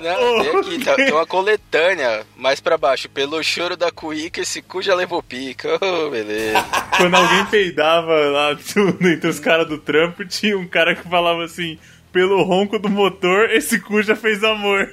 Não, 0.00 0.42
tem 0.42 0.56
aqui, 0.60 0.84
tá- 0.84 0.94
tem 0.94 1.12
uma 1.12 1.26
coletânea 1.26 2.24
mais 2.36 2.60
pra 2.60 2.76
baixo. 2.78 3.08
Pelo 3.08 3.42
choro 3.42 3.76
da 3.76 3.90
cuíca, 3.90 4.40
esse 4.40 4.60
cu 4.62 4.82
já 4.82 4.94
levou 4.94 5.22
pica. 5.22 5.68
Oh, 5.82 6.10
beleza. 6.10 6.62
Quando 6.96 7.14
alguém 7.16 7.44
peidava 7.46 8.12
lá 8.12 8.54
tu- 8.56 8.96
entre 9.06 9.28
os 9.28 9.40
caras 9.40 9.66
do 9.66 9.78
trampo, 9.78 10.24
tinha 10.24 10.56
um 10.58 10.66
cara 10.66 10.94
que 10.94 11.08
falava 11.08 11.44
assim: 11.44 11.78
pelo 12.12 12.42
ronco 12.42 12.78
do 12.78 12.88
motor, 12.88 13.50
esse 13.50 13.80
cu 13.80 14.02
já 14.02 14.14
fez 14.16 14.42
amor. 14.44 14.88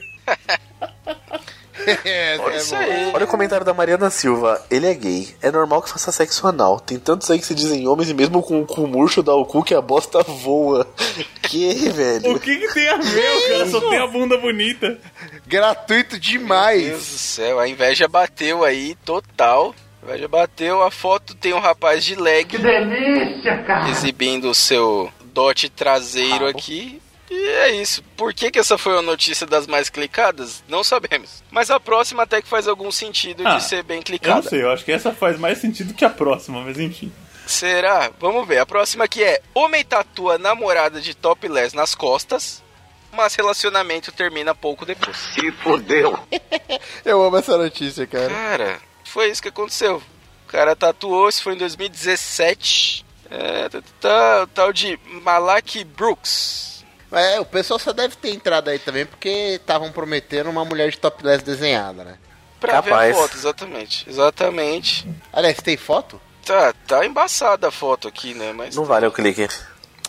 é, 2.05 2.37
Olha 2.39 2.57
isso 2.57 2.75
aí. 2.75 3.11
Olha 3.13 3.25
o 3.25 3.27
comentário 3.27 3.65
da 3.65 3.73
Mariana 3.73 4.09
Silva. 4.09 4.61
Ele 4.69 4.87
é 4.87 4.93
gay. 4.93 5.27
É 5.41 5.51
normal 5.51 5.81
que 5.81 5.89
faça 5.89 6.11
sexo 6.11 6.45
anal. 6.47 6.79
Tem 6.79 6.97
tantos 6.99 7.29
aí 7.31 7.39
que 7.39 7.45
se 7.45 7.55
dizem 7.55 7.87
homens 7.87 8.09
e 8.09 8.13
mesmo 8.13 8.41
com 8.41 8.61
o 8.61 8.65
cu 8.65 8.87
murcho 8.87 9.23
dá 9.23 9.33
o 9.33 9.45
cu 9.45 9.63
que 9.63 9.73
a 9.73 9.81
bosta 9.81 10.21
voa. 10.23 10.87
Que, 11.47 11.87
O 11.87 11.93
velho? 11.93 12.39
que 12.41 12.57
que 12.57 12.73
tem 12.73 12.89
a 12.89 12.97
ver? 12.97 13.37
O 13.37 13.49
cara 13.49 13.69
só 13.69 13.79
tem 13.89 13.97
a 13.99 14.05
bunda 14.07 14.37
bonita. 14.37 14.99
Gratuito 15.45 16.15
Meu 16.15 16.19
Deus 16.19 16.21
demais. 16.21 16.89
do 16.89 17.17
céu, 17.17 17.57
a 17.57 17.69
inveja 17.69 18.05
bateu 18.05 18.65
aí, 18.65 18.95
total. 19.05 19.73
A 20.03 20.05
inveja 20.09 20.27
bateu, 20.27 20.83
a 20.83 20.91
foto 20.91 21.33
tem 21.35 21.53
um 21.53 21.59
rapaz 21.59 22.03
de 22.03 22.15
leg. 22.15 22.43
Que 22.49 22.57
delícia, 22.57 23.63
cara! 23.63 23.89
Exibindo 23.89 24.49
o 24.49 24.53
seu 24.53 25.09
dote 25.33 25.69
traseiro 25.69 26.47
aqui. 26.47 27.01
E 27.29 27.49
é 27.49 27.71
isso. 27.75 28.01
Por 28.15 28.33
que, 28.33 28.49
que 28.51 28.59
essa 28.59 28.77
foi 28.77 28.97
a 28.97 29.01
notícia 29.01 29.45
das 29.45 29.67
mais 29.67 29.89
clicadas? 29.89 30.63
Não 30.67 30.83
sabemos. 30.83 31.43
Mas 31.51 31.69
a 31.69 31.79
próxima 31.79 32.23
até 32.23 32.41
que 32.41 32.47
faz 32.47 32.67
algum 32.67 32.91
sentido 32.91 33.45
Ah, 33.45 33.55
de 33.55 33.63
ser 33.63 33.83
bem 33.83 33.97
Eu 33.97 33.99
não 33.99 34.03
clicada. 34.05 34.49
sei, 34.49 34.63
eu 34.63 34.71
acho 34.71 34.85
que 34.85 34.91
essa 34.91 35.11
faz 35.13 35.37
mais 35.37 35.57
sentido 35.57 35.93
que 35.93 36.05
a 36.05 36.09
próxima, 36.09 36.61
mas 36.61 36.79
enfim. 36.79 37.11
Será? 37.45 38.11
Vamos 38.19 38.47
ver. 38.47 38.59
A 38.59 38.65
próxima 38.65 39.03
aqui 39.05 39.23
é: 39.23 39.41
Homem 39.53 39.83
tatua 39.83 40.37
namorada 40.37 40.99
de 41.01 41.13
topless 41.15 41.75
nas 41.75 41.95
costas, 41.95 42.63
mas 43.11 43.35
relacionamento 43.35 44.11
termina 44.11 44.53
pouco 44.55 44.85
depois. 44.85 45.17
Eu 47.05 47.23
amo 47.23 47.37
essa 47.37 47.57
notícia, 47.57 48.05
cara. 48.07 48.29
Cara, 48.29 48.79
foi 49.05 49.29
isso 49.29 49.41
que 49.41 49.47
aconteceu. 49.49 49.97
O 50.45 50.49
cara 50.49 50.75
tatuou, 50.75 51.27
isso 51.29 51.43
foi 51.43 51.53
em 51.55 51.57
2017. 51.57 53.05
É, 53.29 53.67
tá, 53.69 53.81
tá, 53.99 54.43
o 54.43 54.47
tal 54.47 54.71
de 54.73 54.97
Malak 55.23 55.83
Brooks. 55.83 56.76
É, 57.11 57.39
o 57.39 57.45
pessoal 57.45 57.79
só 57.79 57.93
deve 57.93 58.15
ter 58.17 58.31
entrado 58.31 58.69
aí 58.69 58.79
também 58.79 59.05
porque 59.05 59.29
estavam 59.59 59.91
prometendo 59.91 60.49
uma 60.49 60.65
mulher 60.65 60.91
de 60.91 60.97
topless 60.97 61.43
desenhada, 61.43 62.03
né? 62.03 62.17
Pra 62.59 62.81
ver 62.81 62.89
Capaz. 62.89 63.15
a 63.15 63.19
foto, 63.19 63.37
exatamente. 63.37 64.09
Exatamente. 64.09 65.07
Aliás, 65.31 65.57
tem 65.57 65.77
foto? 65.77 66.19
Tá, 66.45 66.73
tá 66.87 67.05
embaçada 67.05 67.67
a 67.67 67.71
foto 67.71 68.07
aqui, 68.07 68.33
né? 68.33 68.51
Mas 68.53 68.75
Não 68.75 68.83
vale 68.85 69.05
o 69.05 69.11
clique. 69.11 69.47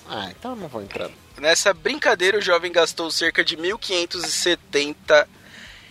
Ah, 0.09 0.29
então 0.31 0.53
eu 0.53 0.57
não 0.57 0.69
vou 0.69 0.83
entrar. 0.83 1.11
nessa 1.37 1.73
brincadeira 1.75 2.39
o 2.39 2.43
jovem 2.43 2.73
gastou 2.73 3.11
cerca 3.11 3.45
de 3.45 3.57
1.570 3.57 5.27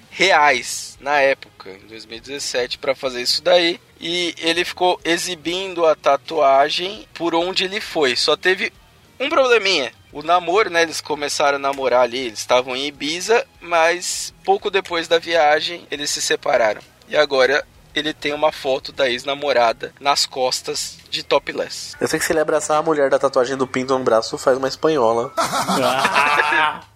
reais 0.09 0.97
na 0.99 1.19
época, 1.19 1.69
em 1.69 1.87
2017, 1.87 2.77
pra 2.79 2.95
fazer 2.95 3.21
isso 3.21 3.41
daí. 3.41 3.79
E 3.99 4.33
ele 4.39 4.65
ficou 4.65 4.99
exibindo 5.03 5.85
a 5.85 5.95
tatuagem 5.95 7.07
por 7.13 7.35
onde 7.35 7.65
ele 7.65 7.79
foi. 7.79 8.15
Só 8.15 8.35
teve 8.35 8.73
um 9.19 9.29
probleminha. 9.29 9.91
O 10.11 10.23
namoro, 10.23 10.69
né? 10.69 10.83
Eles 10.83 11.01
começaram 11.01 11.57
a 11.57 11.59
namorar 11.59 12.01
ali, 12.01 12.27
eles 12.27 12.39
estavam 12.39 12.75
em 12.75 12.87
Ibiza, 12.87 13.45
mas 13.61 14.33
pouco 14.45 14.69
depois 14.71 15.07
da 15.07 15.19
viagem 15.19 15.85
eles 15.91 16.09
se 16.09 16.21
separaram. 16.21 16.81
E 17.09 17.15
agora 17.17 17.63
ele 17.93 18.13
tem 18.13 18.33
uma 18.33 18.51
foto 18.51 18.91
da 18.91 19.09
ex-namorada 19.09 19.93
nas 19.99 20.25
costas 20.25 20.97
de 21.09 21.23
topless. 21.23 21.95
Eu 21.99 22.07
sei 22.07 22.19
que 22.19 22.25
se 22.25 22.31
ele 22.31 22.39
abraçar 22.39 22.77
a 22.77 22.83
mulher 22.83 23.09
da 23.09 23.17
tatuagem 23.19 23.57
do 23.57 23.65
pinto 23.67 23.97
no 23.97 24.03
braço, 24.03 24.37
faz 24.37 24.57
uma 24.57 24.67
espanhola. 24.67 25.31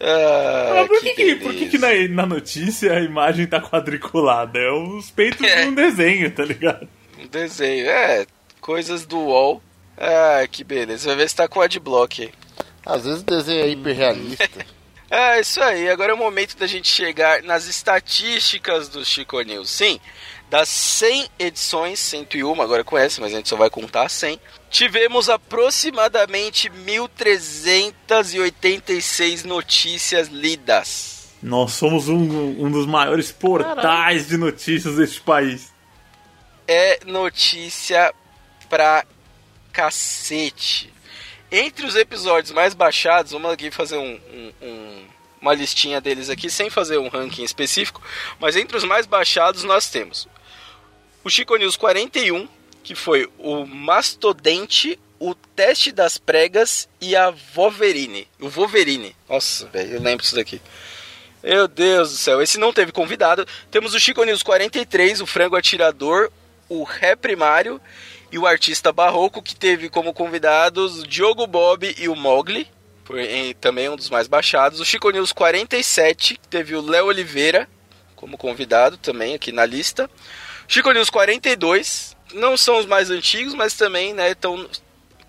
Ah, 0.00 0.74
Mas 0.76 0.86
por 0.86 1.00
que, 1.00 1.10
que, 1.14 1.34
por 1.36 1.52
que, 1.52 1.68
que 1.70 1.78
na, 1.78 1.88
na 2.10 2.24
notícia 2.26 2.92
a 2.92 3.00
imagem 3.00 3.48
tá 3.48 3.60
quadriculada? 3.60 4.56
É 4.56 4.70
os 4.70 5.10
peitos 5.10 5.44
É. 5.44 5.62
de 5.62 5.68
um 5.70 5.74
desenho, 5.74 6.30
tá 6.30 6.44
ligado? 6.44 6.88
Um 7.18 7.26
desenho, 7.26 7.88
é, 7.90 8.24
coisas 8.60 9.04
do 9.04 9.18
UOL. 9.18 9.60
Ah, 10.00 10.46
que 10.46 10.62
beleza. 10.62 11.08
Vai 11.08 11.16
ver 11.16 11.28
se 11.28 11.36
tá 11.36 11.48
com 11.48 11.60
adblock 11.60 12.22
aí. 12.22 12.32
Às 12.86 13.04
vezes 13.04 13.20
o 13.20 13.24
desenho 13.24 13.64
é 13.64 13.68
hiperrealista. 13.68 14.48
É 15.10 15.40
isso 15.40 15.60
aí, 15.60 15.90
agora 15.90 16.12
é 16.12 16.14
o 16.14 16.18
momento 16.18 16.56
da 16.56 16.66
gente 16.66 16.88
chegar 16.88 17.42
nas 17.42 17.66
estatísticas 17.66 18.88
do 18.88 19.04
Chico 19.04 19.38
News. 19.42 19.68
Sim, 19.68 20.00
Das 20.48 20.70
100 20.70 21.28
edições, 21.38 21.98
101 21.98 22.62
agora 22.62 22.82
com 22.82 22.96
essa, 22.96 23.20
mas 23.20 23.34
a 23.34 23.36
gente 23.36 23.50
só 23.50 23.56
vai 23.56 23.68
contar 23.68 24.08
100, 24.08 24.40
tivemos 24.70 25.28
aproximadamente 25.28 26.70
1.386 26.70 29.44
notícias 29.44 30.28
lidas. 30.28 31.28
Nós 31.42 31.72
somos 31.72 32.08
um, 32.08 32.64
um 32.64 32.70
dos 32.70 32.86
maiores 32.86 33.30
portais 33.30 34.28
de 34.28 34.38
notícias 34.38 34.96
deste 34.96 35.20
país. 35.20 35.70
É 36.66 37.00
notícia 37.04 38.14
pra 38.68 39.04
cacete. 39.82 40.92
Entre 41.50 41.86
os 41.86 41.94
episódios 41.96 42.52
mais 42.52 42.74
baixados, 42.74 43.32
vamos 43.32 43.50
aqui 43.52 43.70
fazer 43.70 43.96
um, 43.96 44.20
um- 44.32 44.52
um- 44.60 45.04
uma 45.40 45.54
listinha 45.54 46.00
deles 46.00 46.28
aqui, 46.28 46.50
sem 46.50 46.68
fazer 46.68 46.98
um 46.98 47.08
ranking 47.08 47.44
específico, 47.44 48.02
mas 48.40 48.56
entre 48.56 48.76
os 48.76 48.82
mais 48.84 49.06
baixados 49.06 49.62
nós 49.62 49.88
temos 49.88 50.26
o 51.24 51.30
Chico 51.30 51.56
News 51.56 51.76
41, 51.76 52.48
que 52.82 52.94
foi 52.94 53.28
o 53.38 53.64
Mastodente, 53.66 54.98
o 55.20 55.34
Teste 55.34 55.92
das 55.92 56.18
Pregas 56.18 56.88
e 57.00 57.14
a 57.14 57.30
Wolverine. 57.54 58.26
O 58.40 58.48
Wolverine. 58.48 59.14
Nossa, 59.28 59.66
velho, 59.68 59.94
eu 59.94 60.00
lembro 60.02 60.22
disso 60.22 60.34
daqui. 60.36 60.60
Meu 61.42 61.68
Deus 61.68 62.10
do 62.10 62.16
céu, 62.16 62.42
esse 62.42 62.58
não 62.58 62.72
teve 62.72 62.90
convidado. 62.92 63.46
Temos 63.70 63.94
o 63.94 64.00
Chico 64.00 64.24
News 64.24 64.42
43, 64.42 65.20
o 65.20 65.26
Frango 65.26 65.56
Atirador, 65.56 66.30
o 66.68 66.82
Ré 66.82 67.14
Primário 67.14 67.80
e 68.30 68.38
o 68.38 68.46
Artista 68.46 68.92
Barroco, 68.92 69.42
que 69.42 69.54
teve 69.56 69.88
como 69.88 70.12
convidados 70.12 71.00
o 71.02 71.06
Diogo 71.06 71.46
Bob 71.46 71.94
e 71.98 72.08
o 72.08 72.14
Mogli, 72.16 72.68
também 73.60 73.88
um 73.88 73.96
dos 73.96 74.10
mais 74.10 74.26
baixados. 74.28 74.80
O 74.80 74.84
Chico 74.84 75.10
News 75.10 75.32
47, 75.32 76.34
que 76.34 76.48
teve 76.48 76.74
o 76.76 76.80
Léo 76.82 77.06
Oliveira 77.06 77.68
como 78.14 78.36
convidado 78.36 78.96
também 78.96 79.34
aqui 79.34 79.52
na 79.52 79.64
lista. 79.64 80.10
Chico 80.66 80.90
News 80.92 81.08
42, 81.08 82.16
não 82.34 82.56
são 82.56 82.78
os 82.78 82.84
mais 82.86 83.10
antigos, 83.10 83.54
mas 83.54 83.74
também 83.74 84.14
estão 84.30 84.68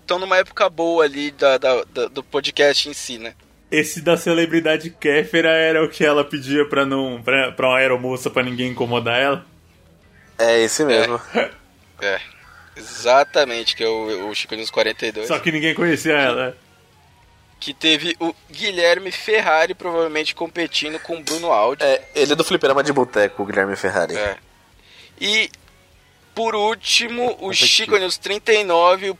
estão 0.00 0.18
numa 0.18 0.38
época 0.38 0.68
boa 0.68 1.04
ali 1.04 1.30
da, 1.30 1.56
da- 1.56 1.84
da- 1.84 2.08
do 2.08 2.22
podcast 2.22 2.88
em 2.88 2.92
si, 2.92 3.16
né? 3.16 3.32
Esse 3.70 4.00
da 4.00 4.16
celebridade 4.16 4.90
Kéfera 4.90 5.50
era 5.50 5.84
o 5.84 5.88
que 5.88 6.04
ela 6.04 6.24
pedia 6.24 6.68
pra 6.68 6.84
não 6.84 7.22
pra, 7.22 7.52
pra 7.52 7.68
uma 7.68 7.78
aeromoça 7.78 8.28
pra 8.28 8.42
ninguém 8.42 8.72
incomodar 8.72 9.20
ela. 9.20 9.46
É 10.36 10.58
esse 10.60 10.84
mesmo. 10.84 11.20
É, 12.02 12.20
exatamente, 12.80 13.76
que 13.76 13.84
é 13.84 13.88
o, 13.88 14.28
o 14.28 14.34
Chico 14.34 14.54
News 14.54 14.70
42. 14.70 15.28
Só 15.28 15.38
que 15.38 15.52
ninguém 15.52 15.74
conhecia 15.74 16.14
ela. 16.14 16.56
Que 17.58 17.74
teve 17.74 18.16
o 18.18 18.34
Guilherme 18.50 19.12
Ferrari 19.12 19.74
provavelmente 19.74 20.34
competindo 20.34 20.98
com 20.98 21.18
o 21.18 21.22
Bruno 21.22 21.52
Aldi. 21.52 21.84
É, 21.84 22.02
ele 22.14 22.32
é 22.32 22.36
do 22.36 22.44
fliperama 22.44 22.82
de 22.82 22.92
boteco, 22.92 23.42
o 23.42 23.46
Guilherme 23.46 23.76
Ferrari. 23.76 24.16
É. 24.16 24.36
E, 25.20 25.50
por 26.34 26.54
último, 26.54 27.36
o 27.40 27.52
Chico 27.52 27.98
News 27.98 28.16
39, 28.16 29.10
o 29.10 29.18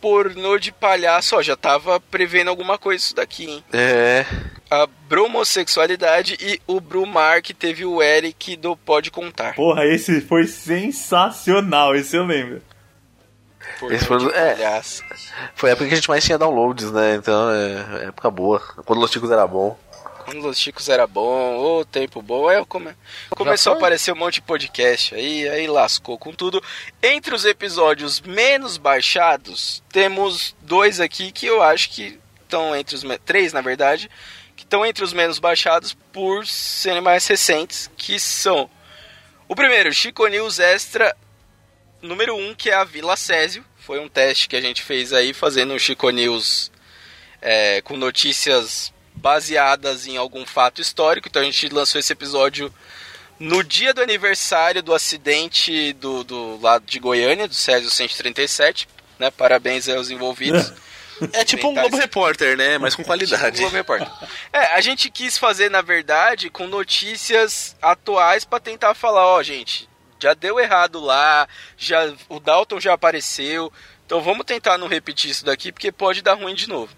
pornô 0.00 0.58
de 0.58 0.72
palhaço. 0.72 1.36
Ó, 1.36 1.42
já 1.42 1.56
tava 1.56 2.00
prevendo 2.00 2.48
alguma 2.48 2.78
coisa 2.78 3.04
isso 3.04 3.14
daqui, 3.14 3.44
hein? 3.44 3.64
É. 3.72 4.26
A 4.70 4.86
bromossexualidade 5.08 6.36
e 6.40 6.60
o 6.66 6.80
Brumar, 6.80 7.42
que 7.42 7.54
teve 7.54 7.84
o 7.84 8.02
Eric 8.02 8.56
do 8.56 8.76
Pode 8.76 9.10
Contar. 9.10 9.54
Porra, 9.54 9.86
esse 9.86 10.20
foi 10.20 10.46
sensacional, 10.46 11.94
esse 11.94 12.16
eu 12.16 12.24
lembro. 12.24 12.60
Esse 13.90 14.04
foi- 14.04 14.18
de 14.18 14.30
é. 14.30 14.82
Foi 15.54 15.70
a 15.70 15.72
época 15.72 15.88
que 15.88 15.92
a 15.94 15.96
gente 15.96 16.08
mais 16.08 16.24
tinha 16.24 16.38
downloads, 16.38 16.90
né? 16.90 17.14
Então 17.14 17.50
é 17.50 18.06
época 18.06 18.30
boa. 18.30 18.60
Quando 18.84 19.00
Los 19.00 19.10
Chicos 19.10 19.30
era 19.30 19.46
bom. 19.46 19.78
Quando 20.24 20.46
os 20.46 20.58
Chicos 20.58 20.90
era 20.90 21.06
bom, 21.06 21.56
ô 21.56 21.84
tempo 21.86 22.20
bom, 22.20 22.48
aí 22.48 22.62
come... 22.66 22.90
começou 23.30 23.72
a 23.72 23.76
aparecer 23.76 24.12
um 24.12 24.16
monte 24.16 24.34
de 24.34 24.42
podcast, 24.42 25.14
aí, 25.14 25.48
aí 25.48 25.66
lascou 25.66 26.18
com 26.18 26.34
tudo. 26.34 26.62
Entre 27.02 27.34
os 27.34 27.46
episódios 27.46 28.20
menos 28.20 28.76
baixados, 28.76 29.82
temos 29.90 30.54
dois 30.60 31.00
aqui 31.00 31.32
que 31.32 31.46
eu 31.46 31.62
acho 31.62 31.88
que 31.88 32.20
estão 32.42 32.76
entre 32.76 32.94
os... 32.94 33.02
Três, 33.24 33.54
na 33.54 33.62
verdade, 33.62 34.10
que 34.54 34.64
estão 34.64 34.84
entre 34.84 35.02
os 35.02 35.14
menos 35.14 35.38
baixados 35.38 35.96
por 36.12 36.46
serem 36.46 37.00
mais 37.00 37.26
recentes, 37.26 37.90
que 37.96 38.20
são... 38.20 38.68
O 39.48 39.56
primeiro, 39.56 39.90
Chico 39.94 40.26
News 40.26 40.58
Extra 40.58 41.16
número 42.02 42.34
1, 42.36 42.48
um, 42.50 42.54
que 42.54 42.70
é 42.70 42.74
a 42.74 42.84
Vila 42.84 43.16
Césio. 43.16 43.64
Foi 43.78 43.98
um 43.98 44.08
teste 44.08 44.48
que 44.48 44.56
a 44.56 44.60
gente 44.60 44.82
fez 44.82 45.12
aí, 45.12 45.32
fazendo 45.32 45.72
um 45.74 45.78
Chico 45.78 46.10
News 46.10 46.70
é, 47.40 47.80
com 47.82 47.96
notícias 47.96 48.92
baseadas 49.14 50.06
em 50.06 50.16
algum 50.16 50.44
fato 50.46 50.80
histórico. 50.80 51.28
Então 51.28 51.42
a 51.42 51.44
gente 51.44 51.68
lançou 51.68 51.98
esse 51.98 52.12
episódio 52.12 52.72
no 53.38 53.62
dia 53.64 53.94
do 53.94 54.02
aniversário 54.02 54.82
do 54.82 54.94
acidente 54.94 55.92
do, 55.94 56.22
do 56.24 56.60
lado 56.60 56.84
de 56.86 56.98
Goiânia, 56.98 57.48
do 57.48 57.54
Césio 57.54 57.90
137. 57.90 58.88
Né? 59.18 59.30
Parabéns 59.30 59.88
aos 59.88 60.10
envolvidos. 60.10 60.72
É 61.32 61.44
tipo 61.44 61.66
um 61.66 61.74
Globo 61.74 61.88
esse- 61.88 61.96
Repórter, 62.02 62.56
né? 62.56 62.78
Mas 62.78 62.94
com 62.94 63.02
qualidade. 63.02 63.58
Globo 63.58 63.74
Repórter. 63.74 64.08
É, 64.52 64.76
a 64.76 64.80
gente 64.80 65.10
quis 65.10 65.36
fazer, 65.36 65.68
na 65.68 65.82
verdade, 65.82 66.48
com 66.48 66.68
notícias 66.68 67.74
atuais 67.82 68.44
pra 68.44 68.60
tentar 68.60 68.94
falar, 68.94 69.26
ó, 69.26 69.42
gente, 69.42 69.87
já 70.18 70.34
deu 70.34 70.58
errado 70.58 71.00
lá, 71.00 71.48
já 71.76 72.12
o 72.28 72.40
Dalton 72.40 72.80
já 72.80 72.94
apareceu, 72.94 73.72
então 74.04 74.20
vamos 74.20 74.46
tentar 74.46 74.78
não 74.78 74.88
repetir 74.88 75.30
isso 75.30 75.44
daqui, 75.44 75.70
porque 75.70 75.92
pode 75.92 76.22
dar 76.22 76.34
ruim 76.34 76.54
de 76.54 76.68
novo. 76.68 76.94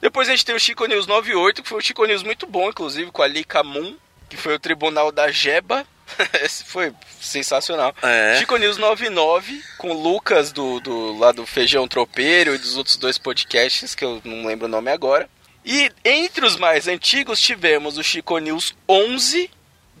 Depois 0.00 0.28
a 0.28 0.32
gente 0.32 0.44
tem 0.44 0.54
o 0.54 0.60
Chico 0.60 0.86
News 0.86 1.06
98, 1.06 1.62
que 1.62 1.68
foi 1.68 1.78
um 1.78 1.80
Chico 1.80 2.04
News 2.04 2.22
muito 2.22 2.46
bom, 2.46 2.68
inclusive, 2.68 3.10
com 3.10 3.22
a 3.22 3.26
Lika 3.26 3.62
Moon, 3.62 3.96
que 4.28 4.36
foi 4.36 4.54
o 4.54 4.58
Tribunal 4.58 5.10
da 5.10 5.30
Jeba. 5.30 5.86
Esse 6.42 6.64
foi 6.64 6.92
sensacional. 7.20 7.94
É. 8.02 8.36
Chico 8.38 8.56
News 8.56 8.76
99, 8.76 9.62
com 9.78 9.90
o 9.90 10.02
Lucas 10.02 10.52
do, 10.52 10.80
do, 10.80 11.18
lá 11.18 11.32
do 11.32 11.46
Feijão 11.46 11.88
Tropeiro 11.88 12.54
e 12.54 12.58
dos 12.58 12.76
outros 12.76 12.96
dois 12.96 13.18
podcasts, 13.18 13.94
que 13.94 14.04
eu 14.04 14.20
não 14.24 14.46
lembro 14.46 14.66
o 14.66 14.70
nome 14.70 14.90
agora. 14.90 15.28
E 15.64 15.90
entre 16.04 16.46
os 16.46 16.56
mais 16.56 16.86
antigos 16.86 17.40
tivemos 17.40 17.98
o 17.98 18.02
Chico 18.02 18.38
News 18.38 18.74
11, 18.88 19.50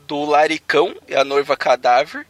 do 0.06 0.24
Laricão 0.24 0.94
e 1.08 1.14
a 1.14 1.24
Noiva 1.24 1.56
Cadáver. 1.56 2.26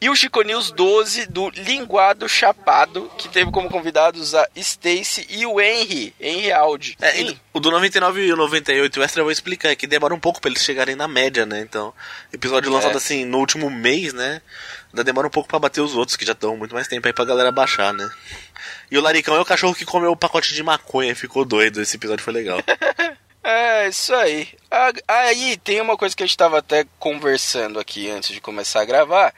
E 0.00 0.08
o 0.10 0.16
Chico 0.16 0.42
News 0.42 0.72
12 0.72 1.26
do 1.26 1.50
Linguado 1.50 2.28
Chapado, 2.28 3.08
que 3.16 3.28
teve 3.28 3.52
como 3.52 3.68
convidados 3.70 4.34
a 4.34 4.48
Stacy 4.56 5.26
e 5.30 5.46
o 5.46 5.60
Henry, 5.60 6.12
Henry 6.18 6.50
Audi. 6.50 6.96
É, 7.00 7.12
o 7.52 7.60
do 7.60 7.70
99 7.70 8.24
e 8.26 8.32
o 8.32 8.36
98 8.36 8.98
o 8.98 9.02
extra 9.02 9.20
eu 9.20 9.24
vou 9.26 9.30
explicar, 9.30 9.68
é 9.70 9.76
que 9.76 9.86
demora 9.86 10.12
um 10.14 10.18
pouco 10.18 10.40
pra 10.40 10.50
eles 10.50 10.64
chegarem 10.64 10.96
na 10.96 11.06
média, 11.06 11.46
né? 11.46 11.60
Então, 11.60 11.92
episódio 12.32 12.72
lançado 12.72 12.94
É. 12.94 12.96
assim 12.96 13.24
no 13.24 13.38
último 13.38 13.70
mês, 13.70 14.12
né? 14.12 14.40
Ainda 14.92 15.04
demora 15.04 15.26
um 15.28 15.30
pouco 15.30 15.48
pra 15.48 15.58
bater 15.58 15.80
os 15.80 15.94
outros, 15.94 16.16
que 16.16 16.24
já 16.26 16.32
estão 16.32 16.56
muito 16.56 16.74
mais 16.74 16.88
tempo 16.88 17.06
aí 17.06 17.12
pra 17.12 17.24
galera 17.24 17.52
baixar, 17.52 17.92
né? 17.94 18.10
E 18.90 18.98
o 18.98 19.00
Laricão 19.00 19.36
é 19.36 19.40
o 19.40 19.44
cachorro 19.44 19.74
que 19.74 19.84
comeu 19.84 20.10
o 20.10 20.16
pacote 20.16 20.52
de 20.52 20.62
maconha 20.62 21.12
e 21.12 21.14
ficou 21.14 21.44
doido. 21.44 21.80
Esse 21.80 21.96
episódio 21.96 22.24
foi 22.24 22.32
legal. 22.32 22.58
É, 23.42 23.88
isso 23.88 24.14
aí. 24.14 24.48
Aí 25.08 25.56
tem 25.56 25.80
uma 25.80 25.96
coisa 25.96 26.14
que 26.14 26.22
a 26.22 26.26
gente 26.26 26.34
estava 26.34 26.58
até 26.58 26.86
conversando 26.98 27.80
aqui 27.80 28.08
antes 28.08 28.32
de 28.32 28.40
começar 28.40 28.82
a 28.82 28.84
gravar, 28.84 29.34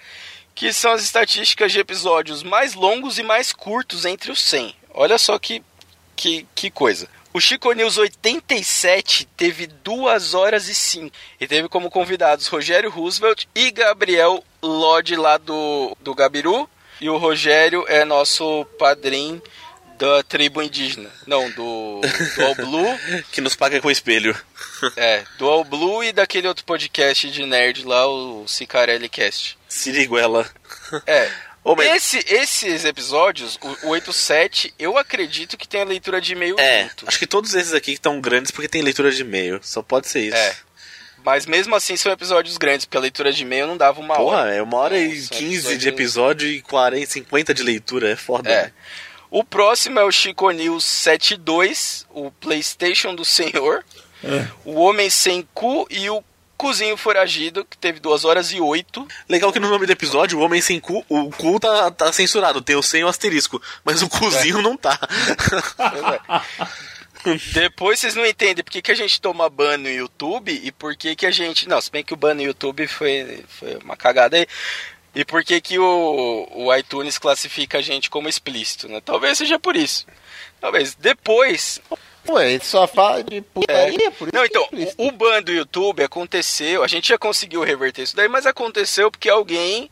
que 0.55 0.73
são 0.73 0.93
as 0.93 1.03
estatísticas 1.03 1.73
de 1.73 1.81
episódios 1.81 2.43
mais 2.43 2.75
longos 2.75 3.19
e 3.19 3.23
mais 3.23 3.53
curtos 3.53 4.05
entre 4.05 4.31
os 4.31 4.41
100. 4.41 4.77
Olha 4.93 5.17
só 5.17 5.39
que, 5.39 5.63
que, 6.15 6.47
que 6.55 6.71
coisa. 6.71 7.09
O 7.33 7.41
Chico 7.41 7.73
News 7.73 7.99
87 7.99 9.27
teve 9.37 9.67
2 9.67 10.35
horas 10.35 10.69
e 10.69 10.75
5. 10.75 11.11
E 11.41 11.49
teve 11.49 11.69
como 11.69 11.91
convidados 11.91 12.47
Rogério 12.47 12.91
Roosevelt 12.91 13.47
e 13.53 13.73
Gabriel 13.73 14.45
Lodge 14.63 15.17
lá 15.17 15.37
do, 15.37 15.97
do 16.01 16.15
Gabiru. 16.15 16.71
E 17.01 17.11
o 17.11 17.17
Rogério 17.17 17.85
é 17.89 18.05
nosso 18.05 18.65
padrinho 18.79 19.43
da 19.99 20.23
tribo 20.23 20.63
indígena. 20.63 21.11
Não, 21.27 21.51
do, 21.51 22.01
do 22.37 22.45
All 22.45 22.55
Blue. 22.55 22.99
que 23.33 23.41
nos 23.41 23.55
paga 23.55 23.81
com 23.81 23.91
espelho. 23.91 24.37
É, 24.97 25.25
do 25.39 25.47
All 25.49 25.65
Blue 25.65 26.03
e 26.05 26.13
daquele 26.13 26.49
outro 26.49 26.65
podcast 26.65 27.31
de 27.31 27.45
nerd 27.47 27.85
lá, 27.85 28.07
o 28.07 28.47
Cicarelli 28.49 29.09
Cast. 29.09 29.57
Siriguela. 29.69 30.49
É. 31.07 31.31
Ô, 31.63 31.75
mas- 31.75 31.87
Esse, 31.97 32.25
esses 32.35 32.85
episódios, 32.85 33.59
o, 33.63 33.87
o 33.87 33.91
87, 33.91 34.75
eu 34.79 34.99
acredito 34.99 35.57
que 35.57 35.67
tem 35.67 35.81
a 35.81 35.85
leitura 35.85 36.21
de 36.21 36.33
e-mail 36.33 36.57
É, 36.59 36.83
junto. 36.85 37.09
acho 37.09 37.19
que 37.19 37.27
todos 37.27 37.55
esses 37.55 37.73
aqui 37.73 37.93
estão 37.93 38.21
grandes 38.21 38.51
porque 38.51 38.69
tem 38.69 38.83
leitura 38.83 39.11
de 39.11 39.23
e-mail. 39.23 39.61
Só 39.63 39.81
pode 39.83 40.09
ser 40.09 40.21
isso. 40.27 40.37
É. 40.37 40.55
Mas 41.25 41.47
mesmo 41.47 41.75
assim 41.75 41.97
são 41.97 42.13
episódios 42.13 42.59
grandes, 42.59 42.85
porque 42.85 42.99
a 42.99 43.01
leitura 43.01 43.33
de 43.33 43.41
e-mail 43.43 43.67
não 43.67 43.79
dava 43.79 43.99
uma 43.99 44.15
Porra, 44.15 44.41
hora. 44.41 44.55
é 44.55 44.61
uma 44.61 44.77
hora 44.77 44.99
e 44.99 45.09
Não, 45.09 45.17
são 45.23 45.39
15 45.39 45.79
de 45.79 45.89
episódio 45.89 46.47
e 46.47 46.61
40, 46.61 47.07
50 47.13 47.55
de 47.55 47.63
leitura. 47.63 48.11
É 48.11 48.17
foda. 48.17 48.51
É. 48.51 48.63
né? 48.65 48.73
O 49.35 49.43
próximo 49.43 49.99
é 49.99 50.05
o 50.05 50.13
Chico 50.13 50.49
News 50.53 50.85
72, 50.85 52.07
o 52.11 52.31
PlayStation 52.31 53.13
do 53.13 53.25
Senhor, 53.25 53.85
o 54.65 54.75
Homem 54.75 55.11
Sem 55.11 55.45
Cu 55.53 55.89
e 55.91 56.09
o 56.09 56.23
Cozinho 56.57 56.97
Foragido, 56.97 57.65
que 57.65 57.77
teve 57.77 57.99
2 57.99 58.25
horas 58.25 58.53
e 58.53 58.61
8. 58.61 59.09
Legal 59.29 59.53
que 59.53 59.59
no 59.59 59.69
nome 59.69 59.87
do 59.87 59.93
episódio, 59.93 60.39
o 60.39 60.41
homem 60.41 60.61
sem 60.61 60.79
cu, 60.79 61.05
o 61.09 61.33
cu 61.33 61.59
tá, 61.59 61.91
tá 61.91 62.13
censurado, 62.13 62.63
tem 62.63 62.77
o 62.77 62.83
sem 62.83 63.01
e 63.01 63.05
o 63.05 63.09
asterisco, 63.09 63.61
mas 63.85 64.03
o 64.03 64.09
cuzinho 64.09 64.63
não 64.63 64.77
tá. 64.77 64.97
É. 67.27 67.35
Depois 67.55 67.99
vocês 67.99 68.15
não 68.15 68.25
entendem 68.25 68.63
por 68.63 68.71
que, 68.71 68.83
que 68.83 68.93
a 68.93 68.95
gente 68.95 69.21
toma 69.21 69.49
ban 69.49 69.79
no 69.79 69.89
YouTube 69.89 70.53
e 70.63 70.71
por 70.71 70.95
que, 70.95 71.17
que 71.17 71.27
a 71.27 71.31
gente. 71.31 71.69
Não, 71.69 71.81
se 71.81 71.91
bem 71.91 72.05
que 72.05 72.13
o 72.13 72.17
ban 72.17 72.35
no 72.35 72.43
YouTube 72.43 72.87
foi, 72.87 73.43
foi 73.49 73.79
uma 73.83 73.97
cagada 73.97 74.37
aí. 74.37 74.47
E 75.15 75.25
por 75.25 75.45
que, 75.45 75.61
que 75.61 75.79
o, 75.79 76.49
o 76.51 76.75
iTunes 76.75 77.19
classifica 77.19 77.79
a 77.79 77.83
gente 77.83 78.11
como 78.11 78.29
explícito, 78.29 78.89
né? 78.89 79.01
Talvez 79.01 79.39
seja 79.39 79.59
por 79.59 79.77
isso. 79.77 80.07
Talvez. 80.61 80.95
Depois, 80.95 81.81
a 82.35 82.49
gente 82.49 82.67
só 82.67 82.87
fala 82.87 83.23
de 83.23 83.41
putaria, 83.41 84.11
por 84.11 84.29
isso 84.29 84.37
Não, 84.37 84.43
que 84.43 84.49
então, 84.49 84.69
é 84.73 85.09
o 85.09 85.13
ban 85.13 85.43
do 85.43 85.53
YouTube 85.53 86.03
aconteceu, 86.03 86.83
a 86.83 86.89
gente 86.89 87.09
já 87.09 87.19
conseguiu 87.19 87.63
reverter 87.63 88.03
isso 88.03 88.17
daí, 88.17 88.29
mas 88.29 88.47
aconteceu 88.47 89.11
porque 89.11 89.29
alguém 89.29 89.91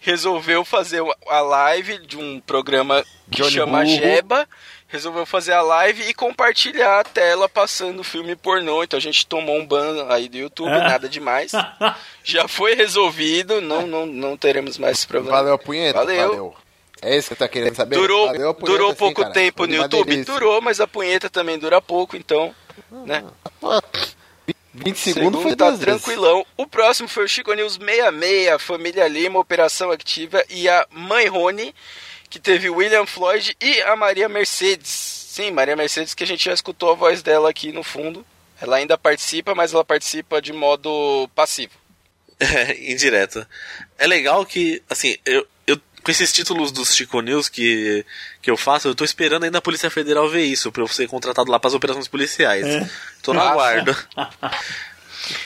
resolveu 0.00 0.64
fazer 0.64 1.02
a 1.28 1.40
live 1.40 1.98
de 2.06 2.16
um 2.16 2.40
programa 2.40 3.04
que 3.30 3.42
Johnny 3.42 3.52
chama 3.52 3.84
Burro. 3.84 3.96
Jeba, 3.96 4.48
resolveu 4.90 5.24
fazer 5.24 5.52
a 5.52 5.62
live 5.62 6.02
e 6.08 6.12
compartilhar 6.14 7.00
a 7.00 7.04
tela 7.04 7.48
passando 7.48 8.02
filme 8.04 8.34
pornô, 8.36 8.82
então 8.82 8.96
a 8.96 9.00
gente 9.00 9.24
tomou 9.26 9.56
um 9.56 9.64
ban 9.66 10.06
aí 10.08 10.28
do 10.28 10.36
YouTube, 10.36 10.68
Ah. 10.70 10.88
nada 10.88 11.08
demais. 11.08 11.52
já 12.24 12.48
foi 12.48 12.74
resolvido, 12.74 13.60
não, 13.60 13.86
não, 13.86 14.04
não 14.06 14.36
teremos 14.36 14.76
mais 14.78 14.98
esse 14.98 15.06
problema. 15.06 15.36
Valeu 15.36 15.54
a 15.54 15.58
punheta? 15.58 15.98
Valeu. 15.98 16.54
É 17.02 17.16
isso 17.16 17.28
que 17.28 17.34
você 17.34 17.38
tá 17.38 17.48
querendo 17.48 17.74
saber? 17.76 17.96
Durou, 17.96 18.26
Valeu 18.26 18.50
a 18.50 18.54
punheta, 18.54 18.72
durou 18.72 18.90
sim, 18.90 18.96
pouco 18.96 19.22
cara. 19.22 19.32
tempo 19.32 19.66
no 19.66 19.74
YouTube? 19.74 20.06
delícia. 20.10 20.34
Durou, 20.34 20.60
mas 20.60 20.80
a 20.80 20.86
punheta 20.86 21.30
também 21.30 21.58
dura 21.58 21.80
pouco, 21.80 22.16
então, 22.16 22.54
né? 23.06 23.24
20 24.72 24.96
segundos 24.98 25.02
Segundo 25.02 25.42
foi 25.42 25.56
tá 25.56 25.70
vezes. 25.70 25.80
tranquilão. 25.84 26.46
O 26.56 26.66
próximo 26.66 27.08
foi 27.08 27.24
o 27.24 27.28
Chico 27.28 27.52
News 27.54 27.74
66, 27.74 28.62
Família 28.62 29.08
Lima, 29.08 29.38
Operação 29.38 29.90
Ativa 29.90 30.44
e 30.48 30.68
a 30.68 30.86
Mãe 30.90 31.26
Rony, 31.26 31.74
que 32.30 32.38
teve 32.38 32.70
o 32.70 32.76
William 32.76 33.04
Floyd 33.04 33.56
e 33.60 33.82
a 33.82 33.96
Maria 33.96 34.28
Mercedes. 34.28 34.88
Sim, 34.88 35.50
Maria 35.50 35.74
Mercedes, 35.74 36.14
que 36.14 36.22
a 36.22 36.26
gente 36.26 36.44
já 36.44 36.52
escutou 36.54 36.92
a 36.92 36.94
voz 36.94 37.22
dela 37.22 37.50
aqui 37.50 37.72
no 37.72 37.82
fundo. 37.82 38.24
Ela 38.60 38.76
ainda 38.76 38.96
participa, 38.96 39.54
mas 39.54 39.74
ela 39.74 39.84
participa 39.84 40.40
de 40.40 40.52
modo 40.52 41.28
passivo. 41.34 41.72
É, 42.38 42.76
indireto. 42.90 43.44
É 43.98 44.06
legal 44.06 44.46
que, 44.46 44.82
assim, 44.88 45.16
eu, 45.26 45.46
eu 45.66 45.80
com 46.02 46.10
esses 46.10 46.32
títulos 46.32 46.70
dos 46.70 46.94
Chico 46.94 47.20
News 47.20 47.48
que, 47.48 48.04
que 48.40 48.50
eu 48.50 48.56
faço, 48.56 48.88
eu 48.88 48.94
tô 48.94 49.04
esperando 49.04 49.44
ainda 49.44 49.58
a 49.58 49.62
Polícia 49.62 49.90
Federal 49.90 50.28
ver 50.28 50.44
isso, 50.44 50.70
pra 50.70 50.82
eu 50.82 50.88
ser 50.88 51.08
contratado 51.08 51.50
lá 51.50 51.58
pras 51.58 51.74
operações 51.74 52.06
policiais. 52.06 52.66
É. 52.66 52.88
Tô 53.22 53.34
no 53.34 53.40
aguardo. 53.40 53.96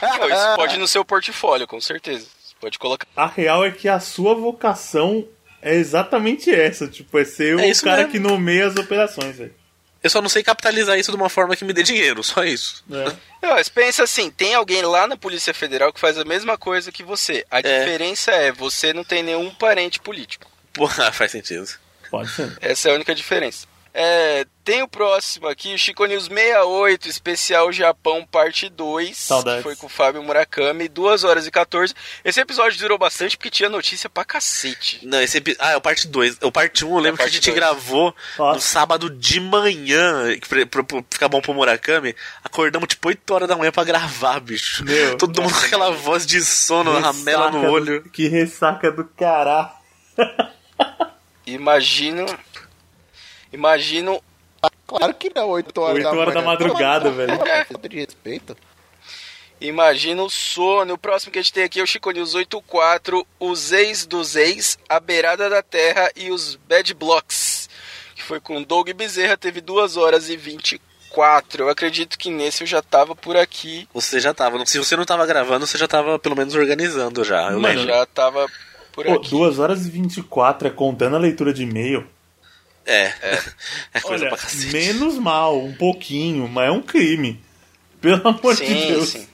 Não, 0.01 0.28
isso 0.28 0.55
pode 0.57 0.74
ir 0.76 0.78
no 0.78 0.89
seu 0.89 1.05
portfólio, 1.05 1.66
com 1.66 1.80
certeza. 1.80 2.26
Você 2.43 2.55
pode 2.61 2.78
colocar. 2.78 3.07
A 3.16 3.26
real 3.26 3.64
é 3.64 3.70
que 3.70 3.89
a 3.89 3.99
sua 3.99 4.35
vocação 4.35 5.26
é 5.64 5.74
exatamente 5.74 6.50
essa, 6.54 6.86
tipo, 6.86 7.18
é 7.18 7.24
ser 7.24 7.58
É 7.58 7.72
o 7.72 7.80
cara 7.82 7.96
mesmo. 7.98 8.12
que 8.12 8.18
nomeia 8.18 8.66
as 8.66 8.76
operações, 8.76 9.36
velho. 9.36 9.54
Eu 10.02 10.10
só 10.10 10.20
não 10.20 10.28
sei 10.28 10.42
capitalizar 10.42 10.98
isso 10.98 11.10
de 11.10 11.16
uma 11.16 11.30
forma 11.30 11.56
que 11.56 11.64
me 11.64 11.72
dê 11.72 11.82
dinheiro, 11.82 12.22
só 12.22 12.44
isso. 12.44 12.84
É. 12.92 13.04
Não, 13.42 13.54
mas 13.54 13.70
pensa 13.70 14.04
assim, 14.04 14.30
tem 14.30 14.54
alguém 14.54 14.82
lá 14.82 15.06
na 15.06 15.16
Polícia 15.16 15.54
Federal 15.54 15.90
que 15.94 15.98
faz 15.98 16.18
a 16.18 16.24
mesma 16.24 16.58
coisa 16.58 16.92
que 16.92 17.02
você. 17.02 17.46
A 17.50 17.62
diferença 17.62 18.30
é, 18.30 18.52
você 18.52 18.92
não 18.92 19.02
tem 19.02 19.22
nenhum 19.22 19.50
parente 19.54 19.98
político. 19.98 20.46
Porra, 20.74 21.10
faz 21.12 21.30
sentido. 21.32 21.66
Pode 22.10 22.30
ser. 22.30 22.54
Essa 22.60 22.90
é 22.90 22.92
a 22.92 22.94
única 22.94 23.14
diferença. 23.14 23.66
É, 23.97 24.45
tem 24.64 24.82
o 24.82 24.88
próximo 24.88 25.47
aqui, 25.47 25.72
o 25.72 25.78
Chico 25.78 26.05
News 26.05 26.24
68, 26.24 27.09
especial 27.09 27.70
Japão, 27.72 28.26
parte 28.28 28.68
2. 28.68 29.16
Saudades. 29.16 29.59
Que 29.59 29.62
foi 29.62 29.76
com 29.76 29.86
o 29.86 29.88
Fábio 29.88 30.20
Murakami, 30.20 30.88
2 30.88 31.22
horas 31.22 31.47
e 31.47 31.51
14. 31.53 31.95
Esse 32.24 32.40
episódio 32.40 32.76
durou 32.80 32.99
bastante 32.99 33.36
porque 33.36 33.51
tinha 33.51 33.68
notícia 33.68 34.11
pra 34.11 34.24
cacete. 34.24 34.99
Não, 35.07 35.20
esse 35.22 35.38
epi... 35.38 35.55
Ah, 35.61 35.70
é 35.72 35.76
o 35.76 35.80
parte 35.80 36.09
2. 36.09 36.38
O 36.42 36.51
parte 36.51 36.84
1 36.84 36.88
um, 36.92 36.97
eu 36.97 37.03
lembro 37.03 37.18
que 37.18 37.22
a 37.22 37.28
gente 37.28 37.45
dois. 37.45 37.55
gravou 37.55 38.12
Nossa. 38.36 38.55
no 38.57 38.61
sábado 38.61 39.09
de 39.11 39.38
manhã, 39.38 40.36
que 40.40 40.49
pra, 40.49 40.66
pra- 40.66 40.82
pra 40.82 41.05
ficar 41.09 41.28
bom 41.28 41.40
pro 41.40 41.55
Murakami. 41.55 42.16
Acordamos 42.42 42.88
tipo 42.88 43.07
8 43.07 43.32
horas 43.32 43.49
da 43.49 43.55
manhã 43.55 43.70
pra 43.70 43.84
gravar, 43.84 44.40
bicho. 44.40 44.82
Meu. 44.84 45.16
Todo 45.16 45.40
mundo 45.40 45.55
com 45.55 45.66
aquela 45.66 45.90
voz 45.92 46.26
de 46.26 46.45
sono, 46.45 46.99
ramela 46.99 47.49
no 47.53 47.61
do- 47.61 47.66
olho. 47.68 48.03
Que 48.11 48.26
ressaca 48.26 48.90
do 48.90 49.05
caralho. 49.05 49.70
Imagino. 51.47 52.26
Imagino. 53.55 54.20
Claro 54.86 55.14
que 55.14 55.30
não, 55.34 55.48
8 55.50 55.80
horas, 55.80 56.05
8 56.05 56.18
horas 56.18 56.34
da 56.34 56.42
manhã. 56.42 56.59
madrugada, 56.59 57.11
velho. 57.11 57.38
Falta 57.70 57.88
de 57.88 57.96
respeito. 57.96 58.57
Imagino 59.61 60.24
o 60.24 60.30
sono. 60.30 60.94
O 60.94 60.98
próximo 60.98 61.32
que 61.32 61.38
a 61.38 61.42
gente 61.42 61.52
tem 61.52 61.64
aqui 61.64 61.80
é 61.80 61.82
o 61.82 61.86
Chico 61.86 62.11
News 62.11 62.34
84, 62.34 63.26
os 63.38 63.72
ex 63.72 64.07
dos 64.07 64.34
ex, 64.34 64.78
a 64.88 64.98
beirada 64.98 65.48
da 65.48 65.62
terra 65.62 66.11
e 66.16 66.30
os 66.30 66.57
bad 66.68 66.92
blocks. 66.94 67.68
Que 68.14 68.22
foi 68.22 68.40
com 68.40 68.62
Doug 68.62 68.90
Bezerra, 68.90 69.36
teve 69.36 69.61
2 69.61 69.96
horas 69.96 70.28
e 70.28 70.36
24. 70.36 71.64
Eu 71.64 71.68
acredito 71.68 72.18
que 72.18 72.30
nesse 72.30 72.64
eu 72.64 72.66
já 72.66 72.82
tava 72.82 73.14
por 73.14 73.36
aqui. 73.36 73.88
Você 73.94 74.18
já 74.18 74.34
tava. 74.34 74.64
Se 74.66 74.78
você 74.78 74.96
não 74.96 75.05
tava 75.05 75.24
gravando, 75.26 75.66
você 75.66 75.78
já 75.78 75.86
tava 75.86 76.18
pelo 76.18 76.36
menos 76.36 76.55
organizando 76.55 77.22
já. 77.22 77.52
Eu 77.52 77.61
Mano, 77.61 77.80
lembro. 77.80 77.86
Já 77.86 78.05
tava 78.07 78.46
por 78.92 79.07
Pô, 79.07 79.14
aqui. 79.14 79.30
2 79.30 79.59
horas 79.61 79.86
e 79.86 79.90
24 79.90 80.68
é 80.68 80.70
contando 80.70 81.14
a 81.16 81.18
leitura 81.18 81.52
de 81.55 81.62
e-mail. 81.62 82.07
É. 82.87 83.12
É, 83.95 84.01
coisa 84.01 84.24
Olha, 84.24 84.35
pra 84.35 84.39
cacete. 84.43 84.72
menos 84.72 85.14
mal, 85.18 85.59
um 85.62 85.72
pouquinho, 85.74 86.49
mas 86.49 86.68
é 86.68 86.70
um 86.72 86.82
crime. 86.82 87.41
Pelo 88.01 88.26
amor 88.28 88.55
de 88.57 88.66
Sim, 88.66 88.89
Deus. 88.89 89.09
sim. 89.11 89.28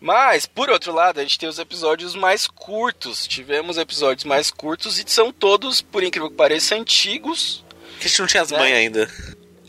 Mas, 0.00 0.46
por 0.46 0.70
outro 0.70 0.94
lado, 0.94 1.18
a 1.20 1.22
gente 1.22 1.38
tem 1.38 1.48
os 1.48 1.58
episódios 1.58 2.14
mais 2.14 2.46
curtos. 2.46 3.26
Tivemos 3.26 3.76
episódios 3.76 4.24
mais 4.24 4.50
curtos 4.50 4.98
e 4.98 5.04
são 5.06 5.30
todos, 5.30 5.82
por 5.82 6.02
incrível 6.02 6.30
que 6.30 6.36
pareça, 6.36 6.74
antigos. 6.74 7.62
Que 7.98 8.06
a 8.06 8.08
gente 8.08 8.20
não 8.20 8.26
tinha 8.26 8.42
as 8.42 8.50
Né? 8.50 8.58
manhas 8.58 8.78
ainda. 8.78 9.10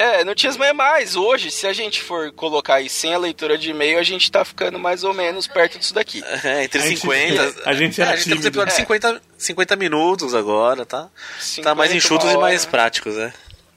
É, 0.02 0.24
não 0.24 0.34
tinha 0.34 0.52
manhas 0.54 0.76
mais. 0.76 1.16
Hoje, 1.16 1.52
se 1.52 1.68
a 1.68 1.74
gente 1.74 2.02
for 2.02 2.32
colocar 2.32 2.76
aí 2.76 2.90
sem 2.90 3.14
a 3.14 3.18
leitura 3.18 3.58
de 3.58 3.70
e-mail, 3.70 4.00
a 4.00 4.04
gente 4.04 4.32
tá 4.32 4.44
ficando 4.44 4.80
mais 4.80 5.04
ou 5.04 5.14
menos 5.14 5.46
perto 5.48 5.78
disso 5.78 5.94
daqui. 5.94 6.24
É, 6.44 6.64
entre 6.64 6.82
A 6.82 6.86
gente- 6.88 7.02
50. 7.02 7.70
a 7.70 7.74
gente 7.74 8.02
é, 8.02 8.04
era 8.04 8.14
a 8.14 8.16
gente 8.16 8.24
tem 8.26 8.34
uns 8.34 8.40
tímido. 8.40 8.48
episódios 8.48 8.76
de 8.76 8.82
É. 8.82 8.84
50, 8.86 9.22
50 9.38 9.76
minutos 9.76 10.34
agora, 10.34 10.86
tá? 10.86 11.10
Tá 11.62 11.76
mais 11.76 11.92
50, 11.92 11.96
enxutos 11.96 12.32
e 12.32 12.38
mais 12.38 12.66
práticos, 12.66 13.16
é. 13.18 13.34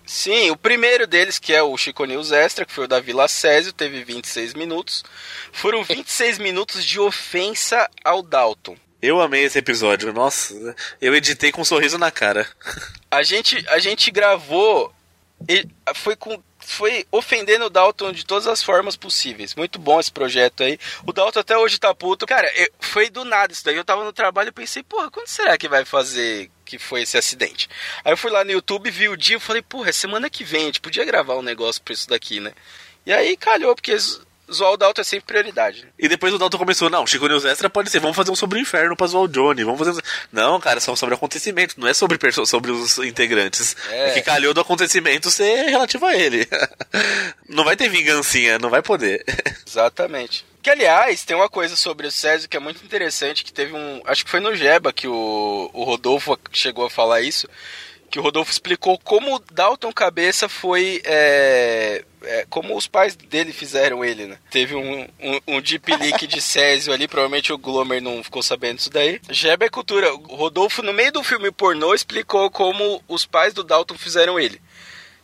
Sim, 0.07 0.51
o 0.51 0.57
primeiro 0.57 1.07
deles, 1.07 1.39
que 1.39 1.53
é 1.55 1.63
o 1.63 1.77
Chico 1.79 2.05
News 2.05 2.31
Extra, 2.31 2.65
que 2.67 2.73
foi 2.73 2.85
o 2.85 2.89
da 2.89 3.01
Vila 3.01 3.27
Césio, 3.27 3.73
teve 3.73 4.05
26 4.05 4.53
minutos. 4.55 5.03
Foram 5.53 5.83
26 5.83 6.39
minutos 6.39 6.85
de 6.85 7.01
ofensa 7.01 7.89
ao 8.05 8.23
Dalton. 8.23 8.77
Eu 9.01 9.21
amei 9.21 9.45
esse 9.45 9.59
episódio, 9.59 10.13
nossa. 10.13 10.75
Eu 11.01 11.15
editei 11.15 11.51
com 11.53 11.61
um 11.63 11.65
sorriso 11.65 11.99
na 11.99 12.11
cara. 12.11 12.47
A 13.11 13.23
gente, 13.23 13.63
a 13.69 13.79
gente 13.79 14.11
gravou. 14.11 14.93
E 15.49 15.67
Foi 15.95 16.17
com. 16.17 16.43
Foi 16.67 17.07
ofendendo 17.13 17.67
o 17.67 17.71
Dalton 17.71 18.11
de 18.11 18.25
todas 18.25 18.47
as 18.47 18.63
formas 18.63 18.97
possíveis. 18.97 19.55
Muito 19.55 19.79
bom 19.79 20.01
esse 20.01 20.11
projeto 20.11 20.63
aí. 20.63 20.79
O 21.07 21.13
Dalton 21.13 21.41
até 21.41 21.59
hoje 21.59 21.79
tá 21.79 21.95
puto. 21.95 22.27
Cara, 22.27 22.51
eu- 22.57 22.71
foi 22.81 23.11
do 23.11 23.23
nada 23.23 23.53
isso 23.53 23.63
daí. 23.63 23.77
Eu 23.77 23.85
tava 23.85 24.03
no 24.03 24.15
trabalho 24.15 24.49
e 24.49 24.53
pensei, 24.53 24.83
porra, 24.83 25.11
quando 25.11 25.27
será 25.27 25.59
que 25.59 25.69
vai 25.69 25.85
fazer 25.85 26.51
que 26.65 26.79
foi 26.79 27.03
esse 27.03 27.19
acidente? 27.19 27.69
Aí 28.03 28.13
eu 28.13 28.17
fui 28.17 28.31
lá 28.31 28.43
no 28.45 28.51
YouTube, 28.51 28.91
vi 28.91 29.11
o 29.11 29.17
dia 29.17 29.37
e 29.37 29.41
falei, 29.41 29.61
porra, 29.61 29.91
é 29.91 29.93
semana 29.93 30.31
que 30.31 30.43
vem, 30.43 30.63
a 30.63 30.67
gente 30.67 30.81
podia 30.81 31.05
gravar 31.05 31.35
um 31.37 31.43
negócio 31.43 31.83
pra 31.83 31.93
isso 31.93 32.09
daqui, 32.09 32.41
né? 32.41 32.53
E 33.05 33.13
aí 33.13 33.37
calhou, 33.37 33.75
porque 33.75 33.95
zoar 34.53 34.73
o 34.73 34.77
Dalton 34.77 35.01
é 35.01 35.05
sempre 35.05 35.27
prioridade. 35.27 35.83
né? 35.83 35.89
E 35.99 36.09
depois 36.09 36.33
o 36.35 36.39
Dalton 36.39 36.59
começou, 36.59 36.91
não, 36.91 37.07
Chico 37.07 37.27
News 37.29 37.45
Extra 37.45 37.69
pode 37.71 37.91
ser, 37.91 38.01
vamos 38.01 38.17
fazer 38.17 38.31
um 38.31 38.37
sobre 38.37 38.59
o 38.59 38.63
inferno 38.63 38.97
pra 38.97 39.07
zoar 39.07 39.25
o 39.25 39.29
Johnny, 39.29 39.65
vamos 39.65 39.79
fazer 39.79 39.93
um... 39.93 40.03
Não, 40.33 40.61
cara, 40.61 40.81
são 40.81 40.95
sobre 40.97 41.15
acontecimentos, 41.15 41.77
não 41.77 41.89
é 41.89 41.95
sobre, 41.95 42.19
perso- 42.19 42.47
sobre 42.47 42.71
os 42.71 42.99
integrantes. 42.99 43.77
É. 43.91 44.11
É. 44.11 44.13
que 44.13 44.23
calhou 44.23 44.53
do 44.55 44.61
acontecimento 44.61 45.31
ser 45.31 45.65
relativo 45.71 46.05
a 46.07 46.15
ele. 46.15 46.47
não 47.49 47.65
vai 47.65 47.77
ter 47.77 47.89
vingancinha, 47.89 48.59
não 48.59 48.71
vai 48.71 48.83
poder. 48.83 49.25
Exatamente. 49.67 50.45
Que, 50.63 50.71
aliás, 50.71 51.25
tem 51.25 51.37
uma 51.37 51.49
coisa 51.49 51.77
sobre 51.77 52.07
o 52.07 52.11
Césio 52.11 52.49
que 52.49 52.57
é 52.57 52.61
muito 52.61 52.83
interessante, 52.85 53.45
que 53.45 53.53
teve 53.53 53.75
um... 53.75 54.01
Acho 54.07 54.25
que 54.25 54.31
foi 54.31 54.41
no 54.41 54.55
Jeba 54.57 54.93
que 54.93 55.07
o, 55.07 55.71
o 55.75 55.85
Rodolfo 55.85 56.39
chegou 56.53 56.87
a 56.87 56.91
falar 56.91 57.21
isso, 57.21 57.47
que 58.15 58.21
o 58.21 58.23
Rodolfo 58.23 58.53
explicou 58.53 58.97
como 58.97 59.35
o 59.35 59.39
Dalton 59.41 59.93
Cabeça 59.93 60.49
foi... 60.49 61.03
é, 61.05 62.05
é, 62.23 62.47
como 62.49 62.77
os 62.77 62.87
pais 62.87 63.17
dele 63.17 63.53
fizeram 63.53 64.05
ele, 64.05 64.27
né? 64.27 64.39
Teve 64.53 64.77
um, 64.77 65.03
um, 65.21 65.41
um 65.49 65.61
deep 65.61 65.93
leak 65.97 66.25
de 66.29 66.39
Césio 66.41 66.93
ali, 66.93 67.09
provavelmente 67.09 67.53
o 67.53 67.59
Glomer 67.59 68.01
não 68.01 68.23
ficou 68.23 68.41
sabendo 68.41 68.77
disso 68.77 68.89
daí. 68.89 69.21
Jeba 69.29 69.65
é 69.65 69.69
cultura. 69.69 70.15
O 70.15 70.37
Rodolfo, 70.37 70.81
no 70.81 70.93
meio 70.93 71.11
do 71.11 71.25
filme 71.25 71.51
pornô, 71.51 71.93
explicou 71.93 72.49
como 72.53 73.03
os 73.09 73.27
pais 73.27 73.53
do 73.53 73.65
Dalton 73.65 73.99
fizeram 73.99 74.39
ele. 74.39 74.63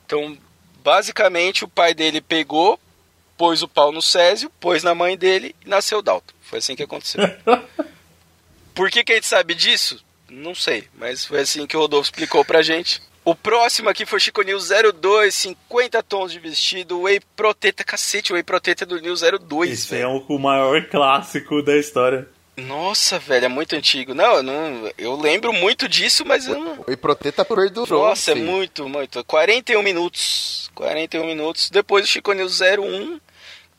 Então, 0.04 0.36
basicamente, 0.82 1.64
o 1.64 1.68
pai 1.68 1.94
dele 1.94 2.20
pegou, 2.20 2.76
pôs 3.38 3.62
o 3.62 3.68
pau 3.68 3.92
no 3.92 4.02
Césio, 4.02 4.50
pôs 4.58 4.82
na 4.82 4.96
mãe 4.96 5.16
dele 5.16 5.54
e 5.64 5.68
nasceu 5.68 6.00
o 6.00 6.02
Dalton. 6.02 6.34
Foi 6.42 6.58
assim 6.58 6.74
que 6.74 6.82
aconteceu. 6.82 7.22
Por 8.74 8.90
que, 8.90 9.04
que 9.04 9.12
a 9.12 9.14
gente 9.14 9.28
sabe 9.28 9.54
disso? 9.54 10.04
Não 10.30 10.54
sei, 10.54 10.84
mas 10.96 11.24
foi 11.24 11.40
assim 11.40 11.66
que 11.66 11.76
o 11.76 11.80
Rodolfo 11.80 12.10
explicou 12.10 12.44
pra 12.44 12.62
gente. 12.62 13.02
O 13.24 13.34
próximo 13.34 13.88
aqui 13.88 14.06
foi 14.06 14.18
Chico 14.18 14.42
News 14.42 14.70
02, 14.70 15.34
50 15.34 16.02
tons 16.02 16.32
de 16.32 16.38
vestido, 16.38 17.02
Whey 17.02 17.20
Proteta, 17.36 17.84
cacete, 17.84 18.32
o 18.32 18.34
Whey 18.34 18.42
Proteta 18.42 18.86
do 18.86 18.98
News 19.00 19.20
02, 19.20 19.70
Esse 19.70 19.98
é 19.98 20.06
o, 20.06 20.38
maior 20.38 20.86
clássico 20.86 21.62
da 21.62 21.76
história. 21.76 22.26
Nossa, 22.56 23.18
velho, 23.18 23.46
é 23.46 23.48
muito 23.48 23.74
antigo. 23.74 24.14
Não, 24.14 24.36
eu 24.36 24.42
não, 24.42 24.90
eu 24.96 25.16
lembro 25.16 25.52
muito 25.52 25.88
disso, 25.88 26.24
mas 26.24 26.46
eu 26.46 26.58
não... 26.58 26.80
O 26.80 26.96
Proteta 26.96 27.44
perdurou. 27.44 28.08
Nossa, 28.08 28.32
é 28.32 28.34
muito, 28.34 28.88
muito. 28.88 29.22
41 29.24 29.82
minutos. 29.82 30.70
41 30.74 31.26
minutos. 31.26 31.70
Depois 31.70 32.04
o 32.04 32.08
Chico 32.08 32.32
News 32.32 32.60
01, 32.60 33.20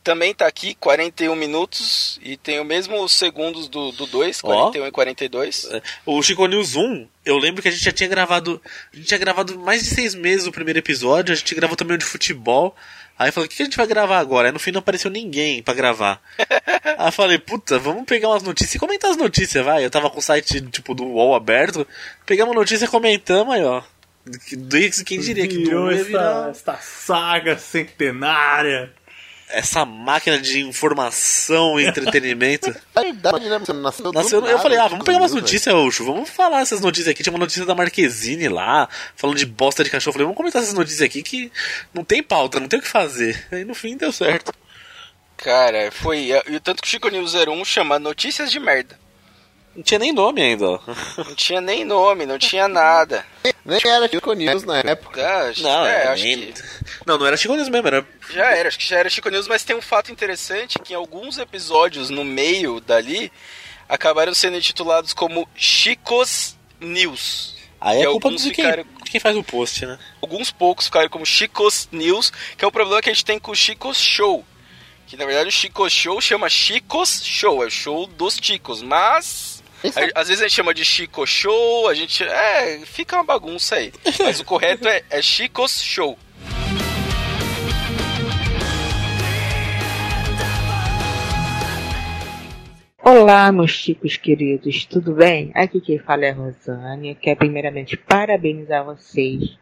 também 0.04 0.34
tá 0.34 0.48
aqui, 0.48 0.76
41 0.76 1.36
minutos, 1.36 2.20
e 2.24 2.36
tem 2.36 2.60
o 2.60 2.66
mesmo 2.66 3.08
segundos 3.08 3.68
do 3.68 3.92
2, 3.92 4.42
41 4.42 4.88
e 4.88 4.92
42. 4.92 5.70
O 6.06 6.22
Chico 6.22 6.46
News 6.48 6.76
1, 6.76 7.08
eu 7.26 7.38
lembro 7.38 7.62
que 7.62 7.68
a 7.68 7.72
gente 7.72 7.84
já 7.84 7.92
tinha 7.92 8.10
gravado. 8.10 8.62
A 8.94 8.96
gente 8.96 9.08
tinha 9.08 9.18
gravado 9.18 9.58
mais 9.60 9.84
de 9.84 9.90
seis 9.90 10.16
meses 10.16 10.48
o 10.48 10.52
primeiro 10.52 10.80
episódio, 10.80 11.34
a 11.34 11.36
gente 11.36 11.54
gravou 11.56 11.76
também 11.76 11.96
o 11.96 12.00
de 12.00 12.06
futebol. 12.06 12.76
Aí 13.18 13.30
eu 13.30 13.34
falei, 13.34 13.48
o 13.48 13.50
que 13.50 13.62
a 13.62 13.66
gente 13.66 13.78
vai 13.78 13.86
gravar 13.86 14.18
agora? 14.18 14.48
Aí 14.48 14.52
no 14.52 14.58
fim 14.58 14.72
não 14.72 14.80
apareceu 14.80 15.12
ninguém 15.12 15.62
pra 15.62 15.76
gravar. 15.76 16.20
Aí 16.98 17.08
eu 17.08 17.12
falei, 17.12 17.38
puta, 17.38 17.78
vamos 17.78 18.06
pegar 18.06 18.30
umas 18.30 18.42
notícias 18.42 18.76
e 18.76 18.80
comentar 18.80 19.12
as 19.12 19.18
notícias, 19.18 19.64
vai. 19.64 19.86
Eu 19.86 19.92
tava 19.92 20.10
com 20.10 20.18
o 20.18 20.24
site, 20.24 20.60
tipo, 20.62 20.96
do 20.96 21.06
UOL 21.06 21.36
aberto. 21.36 21.86
Pegamos 22.26 22.52
uma 22.52 22.60
notícia 22.60 22.86
e 22.86 22.88
comentamos 22.88 23.54
aí, 23.54 23.64
ó. 23.64 23.84
Quem 25.06 25.20
diria 25.20 25.48
que 25.48 25.58
Virou 25.58 25.86
do 25.86 25.92
essa, 25.92 26.04
virar 26.04 26.50
essa 26.50 26.78
saga 26.78 27.58
centenária. 27.58 28.92
Essa 29.52 29.86
máquina 29.86 30.40
de 30.40 30.62
informação 30.62 31.80
e 31.80 31.86
entretenimento. 31.86 32.76
A 32.96 33.06
idade, 33.06 33.50
né? 33.50 33.60
Você 33.60 33.74
nasceu 33.74 34.06
do 34.06 34.12
Nasceu, 34.12 34.40
eu 34.40 34.46
nada, 34.46 34.60
falei, 34.60 34.78
ah, 34.78 34.88
vamos 34.88 35.06
pegar 35.06 35.18
umas 35.18 35.34
notícias, 35.34 35.74
Ucho, 35.74 36.06
vamos 36.06 36.30
falar 36.30 36.62
essas 36.62 36.82
notícias 36.82 37.10
aqui. 37.10 37.24
Tinha 37.24 37.34
uma 37.34 37.40
notícia 37.40 37.66
da 37.66 37.76
Marquezine 37.76 38.48
lá, 38.48 38.88
falando 39.16 39.38
de 39.38 39.46
bosta 39.46 39.84
de 39.84 39.90
cachorro. 39.90 40.12
Eu 40.12 40.14
falei, 40.14 40.26
vamos 40.26 40.38
comentar 40.38 40.62
essas 40.62 40.74
notícias 40.74 41.02
aqui 41.02 41.24
que 41.24 41.52
não 41.94 42.04
tem 42.04 42.22
pauta, 42.22 42.60
não 42.60 42.68
tem 42.68 42.80
o 42.80 42.82
que 42.82 42.88
fazer. 42.88 43.48
Aí 43.52 43.64
no 43.64 43.74
fim 43.76 43.98
deu 43.98 44.12
certo. 44.12 44.54
Cara, 45.38 45.92
foi. 45.92 46.32
E 46.48 46.56
o 46.56 46.60
tanto 46.60 46.82
que 46.82 46.88
o 46.88 46.92
Chico 46.92 47.10
News 47.10 47.34
01 47.34 47.66
chama 47.66 47.98
Notícias 47.98 48.52
de 48.52 48.60
Merda. 48.60 49.01
Não 49.76 49.82
tinha 49.84 50.00
nem 50.00 50.12
nome 50.12 50.42
ainda, 50.42 50.70
ó. 50.70 50.80
Não 51.18 51.34
tinha 51.36 51.62
nem 51.62 51.86
nome, 51.86 52.26
não 52.26 52.38
tinha 52.38 52.68
nada. 52.68 53.26
Nem 53.64 53.80
era 53.86 54.08
Chico 54.10 54.34
News 54.34 54.64
na 54.64 54.80
época. 54.80 55.48
Acho- 55.50 55.64
Não, 55.64 55.86
é, 55.86 56.02
era 56.02 56.12
acho 56.14 56.24
nem- 56.24 56.52
que 56.52 56.64
não, 57.08 57.18
não 57.18 57.26
era 57.26 57.38
Chico 57.38 57.56
News 57.56 57.70
mesmo, 57.70 57.88
era. 57.88 58.06
já 58.30 58.52
era, 58.52 58.68
acho 58.68 58.78
que 58.78 58.86
já 58.88 58.98
era 58.98 59.10
Chico 59.10 59.30
News, 59.30 59.48
mas 59.48 59.64
tem 59.64 59.76
um 59.76 59.82
fato 59.82 60.12
interessante 60.12 60.78
que 60.80 60.92
em 60.94 60.96
alguns 60.96 61.38
episódios 61.38 62.10
no 62.10 62.26
meio 62.26 62.82
dali 62.82 63.32
acabaram 63.88 64.34
sendo 64.34 64.58
intitulados 64.58 65.14
como 65.14 65.48
Chicos 65.56 66.56
News. 66.80 67.56
Aí 67.80 68.02
é 68.02 68.06
culpa 68.06 68.28
alguns 68.28 68.44
de 68.44 68.52
quem, 68.52 68.66
ficaram- 68.66 68.84
de 69.04 69.10
quem 69.12 69.20
faz 69.22 69.36
o 69.38 69.44
post, 69.44 69.86
né? 69.86 69.98
Alguns 70.22 70.52
poucos 70.52 70.86
ficaram 70.86 71.10
como 71.10 71.26
Chicos 71.26 71.88
News, 71.92 72.32
que 72.58 72.64
é 72.64 72.68
o 72.68 72.72
problema 72.72 73.02
que 73.02 73.10
a 73.10 73.14
gente 73.14 73.26
tem 73.26 73.40
com 73.40 73.52
o 73.52 73.56
Chicos 73.56 73.98
Show. 74.00 74.46
Que 75.08 75.18
na 75.18 75.26
verdade 75.26 75.50
o 75.50 75.52
Chicos 75.52 75.92
Show 75.92 76.22
chama 76.22 76.48
Chicos 76.50 77.22
Show, 77.26 77.64
é 77.64 77.68
o 77.68 77.72
show 77.72 78.06
dos 78.08 78.38
Chicos, 78.42 78.82
mas. 78.82 79.51
Às 80.14 80.28
vezes 80.28 80.44
a 80.44 80.48
gente 80.48 80.56
chama 80.56 80.74
de 80.76 80.86
Chico 80.86 81.26
Show, 81.26 81.88
a 81.90 81.94
gente. 81.96 82.24
É, 82.24 82.80
fica 82.86 83.16
uma 83.16 83.24
bagunça 83.24 83.76
aí. 83.76 83.92
Mas 84.20 84.40
o 84.40 84.46
correto 84.46 84.88
é, 84.88 85.02
é 85.10 85.22
Chicos 85.22 85.82
Show. 85.82 86.18
Olá, 93.04 93.52
meus 93.52 93.72
chicos 93.72 94.16
queridos, 94.16 94.86
tudo 94.86 95.16
bem? 95.16 95.52
Aqui 95.56 95.82
quem 95.82 95.98
fala 95.98 96.26
é 96.26 96.30
a 96.30 96.36
Rosânia. 96.36 97.16
Quero 97.16 97.40
primeiramente 97.40 97.98
parabenizar 97.98 98.86
vocês 98.86 99.58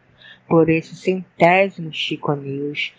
por 0.46 0.68
esse 0.68 0.94
centésimo 0.94 1.90
Chico 1.90 2.34
News. 2.34 2.92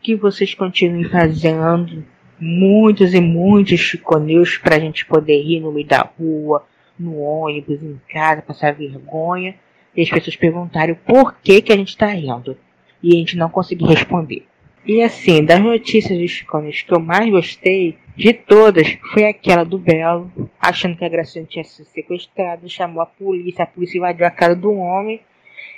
Que 0.00 0.14
vocês 0.14 0.54
continuem 0.54 1.08
fazendo 1.08 2.04
muitos 2.38 3.14
e 3.14 3.20
muitos 3.20 3.80
Chico 3.80 4.18
News 4.18 4.58
pra 4.58 4.78
gente 4.78 5.06
poder 5.06 5.40
rir 5.42 5.60
no 5.60 5.72
meio 5.72 5.86
da 5.86 6.08
rua, 6.18 6.64
no 6.98 7.18
ônibus, 7.18 7.82
em 7.82 8.00
casa, 8.08 8.42
passar 8.42 8.74
vergonha. 8.74 9.54
E 9.96 10.02
as 10.02 10.10
pessoas 10.10 10.36
perguntarem 10.36 10.94
o 10.94 10.96
porquê 10.96 11.60
que 11.60 11.72
a 11.72 11.76
gente 11.76 11.96
tá 11.96 12.06
rindo. 12.06 12.56
E 13.02 13.14
a 13.14 13.18
gente 13.18 13.36
não 13.36 13.48
conseguir 13.48 13.86
responder. 13.86 14.46
E 14.86 15.02
assim, 15.02 15.42
das 15.42 15.60
notícias 15.60 16.18
dos 16.18 16.30
Chicones 16.30 16.82
que 16.82 16.92
eu 16.92 17.00
mais 17.00 17.30
gostei 17.30 17.96
de 18.16 18.34
todas 18.34 18.98
foi 19.12 19.24
aquela 19.24 19.64
do 19.64 19.78
Belo, 19.78 20.30
achando 20.60 20.96
que 20.96 21.04
a 21.04 21.08
Graciane 21.08 21.46
tinha 21.46 21.64
sido 21.64 21.86
sequestrada, 21.86 22.68
chamou 22.68 23.02
a 23.02 23.06
polícia, 23.06 23.64
a 23.64 23.66
polícia 23.66 23.96
invadiu 23.96 24.26
a 24.26 24.30
casa 24.30 24.54
do 24.54 24.72
homem. 24.74 25.20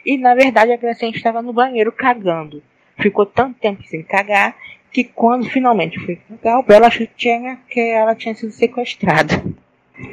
E 0.05 0.19
na 0.19 0.35
verdade 0.35 0.73
a 0.73 0.77
Graciane 0.77 1.15
estava 1.15 1.41
no 1.41 1.53
banheiro 1.53 1.93
cagando. 1.93 2.63
Ficou 2.99 3.27
tanto 3.27 3.61
tempo 3.61 3.83
sem 3.85 4.03
cagar 4.03 4.57
que 4.97 5.05
quando 5.05 5.45
finalmente 5.51 6.01
foi 6.01 6.17
cagar, 6.17 6.59
o 6.59 6.85
achou 6.87 7.07
que, 7.07 7.13
tinha, 7.15 7.59
que 7.69 7.79
ela 7.79 8.15
tinha 8.15 8.35
sido 8.35 8.51
sequestrada. 8.51 9.45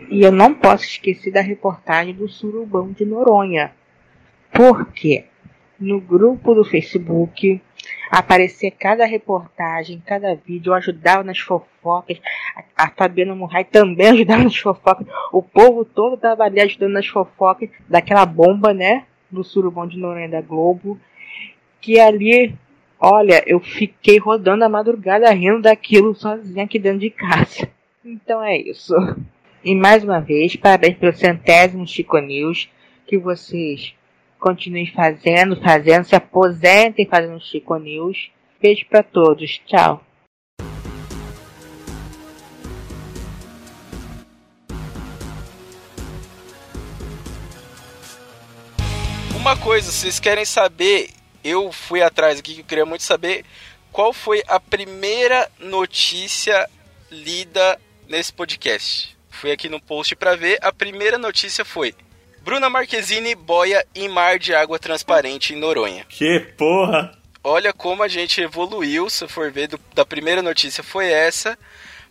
E 0.10 0.22
eu 0.22 0.30
não 0.30 0.54
posso 0.54 0.84
esquecer 0.84 1.32
da 1.32 1.40
reportagem 1.40 2.14
do 2.14 2.28
Surubão 2.28 2.92
de 2.92 3.06
Noronha. 3.06 3.72
Por 4.52 4.88
quê? 4.92 5.24
No 5.80 6.02
grupo 6.02 6.54
do 6.54 6.66
Facebook 6.66 7.62
aparecer 8.12 8.72
cada 8.72 9.06
reportagem, 9.06 10.04
cada 10.06 10.36
vídeo, 10.36 10.72
eu 10.72 10.74
ajudava 10.74 11.24
nas 11.24 11.40
fofocas, 11.40 12.20
a, 12.54 12.84
a 12.84 12.90
Fabiana 12.90 13.34
Murray 13.34 13.64
também 13.64 14.08
ajudava 14.10 14.44
nas 14.44 14.58
fofocas, 14.58 15.08
o 15.32 15.42
povo 15.42 15.86
todo 15.86 16.18
tava 16.18 16.44
ali 16.44 16.60
ajudando 16.60 16.92
nas 16.92 17.08
fofocas 17.08 17.70
daquela 17.88 18.26
bomba, 18.26 18.74
né, 18.74 19.06
do 19.32 19.46
surubão 19.46 19.88
de 19.88 19.98
Noronha 19.98 20.28
da 20.28 20.42
Globo, 20.42 21.00
que 21.80 22.02
ali, 22.02 22.54
olha, 23.06 23.44
eu 23.46 23.60
fiquei 23.60 24.18
rodando 24.18 24.64
a 24.64 24.70
madrugada 24.70 25.30
rindo 25.32 25.62
daquilo 25.62 26.16
sozinha 26.16 26.64
aqui 26.64 26.80
dentro 26.80 27.00
de 27.00 27.10
casa. 27.10 27.68
Então 28.06 28.42
é 28.42 28.58
isso. 28.58 28.94
E 29.62 29.76
mais 29.76 30.06
uma 30.06 30.22
vez, 30.22 30.56
parabéns 30.56 30.98
pelo 30.98 31.14
centésimo 31.14 31.86
Chico 31.86 32.18
News, 32.20 32.70
que 33.06 33.18
vocês 33.18 33.94
continuem 34.40 34.88
fazendo, 34.88 35.60
fazendo, 35.62 36.06
se 36.06 36.16
aposentem 36.16 37.06
fazendo 37.06 37.42
Chico 37.42 37.76
News. 37.78 38.32
Beijo 38.62 38.86
pra 38.90 39.04
todos, 39.04 39.60
tchau. 39.66 40.02
Uma 49.36 49.58
coisa, 49.58 49.92
vocês 49.92 50.22
querem 50.22 50.46
saber, 50.46 51.10
eu 51.44 51.72
fui 51.72 52.02
atrás 52.02 52.40
aqui 52.40 52.56
que 52.56 52.62
eu 52.62 52.66
queria 52.66 52.86
muito 52.86 53.04
saber 53.04 53.46
qual 53.92 54.12
foi 54.14 54.44
a 54.48 54.60
primeira 54.60 55.50
notícia 55.60 56.68
lida 57.12 57.80
nesse 58.08 58.32
podcast. 58.34 59.16
Fui 59.30 59.52
aqui 59.52 59.68
no 59.70 59.80
post 59.82 60.16
pra 60.16 60.36
ver, 60.36 60.58
a 60.62 60.72
primeira 60.72 61.18
notícia 61.18 61.64
foi 61.66 61.94
Bruna 62.42 62.70
Marquezine 62.70 63.36
boia 63.36 63.86
em 63.96 64.08
mar 64.10 64.38
de 64.40 64.54
água 64.54 64.78
transparente 64.80 65.54
em 65.54 65.58
Noronha. 65.58 66.06
Que 66.10 66.40
porra! 66.58 67.18
Olha 67.44 67.74
como 67.74 68.04
a 68.04 68.08
gente 68.08 68.40
evoluiu, 68.42 69.10
se 69.10 69.28
for 69.28 69.52
ver, 69.52 69.68
do- 69.68 69.80
da 69.94 70.06
primeira 70.06 70.42
notícia 70.42 70.82
foi 70.84 71.12
essa. 71.12 71.58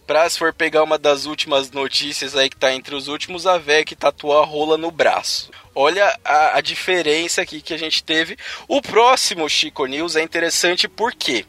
Pra 0.06 0.28
se 0.28 0.38
for 0.38 0.52
pegar 0.52 0.82
uma 0.82 0.98
das 0.98 1.26
últimas 1.26 1.70
notícias 1.70 2.36
aí 2.36 2.50
que 2.50 2.56
tá 2.56 2.72
entre 2.72 2.94
os 2.94 3.08
últimos, 3.08 3.46
a 3.46 3.60
que 3.86 3.94
tatuou 3.94 4.40
a 4.40 4.44
rola 4.44 4.76
no 4.76 4.90
braço. 4.90 5.50
Olha 5.74 6.18
a, 6.24 6.58
a 6.58 6.60
diferença 6.60 7.40
aqui 7.40 7.60
que 7.60 7.72
a 7.72 7.78
gente 7.78 8.02
teve. 8.02 8.36
O 8.68 8.82
próximo 8.82 9.48
Chico 9.48 9.86
News 9.86 10.16
é 10.16 10.22
interessante 10.22 10.88
porque 10.88 11.46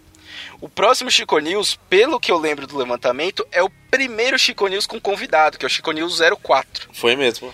o 0.61 0.69
próximo 0.69 1.11
Chico 1.11 1.37
News, 1.39 1.77
pelo 1.89 2.19
que 2.19 2.31
eu 2.31 2.37
lembro 2.37 2.65
do 2.65 2.77
levantamento, 2.77 3.45
é 3.51 3.61
o 3.61 3.69
primeiro 3.91 4.39
Chico 4.39 4.65
News 4.67 4.85
com 4.87 4.97
convidado, 4.97 5.57
que 5.57 5.65
é 5.65 5.67
o 5.67 5.69
Chico 5.69 5.91
News 5.91 6.19
04 6.41 6.89
Foi 6.93 7.17
mesmo. 7.17 7.53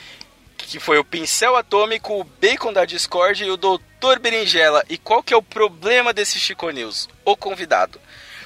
que 0.58 0.80
foi 0.80 1.00
o 1.00 1.04
Pincel 1.04 1.56
Atômico, 1.56 2.20
o 2.20 2.24
Bacon 2.24 2.72
da 2.72 2.86
Discord 2.86 3.44
e 3.44 3.50
o 3.50 3.58
Doutor 3.58 4.20
Berinjela. 4.20 4.84
E 4.88 4.98
qual 4.98 5.24
que 5.24 5.34
é 5.34 5.38
o 5.38 5.42
problema 5.42 6.14
desse 6.14 6.40
Chico 6.40 6.70
News? 6.70 7.10
O 7.26 7.36
convidado. 7.36 8.00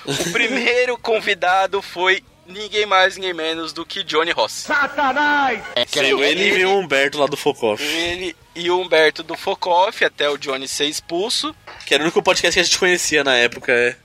O 0.06 0.16
primeiro 0.32 0.98
convidado 0.98 1.82
foi 1.82 2.24
ninguém 2.54 2.86
mais, 2.86 3.16
ninguém 3.18 3.34
menos 3.34 3.74
do 3.74 3.86
que 3.86 4.04
Johnny 4.04 4.32
Ross. 4.32 4.68
É 5.76 5.86
que 5.86 6.00
era- 6.00 6.08
ele 6.08 6.60
e 6.60 6.66
o 6.66 6.78
Humberto 6.78 7.18
lá 7.20 7.26
do 7.28 7.36
Focoff. 7.36 7.84
Ele 7.84 8.36
e 8.56 8.70
o 8.70 8.80
Humberto 8.80 9.24
do 9.24 9.36
Focoff, 9.36 10.06
até 10.06 10.30
o 10.30 10.38
Johnny 10.38 10.68
ser 10.68 10.86
expulso. 10.86 11.56
Que 11.86 11.94
era 11.94 12.04
o 12.04 12.06
único 12.06 12.22
podcast 12.22 12.54
que 12.54 12.60
a 12.60 12.64
gente 12.64 12.80
conhecia 12.80 13.24
na 13.24 13.36
época, 13.36 13.72
é. 13.72 13.96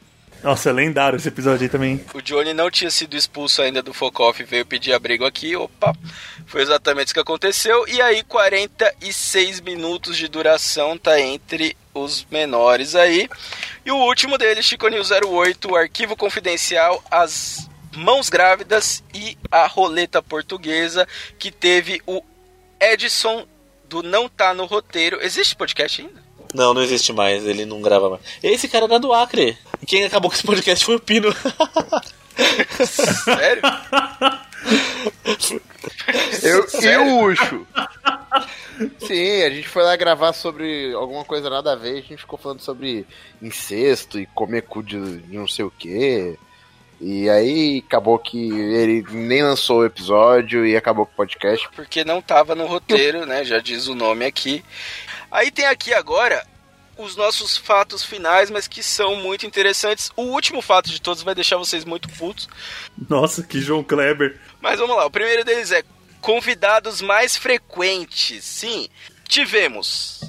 Nossa, 0.42 0.70
é 0.70 0.72
lendário 0.72 1.16
esse 1.16 1.26
episódio 1.26 1.64
aí 1.64 1.68
também. 1.68 2.00
O 2.14 2.22
Johnny 2.22 2.54
não 2.54 2.70
tinha 2.70 2.90
sido 2.92 3.16
expulso 3.16 3.60
ainda 3.60 3.82
do 3.82 3.92
Focoff, 3.92 4.42
veio 4.44 4.64
pedir 4.64 4.92
abrigo 4.92 5.24
aqui. 5.26 5.56
Opa, 5.56 5.92
foi 6.46 6.62
exatamente 6.62 7.06
isso 7.06 7.14
que 7.14 7.18
aconteceu. 7.20 7.84
E 7.88 8.00
aí, 8.00 8.22
46 8.22 9.60
minutos 9.60 10.16
de 10.16 10.28
duração 10.28 10.96
tá 10.96 11.20
entre 11.20 11.76
os 11.92 12.24
menores 12.30 12.94
aí. 12.94 13.28
E 13.84 13.90
o 13.90 13.96
último 13.96 14.38
dele, 14.38 14.62
Chico 14.62 14.86
News 14.88 15.10
08, 15.10 15.72
o 15.72 15.76
arquivo 15.76 16.14
confidencial, 16.16 17.02
as 17.10 17.68
mãos 17.98 18.30
grávidas 18.30 19.02
e 19.12 19.36
a 19.50 19.66
roleta 19.66 20.22
portuguesa, 20.22 21.06
que 21.38 21.50
teve 21.50 22.00
o 22.06 22.22
Edson 22.80 23.46
do 23.88 24.02
Não 24.02 24.28
Tá 24.28 24.54
no 24.54 24.64
Roteiro. 24.64 25.20
Existe 25.20 25.56
podcast 25.56 26.00
ainda? 26.00 26.22
Não, 26.54 26.72
não 26.72 26.82
existe 26.82 27.12
mais, 27.12 27.44
ele 27.44 27.66
não 27.66 27.82
grava 27.82 28.08
mais. 28.08 28.22
Esse 28.42 28.68
cara 28.68 28.86
era 28.86 28.98
do 28.98 29.12
Acre. 29.12 29.58
Quem 29.86 30.04
acabou 30.04 30.30
com 30.30 30.36
esse 30.36 30.46
podcast 30.46 30.84
foi 30.84 30.96
o 30.96 31.00
Pino. 31.00 31.34
Sério? 32.86 33.62
Eu, 36.42 36.66
e 36.80 36.96
o 36.96 37.24
Ucho? 37.24 37.66
Sim, 39.00 39.42
a 39.42 39.50
gente 39.50 39.68
foi 39.68 39.82
lá 39.82 39.96
gravar 39.96 40.32
sobre 40.32 40.92
alguma 40.94 41.24
coisa 41.24 41.50
nada 41.50 41.72
a 41.72 41.76
ver, 41.76 41.98
a 41.98 42.02
gente 42.02 42.18
ficou 42.18 42.38
falando 42.38 42.60
sobre 42.60 43.06
incesto 43.42 44.18
e 44.18 44.26
comer 44.26 44.62
cu 44.62 44.82
de, 44.82 45.18
de 45.18 45.36
não 45.36 45.48
sei 45.48 45.64
o 45.64 45.70
quê. 45.70 46.38
E 47.00 47.28
aí 47.30 47.82
acabou 47.86 48.18
que 48.18 48.50
ele 48.50 49.04
nem 49.10 49.42
lançou 49.42 49.80
o 49.80 49.86
episódio 49.86 50.66
e 50.66 50.76
acabou 50.76 51.06
com 51.06 51.12
o 51.12 51.16
podcast. 51.16 51.68
Porque 51.74 52.04
não 52.04 52.20
tava 52.20 52.54
no 52.54 52.66
roteiro, 52.66 53.24
né? 53.24 53.44
Já 53.44 53.60
diz 53.60 53.86
o 53.86 53.94
nome 53.94 54.24
aqui. 54.24 54.64
Aí 55.30 55.50
tem 55.50 55.66
aqui 55.66 55.94
agora 55.94 56.44
os 56.96 57.14
nossos 57.14 57.56
fatos 57.56 58.02
finais, 58.02 58.50
mas 58.50 58.66
que 58.66 58.82
são 58.82 59.14
muito 59.16 59.46
interessantes. 59.46 60.10
O 60.16 60.22
último 60.22 60.60
fato 60.60 60.90
de 60.90 61.00
todos 61.00 61.22
vai 61.22 61.34
deixar 61.34 61.56
vocês 61.56 61.84
muito 61.84 62.08
putos. 62.08 62.48
Nossa, 63.08 63.42
que 63.44 63.60
João 63.60 63.84
Kleber. 63.84 64.38
Mas 64.60 64.80
vamos 64.80 64.96
lá, 64.96 65.06
o 65.06 65.10
primeiro 65.10 65.44
deles 65.44 65.70
é 65.70 65.84
convidados 66.20 67.00
mais 67.00 67.36
frequentes. 67.36 68.44
Sim, 68.44 68.88
tivemos. 69.28 70.20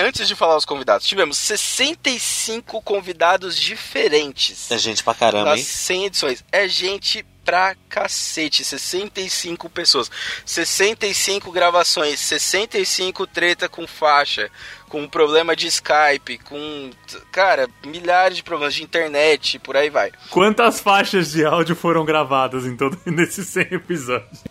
Antes 0.00 0.26
de 0.26 0.34
falar 0.34 0.56
os 0.56 0.64
convidados, 0.64 1.06
tivemos 1.06 1.36
65 1.38 2.80
convidados 2.82 3.56
diferentes. 3.56 4.70
É 4.70 4.78
gente 4.78 5.02
pra 5.02 5.14
caramba, 5.14 5.56
hein? 5.56 5.62
100 5.62 6.06
edições. 6.06 6.44
É 6.50 6.66
gente 6.68 7.24
pra 7.44 7.74
cacete. 7.88 8.64
65 8.64 9.68
pessoas. 9.68 10.10
65 10.44 11.50
gravações. 11.50 12.20
65 12.20 13.26
treta 13.26 13.68
com 13.68 13.86
faixa. 13.86 14.50
Com 14.88 15.08
problema 15.08 15.54
de 15.56 15.66
Skype. 15.66 16.38
Com. 16.38 16.90
Cara, 17.32 17.68
milhares 17.84 18.36
de 18.36 18.42
problemas 18.42 18.74
de 18.74 18.82
internet. 18.82 19.58
Por 19.58 19.76
aí 19.76 19.90
vai. 19.90 20.12
Quantas 20.30 20.80
faixas 20.80 21.32
de 21.32 21.44
áudio 21.44 21.74
foram 21.74 22.04
gravadas 22.04 22.64
em 22.64 22.76
todo 22.76 22.98
nesses 23.06 23.48
100 23.48 23.68
episódios? 23.72 24.44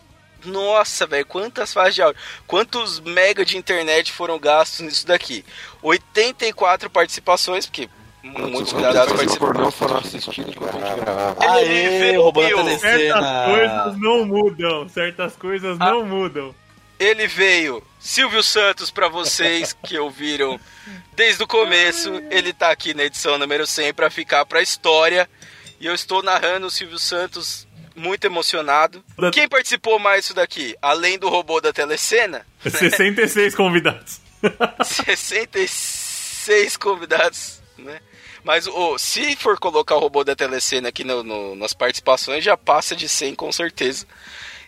Nossa, 0.45 1.05
velho, 1.05 1.25
quantas 1.25 1.73
faixas 1.73 1.95
de 1.95 2.01
áudio, 2.01 2.21
quantos 2.47 2.99
mega 2.99 3.43
de 3.43 3.57
internet 3.57 4.11
foram 4.11 4.39
gastos 4.39 4.79
nisso 4.81 5.05
daqui? 5.05 5.43
84 5.81 6.89
participações, 6.89 7.65
porque 7.65 7.89
muitos 8.23 8.71
convidados 8.73 9.13
participaram. 9.13 9.61
não 9.61 9.71
foram 9.71 9.97
assistidos 9.97 10.55
enquanto 10.55 10.77
a 10.77 10.87
gente 10.87 10.99
gravava. 10.99 11.53
Aê, 11.53 12.15
roubando 12.17 12.59
a 12.69 12.79
Certas 12.79 13.45
coisas 13.45 13.97
não 13.97 14.25
mudam, 14.25 14.89
certas 14.89 15.35
coisas 15.35 15.77
não 15.77 16.05
mudam. 16.05 16.55
ele 16.99 17.27
veio, 17.27 17.83
Silvio 17.99 18.43
Santos, 18.43 18.91
pra 18.91 19.07
vocês 19.07 19.73
que 19.83 19.97
ouviram 19.97 20.59
desde 21.15 21.43
o 21.43 21.47
começo. 21.47 22.11
Ele 22.29 22.53
tá 22.53 22.71
aqui 22.71 22.93
na 22.93 23.03
edição 23.03 23.37
número 23.37 23.65
100 23.67 23.93
pra 23.93 24.09
ficar 24.09 24.45
pra 24.45 24.61
história. 24.61 25.29
E 25.79 25.85
eu 25.85 25.93
estou 25.95 26.21
narrando 26.21 26.67
o 26.67 26.71
Silvio 26.71 26.99
Santos 26.99 27.65
muito 27.99 28.25
emocionado. 28.25 29.03
Quem 29.33 29.47
participou 29.47 29.99
mais 29.99 30.21
disso 30.21 30.33
daqui? 30.33 30.75
Além 30.81 31.19
do 31.19 31.29
robô 31.29 31.59
da 31.61 31.71
telecena, 31.73 32.45
66 32.65 33.53
convidados. 33.55 34.19
66 34.83 36.77
convidados, 36.77 37.61
né? 37.77 37.99
Mas 38.43 38.67
o, 38.67 38.97
se 38.97 39.35
for 39.35 39.59
colocar 39.59 39.95
o 39.95 39.99
robô 39.99 40.23
da 40.23 40.35
telecena 40.35 40.89
aqui 40.89 41.03
no, 41.03 41.23
no- 41.23 41.55
nas 41.55 41.73
participações, 41.73 42.43
já 42.43 42.55
passa 42.55 42.95
de 42.95 43.07
100 43.09 43.35
com 43.35 43.51
certeza. 43.51 44.05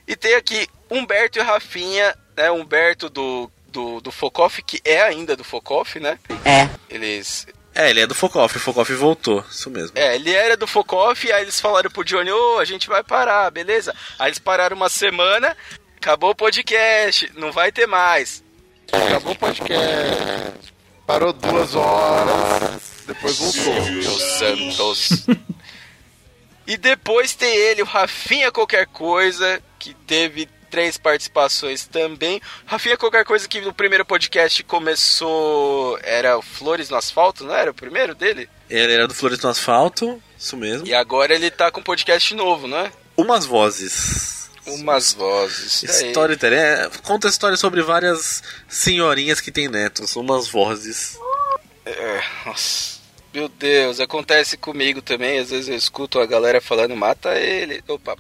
E 0.08 0.16
tem 0.16 0.36
aqui 0.36 0.68
Humberto 0.90 1.40
e 1.40 1.42
Rafinha, 1.42 2.14
né? 2.36 2.52
Humberto 2.52 3.10
do, 3.10 3.50
do, 3.68 4.02
do 4.02 4.12
Focoff, 4.12 4.62
que 4.62 4.82
é 4.84 5.02
ainda 5.02 5.36
do 5.38 5.44
Focoff, 5.44 6.00
né? 6.00 6.20
É. 6.44 6.68
Eles. 6.90 7.48
É, 7.74 7.90
ele 7.90 8.02
é 8.02 8.08
do 8.08 8.14
Focoff, 8.14 8.58
o 8.58 8.60
Focoff 8.60 8.94
voltou, 8.94 9.44
isso 9.50 9.70
mesmo. 9.70 9.98
É, 9.98 10.16
ele 10.16 10.34
era 10.34 10.58
do 10.58 10.68
Focoff, 10.68 11.32
aí 11.32 11.42
eles 11.42 11.60
falaram 11.60 11.90
pro 11.90 12.04
Johnny, 12.04 12.30
ô, 12.30 12.60
a 12.60 12.66
gente 12.66 12.88
vai 12.88 13.02
parar, 13.02 13.50
beleza? 13.50 13.96
Aí 14.20 14.30
eles 14.30 14.40
pararam 14.40 14.76
uma 14.76 14.90
semana, 14.90 15.56
acabou 15.96 16.32
o 16.32 16.36
podcast, 16.36 17.32
não 17.36 17.52
vai 17.52 17.72
ter 17.72 17.88
mais. 17.88 18.44
Acabou 18.92 19.32
o 19.32 19.38
podcast. 19.38 20.74
Parou 21.08 21.32
duas 21.32 21.76
horas. 21.76 22.82
Depois 23.08 23.38
voltou. 23.38 23.84
Silvio 23.84 24.20
Santos. 24.20 25.26
e 26.68 26.78
depois 26.78 27.34
tem 27.34 27.54
ele, 27.56 27.82
o 27.82 27.86
Rafinha 27.86 28.52
Qualquer 28.52 28.86
Coisa, 28.88 29.62
que 29.80 29.94
teve 29.94 30.48
três 30.72 30.98
participações 30.98 31.86
também. 31.86 32.42
Rafinha 32.66 32.98
Qualquer 32.98 33.26
Coisa 33.26 33.48
que 33.48 33.60
no 33.60 33.74
primeiro 33.74 34.06
podcast 34.06 34.64
começou. 34.64 36.00
Era 36.02 36.38
o 36.38 36.42
Flores 36.42 36.90
no 36.90 36.96
Asfalto, 36.96 37.44
não 37.44 37.54
era 37.54 37.70
o 37.70 37.74
primeiro 37.74 38.16
dele? 38.16 38.50
Ele 38.70 38.94
era 38.94 39.08
do 39.08 39.14
Flores 39.14 39.42
no 39.42 39.50
Asfalto, 39.50 40.22
isso 40.40 40.56
mesmo. 40.56 40.88
E 40.88 40.94
agora 40.94 41.36
ele 41.36 41.52
tá 41.52 41.70
com 41.70 41.82
um 41.82 41.84
podcast 41.84 42.34
novo, 42.34 42.68
não 42.68 42.78
é? 42.78 42.92
Umas 43.18 43.46
vozes. 43.46 44.50
Umas 44.66 45.14
vozes. 45.14 45.84
Storytelling. 45.84 46.56
É, 46.56 46.90
conta 47.04 47.28
histórias 47.28 47.60
sobre 47.60 47.82
várias 47.82 48.42
senhorinhas 48.68 49.42
que 49.42 49.52
têm 49.52 49.68
netos. 49.68 50.16
Umas 50.16 50.48
vozes. 50.48 51.18
É, 51.86 52.24
nossa. 52.46 53.02
Meu 53.34 53.48
Deus, 53.48 54.00
acontece 54.00 54.56
comigo 54.58 55.02
também. 55.02 55.40
Às 55.40 55.50
vezes 55.50 55.68
eu 55.68 55.76
escuto 55.76 56.20
a 56.20 56.26
galera 56.26 56.62
falando, 56.62 56.96
mata 56.96 57.36
ele. 57.36 57.84
Opa. 57.88 58.16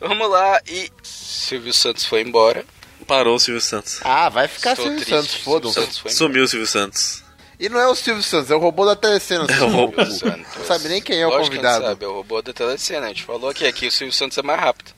Vamos 0.00 0.28
lá. 0.30 0.60
E 0.66 0.90
Silvio 1.02 1.72
Santos 1.72 2.04
foi 2.04 2.20
embora. 2.22 2.64
Parou 3.06 3.36
o 3.36 3.38
Silvio 3.38 3.60
Santos. 3.60 4.00
Ah, 4.02 4.28
vai 4.28 4.48
ficar 4.48 4.70
Estou 4.72 4.86
Silvio 4.86 5.04
triste. 5.04 5.14
Santos, 5.20 5.34
foda-se. 5.42 6.14
Sumiu 6.16 6.44
o 6.44 6.48
Silvio 6.48 6.66
Santos. 6.66 7.22
E 7.60 7.68
não 7.68 7.78
é 7.78 7.86
o 7.86 7.94
Silvio 7.94 8.22
Santos, 8.22 8.50
é 8.50 8.54
o 8.54 8.58
robô 8.58 8.84
da 8.84 8.96
telecena. 8.96 9.46
É 9.48 9.62
o 9.62 9.68
robô. 9.68 10.04
Silvio 10.04 10.18
Santos. 10.18 10.56
Não 10.56 10.64
sabe 10.64 10.88
nem 10.88 11.00
quem 11.02 11.20
é 11.20 11.26
o 11.26 11.30
Lógico 11.30 11.50
que 11.50 11.56
convidado. 11.56 11.80
não 11.82 11.88
sabe, 11.90 12.04
é 12.04 12.08
o 12.08 12.12
robô 12.12 12.42
da 12.42 12.52
telecena. 12.52 13.06
A 13.06 13.08
gente 13.08 13.22
falou 13.24 13.50
aqui, 13.50 13.66
aqui 13.66 13.86
o 13.86 13.92
Silvio 13.92 14.12
Santos 14.12 14.36
é 14.38 14.42
mais 14.42 14.58
rápido. 14.60 14.92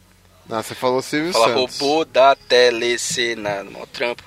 Não, 0.49 0.63
você 0.63 0.75
falou 0.75 1.03
Silvio 1.03 1.33
Fala 1.33 1.49
Santos. 1.49 1.79
robô 1.81 2.05
da 2.05 2.35
telecena, 2.37 3.65
no 3.65 3.73
maior 3.73 3.87
trampo. 3.87 4.23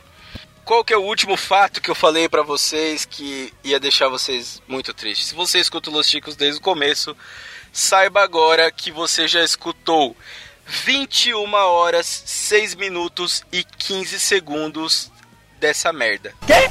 Qual 0.66 0.84
que 0.84 0.94
é 0.94 0.98
o 0.98 1.02
último 1.02 1.36
fato 1.38 1.82
que 1.82 1.90
eu 1.90 1.96
falei 1.96 2.30
pra 2.30 2.44
vocês 2.44 3.04
que 3.06 3.52
ia 3.64 3.80
deixar 3.80 4.08
vocês 4.10 4.62
muito 4.68 4.94
tristes? 4.94 5.30
Se 5.30 5.36
você 5.36 5.58
escuta 5.60 5.90
o 5.90 5.94
Los 5.94 6.08
Chicos 6.08 6.36
desde 6.36 6.60
o 6.60 6.64
começo, 6.64 7.16
saiba 7.72 8.22
agora 8.22 8.70
que 8.72 8.92
você 8.92 9.28
já 9.28 9.44
escutou 9.44 10.16
21 10.70 11.52
horas, 11.54 12.24
6 12.26 12.76
minutos 12.76 13.44
e 13.52 13.64
15 13.64 14.20
segundos 14.20 15.12
dessa 15.60 15.92
merda. 15.92 16.34
Quê? 16.46 16.70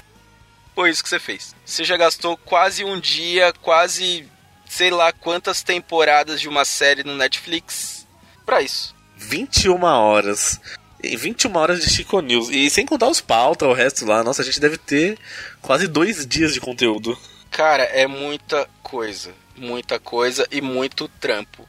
Foi 0.74 0.90
isso 0.90 1.02
que 1.02 1.08
você 1.08 1.18
fez. 1.18 1.54
Você 1.64 1.82
já 1.82 1.96
gastou 1.96 2.36
quase 2.36 2.84
um 2.84 3.00
dia, 3.00 3.52
quase 3.60 4.28
sei 4.68 4.90
lá 4.90 5.12
quantas 5.12 5.62
temporadas 5.62 6.40
de 6.40 6.48
uma 6.48 6.64
série 6.64 7.02
no 7.02 7.16
Netflix 7.16 8.06
pra 8.46 8.62
isso. 8.62 8.94
21 9.16 9.82
horas. 9.82 10.60
E 11.02 11.16
21 11.16 11.56
horas 11.56 11.80
de 11.80 11.90
Chico 11.90 12.20
News. 12.20 12.48
E 12.50 12.70
sem 12.70 12.86
contar 12.86 13.08
os 13.08 13.20
pauta, 13.20 13.66
o 13.66 13.72
resto 13.72 14.06
lá. 14.06 14.22
Nossa, 14.22 14.42
a 14.42 14.44
gente 14.44 14.60
deve 14.60 14.78
ter 14.78 15.18
quase 15.60 15.88
dois 15.88 16.24
dias 16.24 16.54
de 16.54 16.60
conteúdo. 16.60 17.18
Cara, 17.50 17.82
é 17.84 18.06
muita 18.06 18.68
coisa. 18.82 19.32
Muita 19.56 19.98
coisa 19.98 20.46
e 20.50 20.60
muito 20.60 21.08
trampo. 21.20 21.68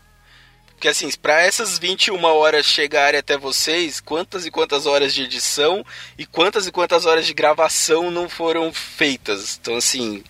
Porque 0.80 0.88
assim, 0.88 1.12
pra 1.22 1.42
essas 1.42 1.78
21 1.78 2.24
horas 2.24 2.66
chegarem 2.66 3.20
até 3.20 3.38
vocês, 3.38 4.00
quantas 4.00 4.46
e 4.46 4.50
quantas 4.50 4.86
horas 4.86 5.14
de 5.14 5.24
edição 5.24 5.86
e 6.18 6.26
quantas 6.26 6.68
e 6.68 6.72
quantas 6.72 7.06
horas 7.06 7.28
de 7.28 7.34
gravação 7.34 8.10
não 8.10 8.30
foram 8.30 8.72
feitas? 8.72 9.60
Então 9.60 9.76
assim, 9.76 10.24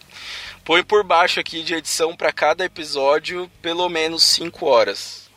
põe 0.65 0.83
por 0.83 1.03
baixo 1.03 1.39
aqui 1.39 1.61
de 1.61 1.75
edição 1.75 2.15
pra 2.15 2.33
cada 2.33 2.65
episódio 2.65 3.47
pelo 3.61 3.87
menos 3.89 4.23
5 4.23 4.65
horas. 4.65 5.29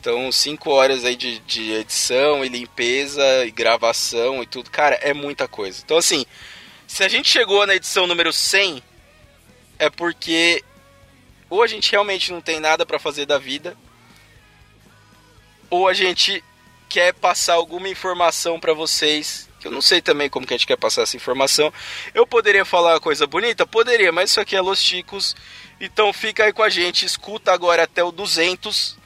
Então, 0.00 0.32
5 0.32 0.70
horas 0.70 1.04
aí 1.04 1.14
de, 1.14 1.40
de 1.40 1.72
edição 1.72 2.42
e 2.42 2.48
limpeza 2.48 3.44
e 3.44 3.50
gravação 3.50 4.42
e 4.42 4.46
tudo. 4.46 4.70
Cara, 4.70 4.94
é 5.02 5.12
muita 5.12 5.46
coisa. 5.46 5.82
Então 5.84 5.98
assim, 5.98 6.24
se 6.86 7.04
a 7.04 7.08
gente 7.08 7.28
chegou 7.30 7.66
na 7.66 7.74
edição 7.74 8.06
número 8.06 8.32
100, 8.32 8.82
é 9.78 9.90
porque 9.90 10.64
ou 11.50 11.62
a 11.62 11.66
gente 11.66 11.92
realmente 11.92 12.32
não 12.32 12.40
tem 12.40 12.58
nada 12.58 12.86
pra 12.86 12.98
fazer 12.98 13.26
da 13.26 13.36
vida, 13.36 13.76
ou 15.74 15.88
a 15.88 15.92
gente 15.94 16.42
quer 16.88 17.12
passar 17.14 17.54
alguma 17.54 17.88
informação 17.88 18.58
pra 18.60 18.72
vocês. 18.72 19.48
Eu 19.64 19.70
não 19.70 19.80
sei 19.80 20.02
também 20.02 20.28
como 20.28 20.46
que 20.46 20.52
a 20.52 20.56
gente 20.56 20.66
quer 20.66 20.76
passar 20.76 21.02
essa 21.02 21.16
informação. 21.16 21.72
Eu 22.14 22.26
poderia 22.26 22.64
falar 22.64 22.92
uma 22.94 23.00
coisa 23.00 23.26
bonita? 23.26 23.66
Poderia, 23.66 24.12
mas 24.12 24.30
isso 24.30 24.40
aqui 24.40 24.54
é 24.54 24.60
Los 24.60 24.78
Chicos. 24.78 25.34
Então 25.80 26.12
fica 26.12 26.44
aí 26.44 26.52
com 26.52 26.62
a 26.62 26.68
gente, 26.68 27.04
escuta 27.06 27.50
agora 27.52 27.82
até 27.84 28.04
o 28.04 28.12
200. 28.12 28.96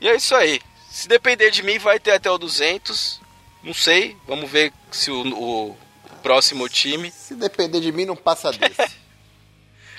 E 0.00 0.08
é 0.08 0.16
isso 0.16 0.34
aí. 0.34 0.60
Se 0.90 1.06
depender 1.06 1.50
de 1.50 1.62
mim, 1.62 1.78
vai 1.78 1.98
ter 2.00 2.10
até 2.12 2.30
o 2.30 2.38
200. 2.38 3.20
Não 3.62 3.72
sei, 3.74 4.16
vamos 4.26 4.50
ver 4.50 4.72
se 4.90 5.10
o- 5.10 5.22
o 5.70 5.76
próximo 6.22 6.68
time. 6.68 7.10
Se 7.12 7.34
depender 7.34 7.80
de 7.80 7.92
mim, 7.92 8.04
não 8.04 8.16
passa 8.16 8.50
desse. 8.52 8.76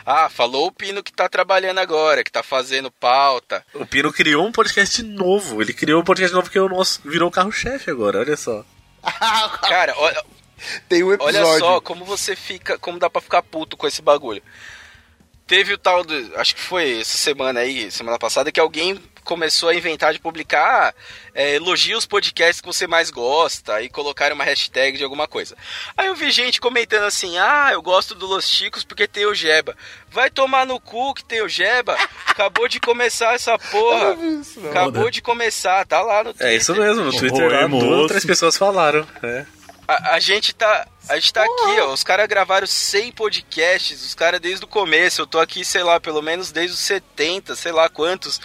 Ah, 0.06 0.30
falou 0.30 0.68
o 0.68 0.72
Pino 0.72 1.04
que 1.04 1.12
tá 1.12 1.28
trabalhando 1.30 1.80
agora, 1.80 2.24
que 2.24 2.32
tá 2.32 2.42
fazendo 2.44 2.90
pauta. 2.92 3.66
O 3.74 3.86
Pino 3.86 4.12
criou 4.12 4.46
um 4.46 4.52
podcast 4.52 5.02
novo. 5.04 5.62
Ele 5.62 5.74
criou 5.74 6.02
um 6.02 6.04
podcast 6.06 6.34
novo 6.36 6.50
que 6.50 6.58
é 6.58 6.62
o 6.62 6.70
nosso, 6.70 7.02
virou 7.06 7.30
o 7.30 7.32
carro-chefe 7.32 7.90
agora, 7.92 8.20
olha 8.20 8.38
só. 8.38 8.64
Cara, 9.68 9.94
olha, 9.98 10.24
Tem 10.88 11.04
um 11.04 11.14
episódio. 11.14 11.46
olha 11.46 11.60
só 11.60 11.82
como 11.82 12.04
você 12.06 12.36
fica, 12.36 12.78
como 12.78 13.00
dá 13.00 13.10
pra 13.10 13.22
ficar 13.22 13.42
puto 13.44 13.78
com 13.78 13.88
esse 13.88 14.02
bagulho. 14.02 14.42
teve 15.48 15.74
o 15.74 15.78
tal 15.78 16.04
do. 16.04 16.14
Acho 16.38 16.56
que 16.56 16.62
foi 16.62 17.00
essa 17.00 17.18
semana 17.18 17.62
aí, 17.62 17.90
semana 17.92 18.20
passada, 18.20 18.52
que 18.52 18.60
alguém 18.60 19.02
começou 19.30 19.70
a 19.70 19.76
inventar 19.76 20.12
de 20.12 20.20
publicar 20.20 20.96
é, 21.36 21.54
elogios 21.54 22.08
podcasts 22.08 22.60
que 22.60 22.66
você 22.66 22.88
mais 22.88 23.12
gosta 23.12 23.80
e 23.80 23.88
colocar 23.88 24.34
uma 24.34 24.44
hashtag 24.44 24.98
de 24.98 25.04
alguma 25.04 25.28
coisa. 25.28 25.56
Aí 25.96 26.08
eu 26.08 26.16
vi 26.16 26.32
gente 26.32 26.60
comentando 26.60 27.04
assim: 27.04 27.38
ah, 27.38 27.70
eu 27.72 27.80
gosto 27.80 28.16
do 28.16 28.26
Los 28.26 28.50
Chicos 28.50 28.84
porque 28.84 29.08
tem 29.08 29.28
o 29.28 29.36
Jeba. 29.36 29.78
Vai 30.10 30.32
tomar 30.32 30.66
no 30.66 30.80
cu 30.80 31.14
que 31.14 31.24
tem 31.24 31.44
o 31.44 31.48
Jeba. 31.48 31.96
Acabou 32.26 32.68
de 32.68 32.80
começar 32.80 33.36
essa 33.36 33.56
porra. 33.60 34.18
Acabou 34.72 35.12
de 35.12 35.22
começar, 35.22 35.86
tá 35.86 36.02
lá 36.02 36.24
no 36.24 36.34
É 36.40 36.56
isso 36.56 36.74
mesmo, 36.76 37.06
no 37.06 37.16
Twitter 37.16 37.46
Oi, 37.46 37.54
lá, 37.54 37.68
duas 37.68 37.84
moço. 37.84 38.02
ou 38.02 38.08
três 38.08 38.26
pessoas 38.26 38.58
falaram. 38.58 39.06
É. 39.22 39.46
A, 39.90 40.14
a 40.14 40.20
gente 40.20 40.54
tá. 40.54 40.88
A 41.08 41.16
gente 41.16 41.34
tá 41.34 41.42
aqui, 41.42 41.80
ó. 41.80 41.92
Os 41.92 42.04
caras 42.04 42.28
gravaram 42.28 42.68
100 42.68 43.12
podcasts, 43.14 44.06
os 44.06 44.14
caras 44.14 44.40
desde 44.40 44.64
o 44.64 44.68
começo. 44.68 45.22
Eu 45.22 45.26
tô 45.26 45.40
aqui, 45.40 45.66
sei 45.66 45.82
lá, 45.82 46.00
pelo 46.00 46.22
menos 46.22 46.52
desde 46.52 46.76
os 46.76 46.80
70, 46.80 47.56
sei 47.56 47.72
lá 47.72 47.90
quantos. 47.90 48.40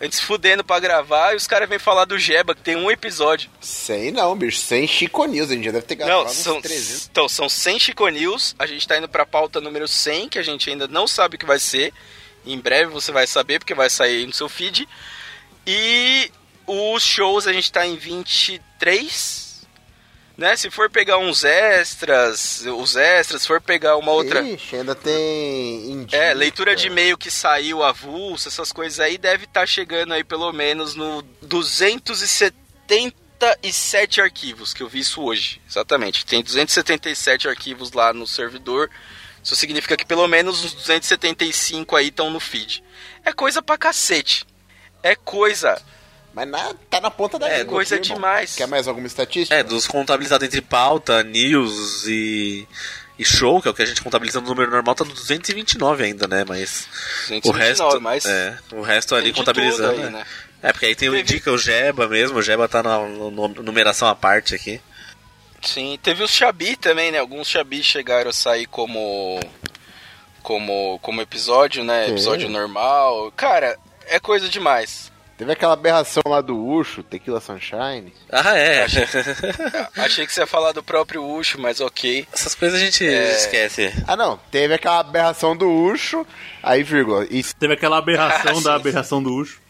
Antes 0.00 0.18
fudendo 0.18 0.64
pra 0.64 0.80
gravar 0.80 1.34
e 1.34 1.36
os 1.36 1.46
caras 1.46 1.68
vêm 1.68 1.78
falar 1.78 2.04
do 2.04 2.18
Jeba, 2.18 2.52
que 2.52 2.62
tem 2.62 2.74
um 2.74 2.90
episódio. 2.90 3.48
Sem 3.60 4.10
não, 4.10 4.36
bicho. 4.36 4.58
Sem 4.58 4.88
Chico 4.88 5.24
News. 5.26 5.48
A 5.52 5.54
gente 5.54 5.66
já 5.66 5.70
deve 5.70 5.86
ter 5.86 5.94
gravado 5.94 6.24
Não, 6.24 6.26
uns 6.28 6.36
são, 6.36 6.60
300. 6.60 7.06
então, 7.12 7.28
são 7.28 7.48
100 7.48 7.78
Chico 7.78 8.08
News. 8.08 8.56
A 8.58 8.66
gente 8.66 8.88
tá 8.88 8.98
indo 8.98 9.08
pra 9.08 9.24
pauta 9.24 9.60
número 9.60 9.86
100, 9.86 10.30
que 10.30 10.38
a 10.40 10.42
gente 10.42 10.68
ainda 10.68 10.88
não 10.88 11.06
sabe 11.06 11.36
o 11.36 11.38
que 11.38 11.46
vai 11.46 11.60
ser. 11.60 11.92
Em 12.44 12.58
breve 12.58 12.90
você 12.90 13.12
vai 13.12 13.28
saber, 13.28 13.60
porque 13.60 13.74
vai 13.74 13.88
sair 13.88 14.26
no 14.26 14.32
seu 14.32 14.48
feed. 14.48 14.88
E 15.64 16.32
os 16.66 17.04
shows 17.04 17.46
a 17.46 17.52
gente 17.52 17.70
tá 17.70 17.86
em 17.86 17.94
23. 17.96 19.47
Né? 20.38 20.56
Se 20.56 20.70
for 20.70 20.88
pegar 20.88 21.18
uns 21.18 21.42
extras, 21.42 22.64
os 22.64 22.94
extras, 22.94 23.42
se 23.42 23.48
for 23.48 23.60
pegar 23.60 23.96
uma 23.96 24.12
outra. 24.12 24.40
Ixi, 24.40 24.76
ainda 24.76 24.94
tem... 24.94 25.90
Indica. 25.90 26.16
É, 26.16 26.32
leitura 26.32 26.76
de 26.76 26.86
e-mail 26.86 27.18
que 27.18 27.28
saiu 27.28 27.82
avulso, 27.82 28.46
essas 28.46 28.70
coisas 28.70 29.00
aí, 29.00 29.18
deve 29.18 29.46
estar 29.46 29.66
chegando 29.66 30.14
aí 30.14 30.22
pelo 30.22 30.52
menos 30.52 30.94
no 30.94 31.22
277 31.42 34.20
arquivos, 34.20 34.72
que 34.72 34.80
eu 34.80 34.88
vi 34.88 35.00
isso 35.00 35.20
hoje. 35.20 35.60
Exatamente, 35.68 36.24
tem 36.24 36.40
277 36.40 37.48
arquivos 37.48 37.90
lá 37.90 38.12
no 38.12 38.24
servidor. 38.24 38.88
Isso 39.42 39.56
significa 39.56 39.96
que 39.96 40.06
pelo 40.06 40.28
menos 40.28 40.64
uns 40.64 40.72
275 40.72 41.96
aí 41.96 42.06
estão 42.08 42.30
no 42.30 42.38
feed. 42.38 42.84
É 43.24 43.32
coisa 43.32 43.60
pra 43.60 43.76
cacete. 43.76 44.46
É 45.02 45.16
coisa. 45.16 45.82
Mas 46.34 46.48
na, 46.48 46.74
tá 46.90 47.00
na 47.00 47.10
ponta 47.10 47.38
da 47.38 47.48
É 47.48 47.58
língua 47.58 47.74
coisa 47.74 47.96
aqui, 47.96 48.12
demais. 48.12 48.54
Quer 48.54 48.66
mais 48.68 48.86
alguma 48.86 49.06
estatística? 49.06 49.54
É, 49.54 49.62
dos 49.62 49.86
contabilizados 49.86 50.46
entre 50.46 50.60
pauta, 50.60 51.22
news 51.22 52.06
e, 52.06 52.66
e 53.18 53.24
show, 53.24 53.60
que 53.60 53.66
é 53.68 53.70
o 53.70 53.74
que 53.74 53.82
a 53.82 53.86
gente 53.86 54.02
contabiliza 54.02 54.40
no 54.40 54.46
número 54.48 54.70
normal, 54.70 54.94
tá 54.94 55.04
no 55.04 55.12
229 55.12 56.04
ainda, 56.04 56.28
né? 56.28 56.44
Mas 56.46 56.86
o 57.44 57.50
229, 57.52 57.58
resto, 57.58 58.00
mas 58.00 58.24
é, 58.26 58.58
o 58.72 58.82
resto 58.82 59.14
ali 59.14 59.32
contabilizando. 59.32 60.00
aí, 60.00 60.06
é. 60.06 60.10
né? 60.10 60.26
É, 60.62 60.72
porque 60.72 60.86
aí 60.86 60.94
tem 60.94 61.08
o 61.08 61.12
Teve- 61.12 61.22
indica 61.22 61.52
o 61.52 61.58
Jeba 61.58 62.08
mesmo, 62.08 62.38
o 62.38 62.42
Jeba 62.42 62.68
tá 62.68 62.82
na 62.82 62.98
no- 62.98 63.48
numeração 63.48 64.08
à 64.08 64.14
parte 64.14 64.54
aqui. 64.54 64.80
Sim, 65.62 65.98
teve 66.02 66.22
os 66.22 66.30
Xabi 66.30 66.76
também, 66.76 67.10
né? 67.10 67.18
Alguns 67.18 67.48
Xabi 67.48 67.82
chegaram 67.82 68.30
a 68.30 68.32
sair 68.32 68.66
como 68.66 69.40
como 70.42 70.98
como 71.02 71.20
episódio, 71.20 71.82
né? 71.84 72.06
Sim. 72.06 72.12
Episódio 72.12 72.48
normal. 72.48 73.32
Cara, 73.36 73.78
é 74.06 74.18
coisa 74.20 74.48
demais. 74.48 75.10
Teve 75.38 75.52
aquela 75.52 75.74
aberração 75.74 76.20
lá 76.26 76.40
do 76.40 76.56
Ucho, 76.66 77.00
Tequila 77.04 77.40
Sunshine. 77.40 78.12
Ah, 78.28 78.58
é. 78.58 78.84
Achei 79.96 80.26
que 80.26 80.32
você 80.32 80.40
ia 80.40 80.46
falar 80.48 80.72
do 80.72 80.82
próprio 80.82 81.24
Ucho, 81.24 81.60
mas 81.60 81.80
ok. 81.80 82.26
Essas 82.32 82.56
coisas 82.56 82.80
a 82.80 82.84
gente 82.84 83.06
É. 83.06 83.36
esquece. 83.36 83.94
Ah, 84.06 84.16
não. 84.16 84.36
Teve 84.50 84.74
aquela 84.74 84.98
aberração 84.98 85.56
do 85.56 85.70
Ucho, 85.70 86.26
aí, 86.60 86.82
vírgula. 86.82 87.24
E 87.30 87.40
Teve 87.44 87.74
aquela 87.74 87.98
aberração 87.98 88.50
Ah, 88.50 88.54
da 88.54 88.60
sim, 88.60 88.68
aberração 88.80 89.22
do 89.22 89.32
Ucho. 89.32 89.60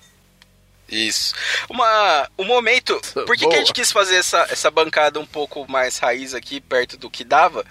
Isso. 0.89 1.35
Uma, 1.69 2.27
um 2.39 2.45
momento. 2.45 2.99
Por 3.27 3.37
que, 3.37 3.47
que 3.47 3.55
a 3.55 3.59
gente 3.59 3.75
quis 3.75 3.93
fazer 3.93 4.16
essa, 4.16 4.47
essa 4.49 4.71
bancada 4.71 5.21
um 5.21 5.27
pouco 5.27 5.71
mais 5.71 5.99
raiz 5.99 6.33
aqui, 6.33 6.62
perto 6.62 6.97
do 6.97 7.11
que 7.11 7.25
dava? 7.25 7.62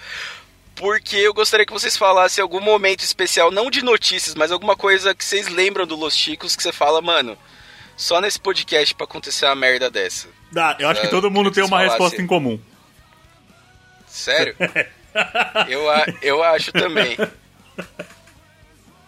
Porque 0.76 1.16
eu 1.16 1.34
gostaria 1.34 1.66
que 1.66 1.74
vocês 1.74 1.98
falassem 1.98 2.43
algum 2.43 2.60
momento 2.62 3.00
especial, 3.02 3.50
não 3.50 3.72
de 3.72 3.82
notícias, 3.82 4.36
mas 4.36 4.52
alguma 4.52 4.76
coisa 4.76 5.16
que 5.16 5.26
vocês 5.26 5.48
lembram 5.48 5.88
do 5.88 5.95
Los 5.95 6.16
Chicos 6.16 6.56
que 6.56 6.62
você 6.62 6.72
fala, 6.72 7.02
mano, 7.02 7.36
só 7.98 8.22
nesse 8.22 8.39
podcast 8.39 8.95
pra 8.95 9.04
acontecer 9.04 9.45
uma 9.45 9.56
merda 9.56 9.89
dessa. 9.89 10.30
Ah, 10.56 10.78
eu 10.80 10.88
acho 10.88 11.02
que 11.02 11.08
É, 11.08 11.10
todo 11.10 11.30
mundo 11.30 11.52
tem 11.52 11.64
uma 11.64 11.80
resposta 11.82 12.22
em 12.22 12.28
comum. 12.28 12.58
Sério? 14.08 14.56
eu, 15.68 15.89
a- 15.89 16.06
eu 16.22 16.43
acho 16.43 16.72
também. 16.72 17.18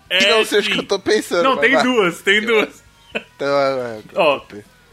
É, 0.10 0.30
não 0.32 0.44
sei 0.44 0.60
o 0.60 0.64
que 0.64 0.78
eu 0.80 0.84
tô 0.84 1.00
pensando. 1.00 1.44
Não, 1.44 1.58
tem 1.58 1.72
vai. 1.74 1.84
duas, 1.84 2.22
tem 2.22 2.42
duas. 2.42 2.84
Então, 3.16 3.48
é, 3.48 4.00
é, 4.00 4.02
Ó, 4.16 4.42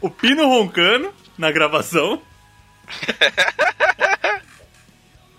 o 0.01 0.09
Pino 0.09 0.47
roncando 0.47 1.13
na 1.37 1.51
gravação. 1.51 2.21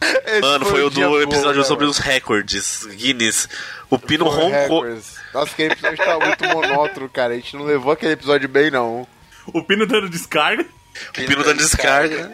esse 0.00 0.40
Mano, 0.40 0.66
foi 0.66 0.82
o 0.82 0.86
um 0.86 0.90
dia 0.90 1.04
do 1.06 1.10
bom, 1.10 1.20
episódio 1.22 1.60
né, 1.60 1.66
sobre 1.66 1.84
mano? 1.84 1.90
os 1.90 1.98
recordes, 1.98 2.86
Guinness. 2.86 3.48
O 3.90 3.98
Pino 3.98 4.26
Foi 4.26 4.34
roncou. 4.34 4.82
records. 4.82 5.16
Nossa, 5.32 5.52
aquele 5.52 5.72
episódio 5.72 5.98
tá 5.98 6.18
muito 6.18 6.44
monótono, 6.44 7.08
cara. 7.08 7.32
A 7.32 7.36
gente 7.36 7.56
não 7.56 7.64
levou 7.64 7.92
aquele 7.92 8.12
episódio 8.12 8.48
bem, 8.48 8.70
não. 8.70 9.06
O 9.46 9.62
Pino 9.62 9.86
dando 9.86 10.08
descarga. 10.08 10.64
O 11.10 11.12
Pino 11.12 11.42
dando 11.42 11.58
descarga. 11.58 12.30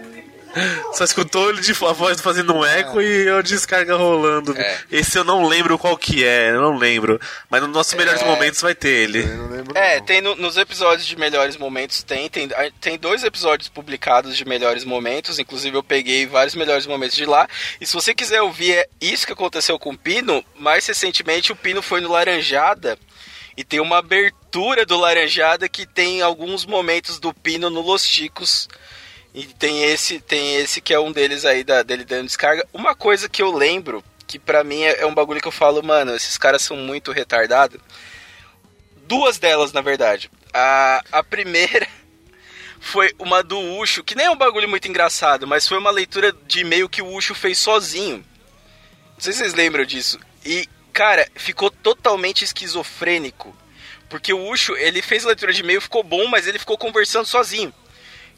Só 0.92 1.04
escutou 1.04 1.50
ele 1.50 1.60
de 1.60 1.72
a 1.72 1.92
voz 1.92 2.20
fazendo 2.20 2.54
um 2.54 2.64
eco 2.64 3.00
e 3.00 3.28
a 3.28 3.42
descarga 3.42 3.96
rolando. 3.96 4.56
É. 4.56 4.78
Esse 4.90 5.18
eu 5.18 5.24
não 5.24 5.46
lembro 5.46 5.78
qual 5.78 5.96
que 5.96 6.24
é, 6.24 6.50
eu 6.50 6.60
não 6.60 6.76
lembro. 6.76 7.20
Mas 7.50 7.62
nos 7.62 7.70
nossos 7.70 7.94
melhores 7.94 8.22
momentos 8.22 8.60
vai 8.60 8.74
ter 8.74 8.88
ele. 8.90 9.22
Eu 9.22 9.36
não 9.36 9.48
lembro. 9.50 9.76
É, 9.78 9.98
não. 9.98 10.04
tem 10.06 10.20
no- 10.20 10.36
nos 10.36 10.56
episódios 10.56 11.06
de 11.06 11.16
melhores 11.16 11.56
momentos, 11.56 12.02
tem, 12.02 12.28
tem. 12.28 12.48
Tem 12.80 12.98
dois 12.98 13.24
episódios 13.24 13.68
publicados 13.68 14.36
de 14.36 14.44
melhores 14.44 14.84
momentos, 14.84 15.38
inclusive 15.38 15.76
eu 15.76 15.82
peguei 15.82 16.26
vários 16.26 16.54
melhores 16.54 16.86
momentos 16.86 17.16
de 17.16 17.26
lá. 17.26 17.48
E 17.80 17.86
se 17.86 17.92
você 17.94 18.14
quiser 18.14 18.40
ouvir 18.42 18.72
é 18.72 18.88
isso 19.00 19.26
que 19.26 19.32
aconteceu 19.32 19.78
com 19.78 19.90
o 19.90 19.98
Pino, 19.98 20.44
mais 20.56 20.86
recentemente 20.86 21.52
o 21.52 21.56
Pino 21.56 21.82
foi 21.82 22.00
no 22.00 22.10
Laranjada 22.10 22.98
e 23.56 23.62
tem 23.64 23.80
uma 23.80 23.98
abertura 23.98 24.84
do 24.84 24.98
Laranjada 24.98 25.68
que 25.68 25.86
tem 25.86 26.22
alguns 26.22 26.64
momentos 26.66 27.18
do 27.18 27.32
Pino 27.32 27.70
no 27.70 27.80
Los 27.80 28.04
Chicos. 28.06 28.68
E 29.34 29.46
tem 29.46 29.82
esse, 29.82 30.20
tem 30.20 30.56
esse 30.56 30.80
que 30.80 30.94
é 30.94 31.00
um 31.00 31.10
deles 31.10 31.44
aí 31.44 31.64
da, 31.64 31.82
dele 31.82 32.04
dando 32.04 32.26
descarga. 32.26 32.64
Uma 32.72 32.94
coisa 32.94 33.28
que 33.28 33.42
eu 33.42 33.50
lembro, 33.50 34.04
que 34.28 34.38
pra 34.38 34.62
mim 34.62 34.82
é, 34.82 35.00
é 35.00 35.06
um 35.06 35.14
bagulho 35.14 35.40
que 35.40 35.48
eu 35.48 35.52
falo, 35.52 35.82
mano, 35.82 36.14
esses 36.14 36.38
caras 36.38 36.62
são 36.62 36.76
muito 36.76 37.10
retardados. 37.10 37.80
Duas 39.08 39.36
delas, 39.36 39.72
na 39.72 39.80
verdade. 39.80 40.30
A, 40.52 41.02
a 41.10 41.24
primeira 41.24 41.88
foi 42.78 43.12
uma 43.18 43.42
do 43.42 43.58
Ucho, 43.58 44.04
que 44.04 44.14
nem 44.14 44.26
é 44.26 44.30
um 44.30 44.36
bagulho 44.36 44.68
muito 44.68 44.86
engraçado, 44.86 45.48
mas 45.48 45.66
foi 45.66 45.78
uma 45.78 45.90
leitura 45.90 46.32
de 46.46 46.60
e-mail 46.60 46.88
que 46.88 47.02
o 47.02 47.12
Ucho 47.12 47.34
fez 47.34 47.58
sozinho. 47.58 48.24
Não 49.14 49.20
sei 49.20 49.32
se 49.32 49.40
vocês 49.40 49.54
lembram 49.54 49.84
disso. 49.84 50.20
E, 50.44 50.68
cara, 50.92 51.28
ficou 51.34 51.72
totalmente 51.72 52.44
esquizofrênico. 52.44 53.56
Porque 54.08 54.32
o 54.32 54.48
Ucho, 54.48 54.76
ele 54.76 55.02
fez 55.02 55.24
a 55.24 55.28
leitura 55.28 55.52
de 55.52 55.60
e-mail, 55.60 55.80
ficou 55.80 56.04
bom, 56.04 56.28
mas 56.28 56.46
ele 56.46 56.58
ficou 56.60 56.78
conversando 56.78 57.26
sozinho. 57.26 57.74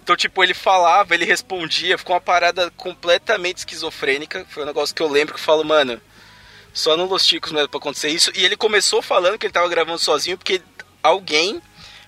Então, 0.06 0.14
tipo, 0.14 0.40
ele 0.44 0.54
falava, 0.54 1.16
ele 1.16 1.24
respondia, 1.24 1.98
ficou 1.98 2.14
uma 2.14 2.20
parada 2.20 2.70
completamente 2.76 3.58
esquizofrênica. 3.58 4.46
Foi 4.48 4.62
um 4.62 4.66
negócio 4.66 4.94
que 4.94 5.02
eu 5.02 5.08
lembro 5.08 5.34
que 5.34 5.40
eu 5.40 5.44
falo, 5.44 5.64
mano, 5.64 6.00
só 6.72 6.96
no 6.96 7.06
Los 7.06 7.26
Ticos 7.26 7.50
mesmo 7.50 7.68
pra 7.68 7.78
acontecer 7.78 8.10
isso. 8.10 8.30
E 8.32 8.44
ele 8.44 8.56
começou 8.56 9.02
falando 9.02 9.36
que 9.36 9.46
ele 9.46 9.52
tava 9.52 9.68
gravando 9.68 9.98
sozinho 9.98 10.38
porque 10.38 10.62
alguém, 11.02 11.60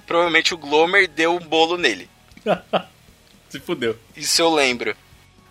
provavelmente 0.06 0.54
o 0.54 0.56
Glomer, 0.56 1.08
deu 1.08 1.34
um 1.34 1.40
bolo 1.40 1.76
nele. 1.76 2.08
Se 3.50 3.58
fudeu. 3.58 3.98
Isso 4.16 4.40
eu 4.40 4.54
lembro. 4.54 4.96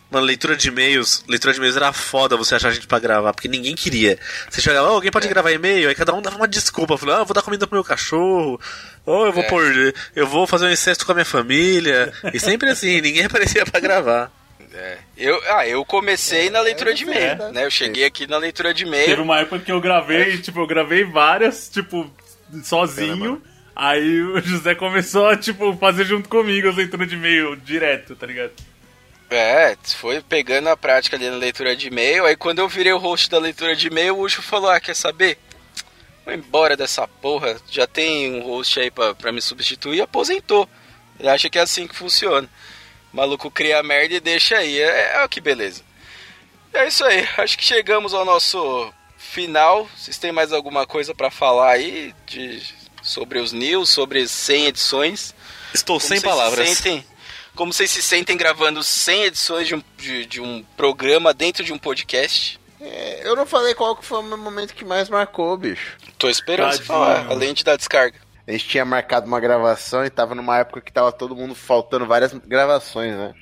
Mano, 0.10 0.26
leitura 0.26 0.56
de 0.56 0.70
e-mails, 0.70 1.24
leitura 1.28 1.52
de 1.54 1.60
e-mails 1.60 1.76
era 1.76 1.92
foda 1.92 2.38
você 2.38 2.56
achar 2.56 2.72
gente 2.72 2.88
pra 2.88 2.98
gravar, 2.98 3.34
porque 3.34 3.48
ninguém 3.50 3.76
queria. 3.76 4.18
Você 4.50 4.62
chegava, 4.62 4.90
"Ô, 4.90 4.94
alguém 4.94 5.12
pode 5.12 5.28
gravar 5.28 5.52
e-mail? 5.52 5.90
Aí 5.90 5.96
cada 5.96 6.14
um 6.14 6.22
dava 6.22 6.38
uma 6.38 6.48
desculpa, 6.48 6.98
falou, 6.98 7.16
ah, 7.16 7.20
eu 7.20 7.26
vou 7.26 7.34
dar 7.34 7.42
comida 7.42 7.68
pro 7.68 7.76
meu 7.76 7.84
cachorro, 7.84 8.60
ou 9.06 9.26
eu 9.26 9.34
vou 9.34 9.44
É. 9.44 9.48
pôr, 9.50 9.94
eu 10.16 10.26
vou 10.26 10.48
fazer 10.48 10.66
um 10.66 10.72
incesto 10.72 11.06
com 11.06 11.12
a 11.12 11.16
minha 11.16 11.26
família. 11.26 12.14
E 12.34 12.40
sempre 12.40 12.70
assim, 12.70 13.00
ninguém 13.02 13.26
aparecia 13.26 13.66
pra 13.66 13.82
gravar. 13.82 14.32
É. 14.74 14.98
Eu, 15.18 15.42
ah, 15.56 15.68
eu 15.68 15.84
comecei 15.84 16.50
na 16.50 16.62
leitura 16.62 16.94
de 16.94 17.04
e-mail, 17.04 17.42
é. 17.44 17.52
né? 17.52 17.66
Eu 17.66 17.72
cheguei 17.72 18.06
aqui 18.06 18.28
na 18.28 18.38
leitura 18.38 18.74
de 18.74 18.86
Teve 18.86 18.96
e-mail. 18.96 19.24
uma 19.24 19.40
época 19.40 19.60
que 19.60 19.72
eu 19.72 19.82
gravei, 19.82 20.38
tipo, 20.38 20.60
eu 20.60 20.68
gravei 20.68 21.04
várias, 21.04 21.68
tipo, 21.68 22.10
sozinho. 22.64 23.42
Aí 23.76 24.22
o 24.22 24.40
José 24.42 24.74
começou 24.76 25.28
a, 25.28 25.36
tipo, 25.38 25.76
fazer 25.78 26.06
junto 26.06 26.28
comigo 26.30 26.68
as 26.70 26.76
leituras 26.76 27.08
de 27.08 27.16
e-mail 27.16 27.56
direto, 27.56 28.16
tá 28.16 28.26
ligado? 28.26 28.52
É, 29.30 29.76
foi 29.84 30.22
pegando 30.22 30.70
a 30.70 30.78
prática 30.78 31.18
ali 31.18 31.30
na 31.30 31.36
leitura 31.36 31.76
de 31.76 31.88
e-mail. 31.88 32.26
Aí 32.26 32.36
quando 32.36 32.60
eu 32.60 32.70
virei 32.70 32.94
o 32.94 32.98
host 32.98 33.30
da 33.30 33.38
leitura 33.40 33.76
de 33.76 33.88
e-mail, 33.88 34.16
o 34.18 34.22
Ucho 34.22 34.42
falou: 34.42 34.70
Ah, 34.70 34.80
quer 34.80 34.96
saber? 34.96 35.38
Vou 36.24 36.34
embora 36.34 36.78
dessa 36.78 37.08
porra. 37.08 37.60
Já 37.70 37.86
tem 37.86 38.34
um 38.36 38.42
host 38.44 38.80
aí 38.80 38.90
pra, 38.90 39.14
pra 39.14 39.32
me 39.32 39.42
substituir 39.42 39.98
e 39.98 40.02
aposentou. 40.02 40.68
Ele 41.20 41.28
acha 41.30 41.50
que 41.50 41.58
é 41.58 41.62
assim 41.62 41.88
que 41.88 41.96
funciona. 41.96 42.50
O 43.12 43.18
maluco 43.18 43.50
cria 43.52 43.82
merda 43.84 44.16
e 44.16 44.20
deixa 44.20 44.58
aí. 44.58 44.80
É, 44.80 45.22
é 45.24 45.28
que 45.28 45.42
beleza. 45.42 45.82
É 46.74 46.88
isso 46.88 47.04
aí. 47.04 47.28
Acho 47.38 47.58
que 47.58 47.66
chegamos 47.66 48.14
ao 48.14 48.24
nosso 48.24 48.94
final. 49.18 49.90
Vocês 49.98 50.18
têm 50.18 50.32
mais 50.32 50.54
alguma 50.54 50.86
coisa 50.88 51.14
pra 51.14 51.30
falar 51.32 51.72
aí 51.72 52.14
de, 52.26 52.62
sobre 53.02 53.40
os 53.40 53.52
news, 53.52 53.90
sobre 53.90 54.22
as 54.22 54.32
100 54.32 54.66
edições? 54.68 55.36
Estou 55.74 55.98
Como 56.00 56.08
sem 56.08 56.20
vocês 56.20 56.22
se 56.22 56.26
palavras. 56.26 56.70
sentem- 56.70 57.06
como 57.58 57.74
vocês 57.74 57.90
se 57.90 58.04
sentem 58.04 58.38
gravando 58.38 58.84
100 58.84 59.24
edições 59.24 59.68
de 59.68 59.76
um, 59.76 59.84
de, 59.98 60.26
de 60.28 60.40
um 60.40 60.64
programa 60.78 61.34
dentro 61.34 61.64
de 61.64 61.74
um 61.74 61.78
podcast? 61.78 62.60
É, 62.80 63.28
eu 63.28 63.36
não 63.36 63.48
falei 63.48 63.74
qual 63.74 63.96
que 63.96 64.06
foi 64.06 64.20
o 64.20 64.24
meu 64.24 64.38
momento 64.38 64.76
que 64.76 64.86
mais 64.86 65.10
marcou, 65.10 65.58
bicho. 65.58 65.98
Tô 66.20 66.30
esperando 66.30 66.72
você 66.72 66.78
Tadinho. 66.78 66.88
falar, 66.88 67.28
além 67.28 67.54
de 67.54 67.64
dar 67.64 67.76
descarga. 67.76 68.20
A 68.48 68.52
gente 68.52 68.68
tinha 68.70 68.86
marcado 68.86 69.26
uma 69.26 69.40
gravação 69.40 70.06
e 70.06 70.10
tava 70.10 70.36
numa 70.36 70.60
época 70.60 70.80
que 70.80 70.94
tava 70.94 71.12
todo 71.12 71.36
mundo 71.36 71.56
faltando 71.56 72.06
várias 72.06 72.32
gravações, 72.32 73.14
né? 73.14 73.34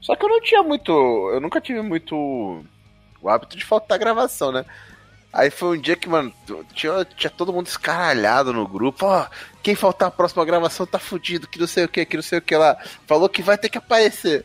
Só 0.00 0.16
que 0.16 0.24
eu 0.24 0.28
não 0.28 0.40
tinha 0.42 0.62
muito. 0.62 0.92
Eu 1.32 1.40
nunca 1.40 1.60
tive 1.60 1.80
muito 1.80 2.14
o 3.22 3.28
hábito 3.28 3.56
de 3.56 3.64
faltar 3.64 3.98
gravação, 3.98 4.50
né? 4.50 4.64
Aí 5.32 5.50
foi 5.50 5.78
um 5.78 5.80
dia 5.80 5.94
que, 5.94 6.08
mano, 6.08 6.32
tinha, 6.74 7.04
tinha 7.04 7.30
todo 7.30 7.52
mundo 7.52 7.68
escaralhado 7.68 8.52
no 8.52 8.66
grupo. 8.66 9.06
Ó, 9.06 9.26
quem 9.68 9.74
faltar 9.74 10.08
a 10.08 10.10
próxima 10.10 10.46
gravação 10.46 10.86
tá 10.86 10.98
fudido, 10.98 11.46
que 11.46 11.58
não 11.58 11.66
sei 11.66 11.84
o 11.84 11.88
que, 11.90 12.02
que 12.06 12.16
não 12.16 12.22
sei 12.22 12.38
o 12.38 12.42
que 12.42 12.56
lá. 12.56 12.74
Falou 13.06 13.28
que 13.28 13.42
vai 13.42 13.58
ter 13.58 13.68
que 13.68 13.76
aparecer. 13.76 14.42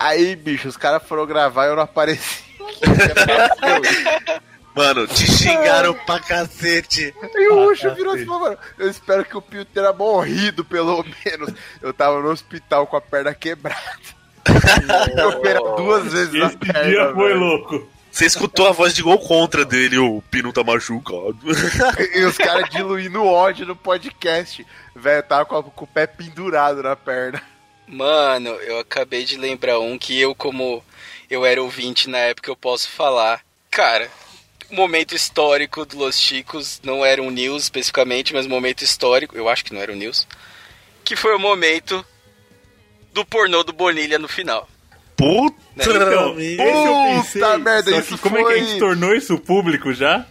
Aí, 0.00 0.34
bicho, 0.34 0.66
os 0.66 0.76
caras 0.76 1.00
foram 1.06 1.24
gravar 1.24 1.66
e 1.66 1.68
eu 1.68 1.76
não 1.76 1.84
apareci. 1.84 2.42
Mano, 4.74 5.06
te 5.06 5.30
xingaram 5.30 5.94
pra 5.94 6.18
cacete. 6.18 7.14
E 7.36 7.48
o 7.48 7.60
Ah, 7.60 7.66
Ucho 7.68 7.94
virou 7.94 8.14
assim, 8.14 8.24
mano, 8.26 8.58
eu 8.78 8.90
espero 8.90 9.24
que 9.24 9.36
o 9.36 9.40
Pio 9.40 9.64
tenha 9.64 9.92
morrido, 9.92 10.64
pelo 10.64 11.04
menos. 11.24 11.52
Eu 11.80 11.94
tava 11.94 12.20
no 12.20 12.28
hospital 12.30 12.84
com 12.88 12.96
a 12.96 13.00
perna 13.00 13.32
quebrada. 13.32 13.80
Eu 15.16 15.28
operei 15.30 15.62
duas 15.76 16.12
vezes 16.12 16.34
na 16.34 16.46
Esse 16.48 16.56
perna, 16.58 16.84
dia 16.84 17.14
foi 17.14 17.28
velho. 17.28 17.40
louco. 17.40 17.88
Você 18.16 18.24
escutou 18.24 18.66
a 18.66 18.72
voz 18.72 18.94
de 18.94 19.02
gol 19.02 19.18
contra 19.18 19.62
dele, 19.62 19.98
o 19.98 20.22
Pino 20.30 20.50
tá 20.50 20.64
machucado. 20.64 21.36
E 22.16 22.24
os 22.24 22.38
caras 22.38 22.70
diluindo 22.70 23.22
ódio 23.22 23.66
no 23.66 23.76
podcast. 23.76 24.66
Velho, 24.94 25.22
tava 25.22 25.44
com, 25.44 25.56
a- 25.58 25.62
com 25.62 25.84
o 25.84 25.86
pé 25.86 26.06
pendurado 26.06 26.82
na 26.82 26.96
perna. 26.96 27.42
Mano, 27.86 28.48
eu 28.62 28.78
acabei 28.78 29.22
de 29.26 29.36
lembrar 29.36 29.78
um 29.80 29.98
que 29.98 30.18
eu, 30.18 30.34
como 30.34 30.82
eu 31.28 31.44
era 31.44 31.62
ouvinte 31.62 32.08
na 32.08 32.16
época, 32.16 32.50
eu 32.50 32.56
posso 32.56 32.88
falar. 32.88 33.42
Cara, 33.70 34.10
momento 34.70 35.14
histórico 35.14 35.84
do 35.84 35.98
Los 35.98 36.18
Chicos, 36.18 36.80
não 36.82 37.04
era 37.04 37.20
um 37.22 37.30
news 37.30 37.64
especificamente, 37.64 38.32
mas 38.32 38.46
um 38.46 38.48
momento 38.48 38.80
histórico, 38.82 39.36
eu 39.36 39.46
acho 39.46 39.62
que 39.62 39.74
não 39.74 39.80
era 39.82 39.92
um 39.92 39.96
news, 39.96 40.26
que 41.04 41.16
foi 41.16 41.36
o 41.36 41.38
momento 41.38 42.02
do 43.12 43.26
pornô 43.26 43.62
do 43.62 43.74
Bonilha 43.74 44.18
no 44.18 44.26
final. 44.26 44.66
Puta 45.16 45.56
Então, 45.76 46.38
esse 46.38 46.58
eu 46.58 47.14
pensei. 47.16 47.42
Puta 47.42 47.58
merda, 47.58 47.90
só 47.90 47.98
isso 47.98 48.16
que 48.16 48.22
como 48.22 48.36
é 48.38 48.40
que 48.42 48.46
a 48.46 48.50
foi- 48.50 48.60
gente 48.60 48.78
tornou 48.78 49.14
isso 49.14 49.38
público 49.38 49.92
já? 49.94 50.26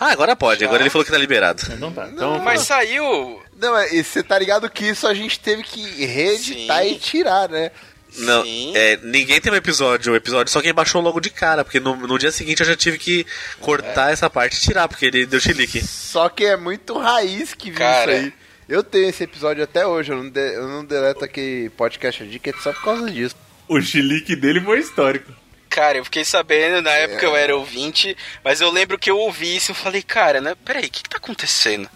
Ah, 0.00 0.12
agora 0.12 0.36
pode. 0.36 0.64
Agora 0.64 0.82
ele 0.82 0.90
falou 0.90 1.04
que 1.04 1.10
tá 1.10 1.18
liberado. 1.18 1.62
Não 1.78 1.92
tá. 1.92 2.08
Então, 2.08 2.38
Mas 2.38 2.62
saiu. 2.62 3.42
Não, 3.60 3.72
mas 3.72 3.92
e 3.92 4.04
você 4.04 4.22
tá 4.22 4.38
ligado 4.38 4.70
que 4.70 4.84
isso 4.86 5.06
a 5.08 5.12
gente 5.14 5.40
teve 5.40 5.62
que 5.64 5.80
reeditar 6.06 6.82
Sim. 6.84 6.90
e 6.92 6.98
tirar, 6.98 7.48
né? 7.48 7.72
Não, 8.18 8.42
é, 8.74 8.96
ninguém 9.02 9.40
tem 9.40 9.52
um 9.52 9.56
episódio, 9.56 10.12
o 10.12 10.16
episódio 10.16 10.50
só 10.52 10.62
quem 10.62 10.72
baixou 10.72 11.02
logo 11.02 11.20
de 11.20 11.28
cara, 11.30 11.62
porque 11.64 11.78
no, 11.78 11.94
no 11.94 12.18
dia 12.18 12.32
seguinte 12.32 12.60
eu 12.60 12.66
já 12.66 12.74
tive 12.76 12.96
que 12.96 13.26
cortar 13.60 14.12
essa 14.12 14.30
parte 14.30 14.56
e 14.56 14.60
tirar, 14.60 14.88
porque 14.88 15.06
ele 15.06 15.26
deu 15.26 15.38
chilique. 15.38 15.82
Só 15.86 16.28
que 16.28 16.44
é 16.44 16.56
muito 16.56 16.96
raiz 16.96 17.52
que 17.52 17.70
viu 17.70 17.78
Cara. 17.78 18.12
isso 18.14 18.24
aí. 18.26 18.32
Eu 18.68 18.82
tenho 18.82 19.08
esse 19.08 19.24
episódio 19.24 19.62
até 19.62 19.86
hoje, 19.86 20.12
eu 20.12 20.16
não, 20.22 20.30
de- 20.30 20.54
eu 20.54 20.66
não 20.68 20.84
deleto 20.84 21.24
aquele 21.24 21.68
podcast 21.70 22.24
dica 22.26 22.52
só 22.62 22.72
por 22.72 22.82
causa 22.82 23.10
disso. 23.10 23.36
O 23.68 23.80
chilique 23.80 24.34
dele 24.34 24.60
foi 24.60 24.80
histórico. 24.80 25.32
Cara, 25.68 25.98
eu 25.98 26.04
fiquei 26.04 26.24
sabendo, 26.24 26.80
na 26.80 26.90
época 26.90 27.24
eu 27.24 27.36
era 27.36 27.54
ouvinte, 27.54 28.16
mas 28.42 28.60
eu 28.60 28.70
lembro 28.70 28.98
que 28.98 29.10
eu 29.10 29.18
ouvi 29.18 29.56
isso 29.56 29.70
e 29.70 29.72
eu 29.72 29.76
falei, 29.76 30.02
cara, 30.02 30.40
né? 30.40 30.56
Peraí, 30.64 30.86
o 30.86 30.90
que, 30.90 31.02
que 31.02 31.08
tá 31.08 31.18
acontecendo? 31.18 31.88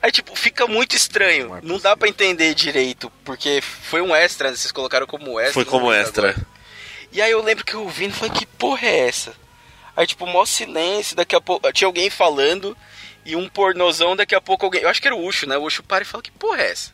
Aí, 0.00 0.12
tipo, 0.12 0.34
fica 0.36 0.66
muito 0.66 0.94
estranho. 0.94 1.58
Não 1.62 1.78
dá 1.78 1.96
pra 1.96 2.08
entender 2.08 2.54
direito, 2.54 3.12
porque 3.24 3.60
foi 3.60 4.00
um 4.00 4.14
extra, 4.14 4.54
vocês 4.54 4.70
colocaram 4.70 5.06
como 5.06 5.38
extra. 5.40 5.54
Foi 5.54 5.64
não 5.64 5.70
como 5.70 5.92
extra. 5.92 6.30
agora. 6.30 6.46
E 7.10 7.20
aí 7.20 7.30
eu 7.30 7.42
lembro 7.42 7.64
que 7.64 7.74
eu 7.74 7.82
ouvindo 7.82 8.12
e 8.12 8.16
falei, 8.16 8.32
que 8.32 8.46
porra 8.46 8.86
é 8.86 9.08
essa? 9.08 9.34
Aí, 9.96 10.06
tipo, 10.06 10.24
mó 10.24 10.44
silêncio, 10.44 11.16
daqui 11.16 11.34
a 11.34 11.40
pouco. 11.40 11.70
Tinha 11.72 11.88
alguém 11.88 12.08
falando 12.08 12.76
e 13.24 13.34
um 13.34 13.48
pornozão, 13.48 14.14
daqui 14.14 14.34
a 14.34 14.40
pouco 14.40 14.64
alguém. 14.64 14.82
Eu 14.82 14.88
acho 14.88 15.02
que 15.02 15.08
era 15.08 15.16
o 15.16 15.26
Ucho, 15.26 15.46
né? 15.46 15.58
O 15.58 15.64
Ucho 15.64 15.82
para 15.82 16.02
e 16.02 16.06
fala, 16.06 16.22
que 16.22 16.30
porra 16.30 16.62
é 16.62 16.70
essa? 16.70 16.92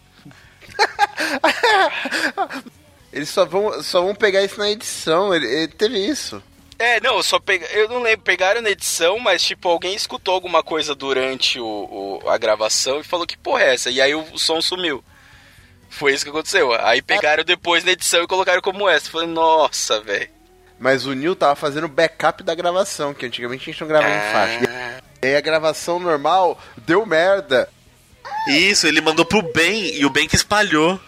Eles 3.15 3.29
só 3.31 3.45
vão, 3.47 3.81
só 3.83 4.03
vão 4.03 4.15
pegar 4.15 4.43
isso 4.43 4.59
na 4.59 4.69
edição, 4.71 5.33
ele, 5.35 5.47
ele 5.47 5.69
teve 5.69 5.99
isso. 6.05 6.43
É, 6.77 7.01
não, 7.01 7.17
eu 7.19 7.23
só 7.23 7.39
pega... 7.39 7.65
eu 7.67 7.89
não 7.89 8.03
lembro, 8.03 8.23
pegaram 8.25 8.61
na 8.61 8.71
edição, 8.71 9.21
mas 9.21 9.41
tipo, 9.43 9.69
alguém 9.69 9.95
escutou 9.95 10.35
alguma 10.35 10.63
coisa 10.65 10.95
durante 10.97 11.61
o, 11.61 11.65
o- 12.25 12.29
a 12.29 12.37
gravação 12.37 12.99
e 12.99 13.05
falou 13.05 13.25
que 13.27 13.39
porra 13.39 13.63
é 13.63 13.75
essa? 13.75 13.89
E 13.91 14.03
aí 14.03 14.13
o, 14.15 14.21
o 14.33 14.39
som 14.39 14.61
sumiu. 14.61 15.03
Foi 15.89 16.13
isso 16.13 16.25
que 16.25 16.31
aconteceu. 16.31 16.73
Aí 16.85 17.01
pegaram 17.01 17.45
depois 17.45 17.85
na 17.85 17.93
edição 17.93 18.25
e 18.25 18.27
colocaram 18.27 18.61
como 18.61 18.89
essa. 18.89 19.09
Falei, 19.09 19.29
nossa, 19.29 20.01
velho. 20.01 20.29
Mas 20.77 21.07
o 21.07 21.15
Neil 21.15 21.37
tava 21.37 21.55
fazendo 21.55 21.87
backup 21.87 22.43
da 22.43 22.53
gravação, 22.57 23.15
que 23.15 23.25
antigamente 23.25 23.63
a 23.63 23.73
gente 23.73 23.81
não 23.81 23.87
gravava 23.87 24.13
em 24.13 24.33
faixa. 24.33 24.61
Ah. 24.69 25.03
E 25.23 25.27
aí 25.29 25.37
a 25.37 25.41
gravação 25.41 26.01
normal 26.01 26.61
deu 26.79 27.07
merda. 27.07 27.69
Isso, 28.49 28.89
ele 28.89 29.01
mandou 29.01 29.25
pro 29.25 29.41
Ben 29.41 29.95
e 29.95 30.05
o 30.05 30.11
Ben 30.11 30.27
que 30.27 30.35
espalhou. 30.35 30.99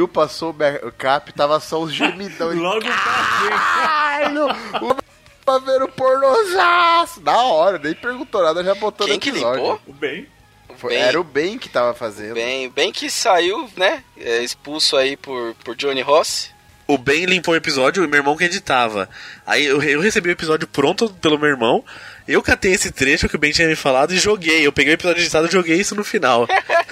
O 0.00 0.04
Neil 0.04 0.08
passou 0.08 0.50
o 0.50 0.52
backup, 0.52 1.32
tava 1.34 1.60
só 1.60 1.80
os 1.80 1.92
gemidão. 1.92 2.52
Logo 2.56 2.80
pra. 2.80 2.92
Caralho, 2.94 4.46
o 4.80 4.96
tá 5.44 5.58
vendo 5.58 5.88
pornozaço. 5.88 7.20
Da 7.20 7.36
hora, 7.36 7.78
nem 7.78 7.94
perguntou 7.94 8.42
nada, 8.42 8.62
já 8.64 8.74
botou 8.74 9.06
Quem 9.06 9.16
no 9.16 9.20
que 9.20 9.28
episódio. 9.30 9.60
limpou? 9.62 9.80
O. 9.86 10.76
Foi- 10.78 10.90
Bem- 10.94 11.02
Era 11.02 11.20
o 11.20 11.24
Ben 11.24 11.58
que 11.58 11.68
tava 11.68 11.92
fazendo. 11.92 12.34
Bem, 12.34 12.70
bem 12.70 12.90
que 12.92 13.10
saiu, 13.10 13.68
né? 13.76 14.02
é, 14.16 14.42
expulso 14.42 14.96
aí 14.96 15.16
por, 15.16 15.54
por 15.64 15.74
Johnny 15.76 16.00
Ross. 16.00 16.50
O 16.86 16.96
Ben 16.96 17.24
limpou 17.26 17.52
o 17.54 17.56
episódio 17.56 18.02
e 18.02 18.06
meu 18.06 18.18
irmão 18.18 18.36
que 18.36 18.44
editava. 18.44 19.08
Aí 19.46 19.66
eu, 19.66 19.82
eu 19.82 20.00
recebi 20.00 20.28
o 20.28 20.32
episódio 20.32 20.66
pronto 20.66 21.10
pelo 21.20 21.38
meu 21.38 21.48
irmão. 21.50 21.84
Eu 22.26 22.42
catei 22.42 22.72
esse 22.72 22.90
trecho 22.90 23.28
que 23.28 23.36
o 23.36 23.38
Ben 23.38 23.52
tinha 23.52 23.68
me 23.68 23.76
falado 23.76 24.12
e 24.14 24.18
joguei. 24.18 24.66
Eu 24.66 24.72
peguei 24.72 24.92
o 24.92 24.96
episódio 24.96 25.20
editado 25.22 25.46
e 25.46 25.52
joguei 25.52 25.76
isso 25.78 25.94
no 25.94 26.02
final. 26.02 26.46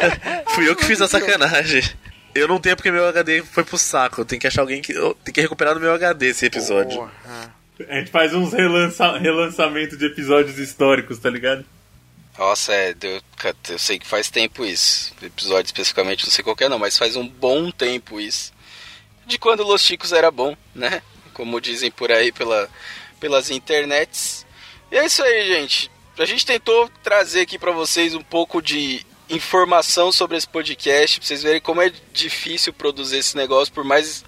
Fui 0.55 0.69
eu 0.69 0.77
que 0.77 0.85
fiz 0.85 1.01
a 1.01 1.09
sacanagem. 1.09 1.83
Eu 2.35 2.47
não 2.49 2.61
tenho 2.61 2.77
porque 2.77 2.91
meu 2.91 3.07
HD 3.07 3.43
foi 3.43 3.65
pro 3.65 3.79
saco. 3.79 4.21
Eu 4.21 4.25
tenho 4.25 4.41
que 4.41 4.47
achar 4.47 4.61
alguém 4.63 4.81
que. 4.83 4.93
Eu 4.93 5.15
tenho 5.25 5.35
que 5.35 5.41
recuperar 5.41 5.75
no 5.75 5.81
meu 5.81 5.93
HD 5.93 6.29
esse 6.29 6.47
episódio. 6.47 6.99
Porra. 6.99 7.55
A 7.89 7.95
gente 7.99 8.11
faz 8.11 8.35
uns 8.35 8.53
relança... 8.53 9.17
relançamento 9.19 9.97
de 9.97 10.07
episódios 10.07 10.59
históricos, 10.59 11.19
tá 11.19 11.31
ligado? 11.31 11.65
Nossa, 12.37 12.73
é, 12.73 12.95
deu- 12.95 13.21
eu 13.69 13.79
sei 13.79 13.99
que 13.99 14.07
faz 14.07 14.31
tempo 14.31 14.65
isso. 14.65 15.13
Episódio 15.23 15.67
especificamente, 15.67 16.25
não 16.25 16.31
sei 16.33 16.45
qual 16.45 16.55
que 16.57 16.65
é 16.65 16.69
não, 16.69 16.79
mas 16.79 16.97
faz 16.99 17.17
um 17.17 17.27
bom 17.27 17.71
tempo 17.71 18.21
isso. 18.21 18.53
De 19.27 19.39
quando 19.39 19.63
Los 19.65 19.83
Chicos 19.83 20.13
era 20.13 20.31
bom, 20.31 20.57
né? 20.75 21.03
Como 21.35 21.61
dizem 21.61 21.91
por 21.91 22.11
aí 22.13 22.31
pela, 22.33 22.69
pelas 23.21 23.51
internets. 23.51 24.47
E 24.91 24.97
é 24.97 25.05
isso 25.05 25.23
aí, 25.23 25.47
gente. 25.47 25.91
A 26.19 26.25
gente 26.25 26.45
tentou 26.47 26.91
trazer 27.03 27.43
aqui 27.43 27.59
pra 27.59 27.71
vocês 27.71 28.15
um 28.15 28.23
pouco 28.23 28.61
de 28.61 29.05
informação 29.31 30.11
sobre 30.11 30.37
esse 30.37 30.49
podcast, 30.49 31.19
pra 31.19 31.27
vocês 31.27 31.43
verem 31.43 31.61
como 31.61 31.83
é 31.83 31.93
difícil 32.13 32.73
produzir 32.73 33.19
esse 33.19 33.37
negócio, 33.37 33.73
por 33.73 33.85
mais 33.85 34.25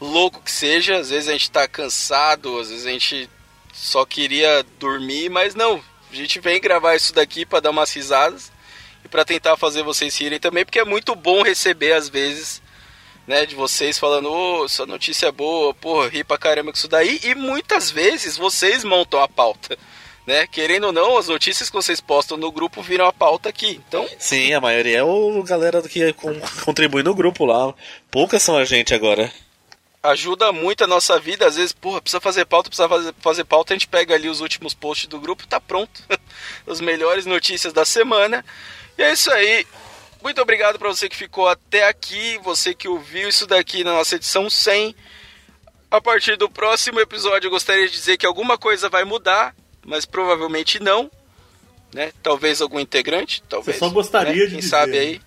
louco 0.00 0.40
que 0.42 0.50
seja. 0.50 0.96
Às 0.98 1.10
vezes 1.10 1.28
a 1.28 1.32
gente 1.32 1.50
tá 1.50 1.68
cansado, 1.68 2.58
às 2.58 2.68
vezes 2.68 2.86
a 2.86 2.90
gente 2.90 3.30
só 3.72 4.04
queria 4.04 4.64
dormir, 4.78 5.28
mas 5.28 5.54
não. 5.54 5.82
A 6.10 6.14
gente 6.14 6.38
vem 6.40 6.60
gravar 6.60 6.94
isso 6.94 7.12
daqui 7.12 7.44
pra 7.44 7.60
dar 7.60 7.70
umas 7.70 7.92
risadas 7.92 8.52
e 9.04 9.08
pra 9.08 9.24
tentar 9.24 9.56
fazer 9.56 9.82
vocês 9.82 10.16
rirem 10.16 10.38
também, 10.38 10.64
porque 10.64 10.78
é 10.78 10.84
muito 10.84 11.14
bom 11.14 11.42
receber 11.42 11.92
às 11.92 12.08
vezes, 12.08 12.62
né, 13.26 13.44
de 13.44 13.54
vocês 13.54 13.98
falando, 13.98 14.30
ô, 14.30 14.64
essa 14.64 14.86
notícia 14.86 15.26
é 15.26 15.32
boa, 15.32 15.74
porra, 15.74 16.08
ri 16.08 16.22
pra 16.24 16.38
caramba 16.38 16.70
com 16.70 16.78
isso 16.78 16.88
daí, 16.88 17.20
e 17.22 17.34
muitas 17.34 17.90
vezes 17.90 18.36
vocês 18.36 18.84
montam 18.84 19.20
a 19.20 19.28
pauta, 19.28 19.76
né? 20.26 20.46
Querendo 20.46 20.84
ou 20.88 20.92
não, 20.92 21.18
as 21.18 21.28
notícias 21.28 21.68
que 21.68 21.76
vocês 21.76 22.00
postam 22.00 22.36
no 22.36 22.50
grupo 22.52 22.82
viram 22.82 23.06
a 23.06 23.12
pauta 23.12 23.48
aqui. 23.48 23.80
Então, 23.88 24.08
Sim, 24.18 24.52
a 24.54 24.60
maioria 24.60 24.98
é 24.98 25.02
o 25.02 25.42
galera 25.42 25.82
que 25.82 26.12
con- 26.14 26.40
contribui 26.64 27.02
no 27.02 27.14
grupo 27.14 27.44
lá. 27.44 27.74
Poucas 28.10 28.42
são 28.42 28.56
a 28.56 28.64
gente 28.64 28.94
agora. 28.94 29.30
ajuda 30.02 30.52
muito 30.52 30.84
a 30.84 30.86
nossa 30.86 31.18
vida. 31.18 31.46
Às 31.46 31.56
vezes, 31.56 31.72
porra, 31.72 32.00
precisa 32.00 32.20
fazer 32.20 32.44
pauta, 32.44 32.68
precisa 32.70 32.88
fazer, 32.88 33.14
fazer 33.20 33.44
pauta, 33.44 33.72
a 33.72 33.76
gente 33.76 33.88
pega 33.88 34.14
ali 34.14 34.28
os 34.28 34.40
últimos 34.40 34.74
posts 34.74 35.06
do 35.08 35.18
grupo, 35.20 35.46
tá 35.46 35.60
pronto. 35.60 36.02
As 36.66 36.80
melhores 36.80 37.26
notícias 37.26 37.72
da 37.72 37.84
semana. 37.84 38.44
E 38.98 39.02
é 39.02 39.12
isso 39.12 39.30
aí. 39.30 39.66
Muito 40.22 40.40
obrigado 40.40 40.78
para 40.78 40.88
você 40.88 41.06
que 41.08 41.16
ficou 41.16 41.46
até 41.48 41.86
aqui, 41.86 42.38
você 42.42 42.74
que 42.74 42.88
ouviu 42.88 43.28
isso 43.28 43.46
daqui 43.46 43.84
na 43.84 43.92
nossa 43.92 44.16
edição 44.16 44.48
100. 44.48 44.94
A 45.90 46.00
partir 46.00 46.36
do 46.36 46.48
próximo 46.50 46.98
episódio, 46.98 47.46
eu 47.46 47.50
gostaria 47.50 47.86
de 47.86 47.92
dizer 47.92 48.16
que 48.16 48.24
alguma 48.26 48.56
coisa 48.58 48.88
vai 48.88 49.04
mudar, 49.04 49.54
mas 49.84 50.04
provavelmente 50.04 50.80
não. 50.80 51.10
Né? 51.92 52.12
Talvez 52.22 52.60
algum 52.60 52.80
integrante, 52.80 53.42
talvez. 53.48 53.78
só 53.78 53.88
gostaria 53.88 54.32
né? 54.32 54.38
de 54.38 54.50
Quem 54.50 54.56
dizer, 54.58 54.68
sabe 54.68 54.92
né? 54.92 54.98
aí. 54.98 55.20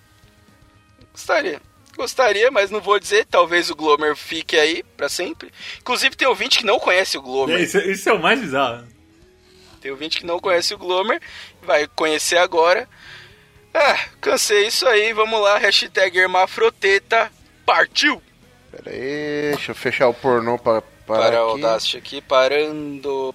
Gostaria. 1.12 1.62
Gostaria, 1.96 2.50
mas 2.50 2.70
não 2.70 2.80
vou 2.80 2.98
dizer. 3.00 3.26
Talvez 3.26 3.70
o 3.70 3.74
Glomer 3.74 4.14
fique 4.14 4.56
aí 4.56 4.84
pra 4.96 5.08
sempre. 5.08 5.50
Inclusive 5.80 6.14
tem 6.14 6.28
ouvinte 6.28 6.58
que 6.58 6.66
não 6.66 6.78
conhece 6.78 7.16
o 7.16 7.22
Glomer. 7.22 7.58
É, 7.58 7.62
isso, 7.62 7.78
isso 7.78 8.08
é 8.08 8.12
o 8.12 8.20
mais 8.20 8.38
bizarro. 8.40 8.86
Tem 9.80 9.90
ouvinte 9.90 10.18
que 10.18 10.26
não 10.26 10.38
conhece 10.38 10.74
o 10.74 10.78
Glomer, 10.78 11.20
vai 11.62 11.86
conhecer 11.86 12.36
agora. 12.36 12.88
Ah, 13.72 13.98
cansei 14.20 14.66
isso 14.66 14.86
aí, 14.86 15.12
vamos 15.12 15.40
lá, 15.40 15.58
hashtag 15.58 16.18
Hermafroteta, 16.18 17.30
partiu! 17.64 18.20
Pera 18.70 18.90
aí, 18.90 19.52
deixa 19.54 19.70
eu 19.70 19.74
fechar 19.76 20.08
o 20.08 20.14
pornô 20.14 20.58
pra 20.58 20.82
parar 21.06 21.30
Para 21.30 21.46
o 21.46 21.52
aqui. 21.52 21.64
Audacity 21.64 21.96
aqui, 21.96 22.20
parando. 22.20 23.34